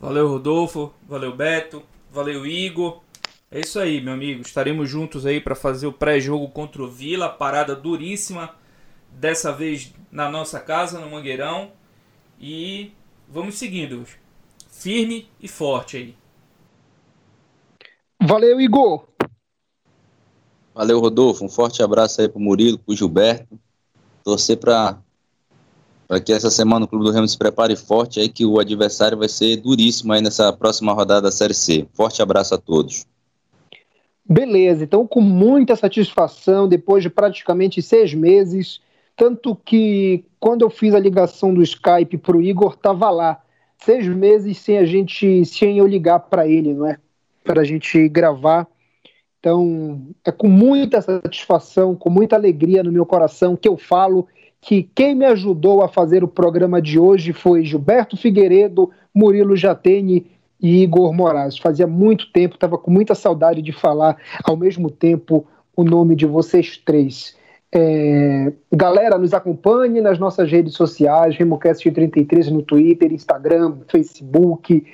Valeu, 0.00 0.28
Rodolfo. 0.28 0.92
Valeu, 1.08 1.36
Beto. 1.36 1.82
Valeu, 2.10 2.44
Igor. 2.46 3.02
É 3.50 3.60
isso 3.60 3.78
aí, 3.78 4.00
meu 4.00 4.14
amigo. 4.14 4.40
Estaremos 4.40 4.88
juntos 4.88 5.26
aí 5.26 5.40
para 5.40 5.54
fazer 5.54 5.86
o 5.86 5.92
pré-jogo 5.92 6.48
contra 6.48 6.82
o 6.82 6.88
Vila. 6.88 7.28
Parada 7.28 7.76
duríssima. 7.76 8.50
Dessa 9.10 9.52
vez 9.52 9.94
na 10.10 10.30
nossa 10.30 10.58
casa, 10.58 10.98
no 10.98 11.10
Mangueirão. 11.10 11.70
E 12.40 12.92
vamos 13.28 13.56
seguindo. 13.56 14.04
Firme 14.70 15.28
e 15.40 15.46
forte 15.46 15.96
aí. 15.98 16.21
Valeu, 18.24 18.60
Igor. 18.60 19.04
Valeu, 20.72 21.00
Rodolfo. 21.00 21.44
Um 21.44 21.48
forte 21.48 21.82
abraço 21.82 22.20
aí 22.20 22.28
pro 22.28 22.40
Murilo, 22.40 22.78
pro 22.78 22.94
Gilberto. 22.94 23.58
Torcer 24.24 24.56
para 24.56 24.98
para 26.06 26.20
que 26.20 26.32
essa 26.32 26.50
semana 26.50 26.84
o 26.84 26.88
Clube 26.88 27.06
do 27.06 27.10
Remo 27.10 27.26
se 27.26 27.38
prepare 27.38 27.74
forte 27.74 28.20
aí 28.20 28.28
que 28.28 28.44
o 28.44 28.60
adversário 28.60 29.16
vai 29.16 29.30
ser 29.30 29.56
duríssimo 29.56 30.12
aí 30.12 30.20
nessa 30.20 30.52
próxima 30.52 30.92
rodada 30.92 31.22
da 31.22 31.30
Série 31.30 31.54
C. 31.54 31.86
Forte 31.94 32.20
abraço 32.20 32.54
a 32.54 32.58
todos. 32.58 33.06
Beleza, 34.22 34.84
então 34.84 35.06
com 35.06 35.22
muita 35.22 35.74
satisfação, 35.74 36.68
depois 36.68 37.02
de 37.02 37.08
praticamente 37.08 37.80
seis 37.80 38.12
meses, 38.12 38.78
tanto 39.16 39.56
que 39.56 40.24
quando 40.38 40.62
eu 40.62 40.70
fiz 40.70 40.94
a 40.94 41.00
ligação 41.00 41.52
do 41.52 41.62
Skype 41.62 42.18
para 42.18 42.36
o 42.36 42.42
Igor, 42.42 42.76
tava 42.76 43.08
lá, 43.10 43.42
seis 43.78 44.06
meses 44.06 44.58
sem 44.58 44.76
a 44.76 44.84
gente, 44.84 45.44
sem 45.46 45.78
eu 45.78 45.86
ligar 45.86 46.20
para 46.20 46.46
ele, 46.46 46.74
não 46.74 46.86
é? 46.86 46.98
Para 47.44 47.62
a 47.62 47.64
gente 47.64 48.08
gravar. 48.08 48.66
Então, 49.40 50.06
é 50.24 50.30
com 50.30 50.48
muita 50.48 51.00
satisfação, 51.00 51.96
com 51.96 52.08
muita 52.08 52.36
alegria 52.36 52.82
no 52.82 52.92
meu 52.92 53.04
coração 53.04 53.56
que 53.56 53.68
eu 53.68 53.76
falo 53.76 54.28
que 54.60 54.88
quem 54.94 55.16
me 55.16 55.24
ajudou 55.26 55.82
a 55.82 55.88
fazer 55.88 56.22
o 56.22 56.28
programa 56.28 56.80
de 56.80 56.96
hoje 56.96 57.32
foi 57.32 57.64
Gilberto 57.64 58.16
Figueiredo, 58.16 58.88
Murilo 59.12 59.56
Jatene 59.56 60.30
e 60.60 60.84
Igor 60.84 61.12
Moraes. 61.12 61.58
Fazia 61.58 61.88
muito 61.88 62.30
tempo, 62.30 62.54
estava 62.54 62.78
com 62.78 62.88
muita 62.88 63.16
saudade 63.16 63.60
de 63.60 63.72
falar 63.72 64.16
ao 64.44 64.56
mesmo 64.56 64.88
tempo 64.88 65.44
o 65.76 65.82
nome 65.82 66.14
de 66.14 66.26
vocês 66.26 66.76
três. 66.76 67.36
É, 67.74 68.52
galera, 68.70 69.18
nos 69.18 69.34
acompanhe 69.34 70.00
nas 70.00 70.18
nossas 70.18 70.48
redes 70.48 70.74
sociais, 70.74 71.36
RemoCast33 71.36 72.50
no 72.50 72.62
Twitter, 72.62 73.12
Instagram, 73.12 73.78
Facebook. 73.88 74.84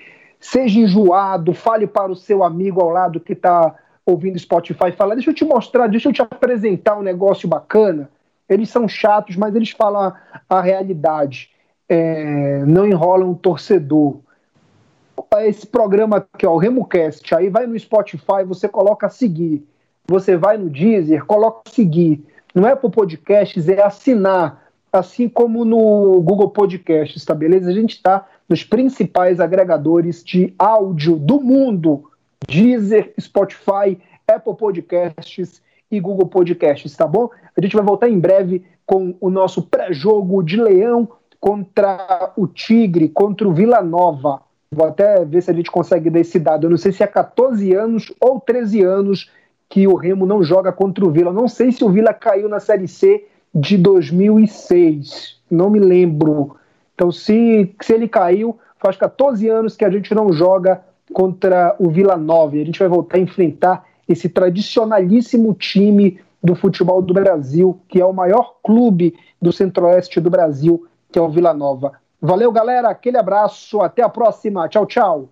Seja 0.41 0.81
enjoado, 0.81 1.53
fale 1.53 1.87
para 1.87 2.13
o 2.13 2.17
seu 2.17 2.45
amigo 2.45 2.81
ao 2.81 2.91
lado 2.91 3.21
que 3.21 3.33
está 3.33 3.75
ouvindo 4.07 4.39
Spotify, 4.39 4.93
fala, 4.93 5.15
deixa 5.15 5.31
eu 5.31 5.35
te 5.35 5.45
mostrar, 5.45 5.87
deixa 5.87 6.09
eu 6.09 6.13
te 6.13 6.23
apresentar 6.23 6.97
um 6.97 7.03
negócio 7.03 7.47
bacana 7.47 8.09
eles 8.49 8.71
são 8.71 8.89
chatos, 8.89 9.37
mas 9.37 9.55
eles 9.55 9.71
falam 9.71 10.13
a, 10.49 10.61
realidade. 10.61 11.51
É, 11.89 12.65
não 12.67 12.87
enrolam 12.87 13.31
o 13.31 13.35
torcedor. 13.35 14.19
Esse 15.41 15.67
programa 15.67 16.19
aqui, 16.19 16.47
ó, 16.47 16.55
o 16.55 16.59
RemoCast, 16.59 17.35
aí 17.35 17.49
vai 17.49 17.67
no 17.67 17.79
Spotify, 17.79 18.45
você 18.47 18.69
coloca 18.69 19.09
seguir. 19.11 19.67
Você 20.07 20.37
vai 20.37 20.57
no 20.57 20.71
Deezer, 20.71 21.25
coloca 21.27 21.71
seguir. 21.71 22.25
Não 22.55 22.67
é 22.67 22.75
para 22.75 22.89
podcasts, 22.89 23.69
é 23.69 23.83
assinar. 23.83 24.67
Assim 24.91 25.29
como 25.29 25.67
no 25.67 26.23
Google 26.23 26.49
Podcasts, 26.49 27.23
tá 27.23 27.35
beleza? 27.35 27.69
A 27.69 27.75
gente 27.75 27.97
está 27.97 28.27
nos 28.49 28.65
principais 28.65 29.41
agregadores 29.41 30.25
de 30.25 30.55
áudio 30.59 31.17
do 31.17 31.41
mundo: 31.41 32.11
Deezer, 32.49 33.13
Spotify, 33.21 33.99
Apple 34.27 34.57
Podcasts 34.57 35.63
e 35.91 36.01
Google 36.01 36.27
Podcasts, 36.27 36.97
tá 36.97 37.07
bom? 37.07 37.31
A 37.57 37.61
gente 37.61 37.77
vai 37.77 37.85
voltar 37.85 38.09
em 38.09 38.19
breve 38.19 38.65
com 38.87 39.15
o 39.21 39.31
nosso 39.31 39.63
pré-jogo 39.63 40.43
de 40.43 40.57
Leão 40.57 41.09
contra 41.41 42.33
o 42.37 42.47
Tigre, 42.47 43.09
contra 43.09 43.47
o 43.47 43.53
Vila 43.53 43.83
Nova. 43.83 44.41
Vou 44.71 44.87
até 44.87 45.25
ver 45.25 45.43
se 45.43 45.51
a 45.51 45.55
gente 45.55 45.71
consegue 45.71 46.11
dar 46.11 46.21
esse 46.21 46.39
dado. 46.39 46.67
Eu 46.67 46.71
não 46.71 46.77
sei 46.77 46.93
se 46.93 47.03
é 47.03 47.07
14 47.07 47.73
anos 47.75 48.13
ou 48.21 48.41
13 48.41 48.83
anos 48.83 49.31
que 49.69 49.87
o 49.87 49.95
Remo 49.95 50.27
não 50.27 50.43
joga 50.43 50.73
contra 50.73 51.05
o 51.05 51.11
Vila. 51.11 51.33
Não 51.33 51.49
sei 51.49 51.73
se 51.73 51.85
o 51.85 51.91
Vila 51.91 52.13
caiu 52.13 52.49
na 52.49 52.61
Série 52.61 52.89
C 52.89 53.27
de 53.55 53.77
2006. 53.79 55.39
Não 55.51 55.71
me 55.71 55.79
lembro. 55.79 56.57
Então, 56.99 57.13
se, 57.13 57.73
se 57.81 57.93
ele 57.93 58.09
caiu, 58.09 58.59
faz 58.77 58.97
14 58.97 59.49
anos 59.49 59.77
que 59.77 59.85
a 59.85 59.91
gente 59.91 60.13
não 60.13 60.33
joga 60.33 60.83
contra 61.13 61.77
o 61.79 61.89
Vila 61.89 62.17
Nova. 62.17 62.57
A 62.57 62.65
gente 62.65 62.81
vai 62.81 62.89
voltar 62.89 63.19
a 63.19 63.21
enfrentar 63.21 63.85
esse 64.09 64.29
tradicionalíssimo 64.29 65.55
time 65.55 66.21
do 66.43 66.57
futebol 66.57 67.01
do 67.01 67.15
Brasil, 67.15 67.81
que 67.89 68.01
é 68.01 68.05
o 68.05 68.13
maior 68.13 68.57
clube 68.65 69.15
do 69.41 69.53
centro-oeste 69.53 70.21
do 70.21 70.29
Brasil, 70.29 70.89
que 71.13 71.21
é 71.21 71.23
o 71.23 71.29
Vila 71.29 71.55
Nova. 71.55 71.93
Valeu, 72.21 72.51
galera. 72.51 72.89
Aquele 72.89 73.17
abraço. 73.17 73.81
Até 73.81 74.03
a 74.03 74.09
próxima. 74.09 74.69
Tchau, 74.69 74.85
tchau. 74.85 75.29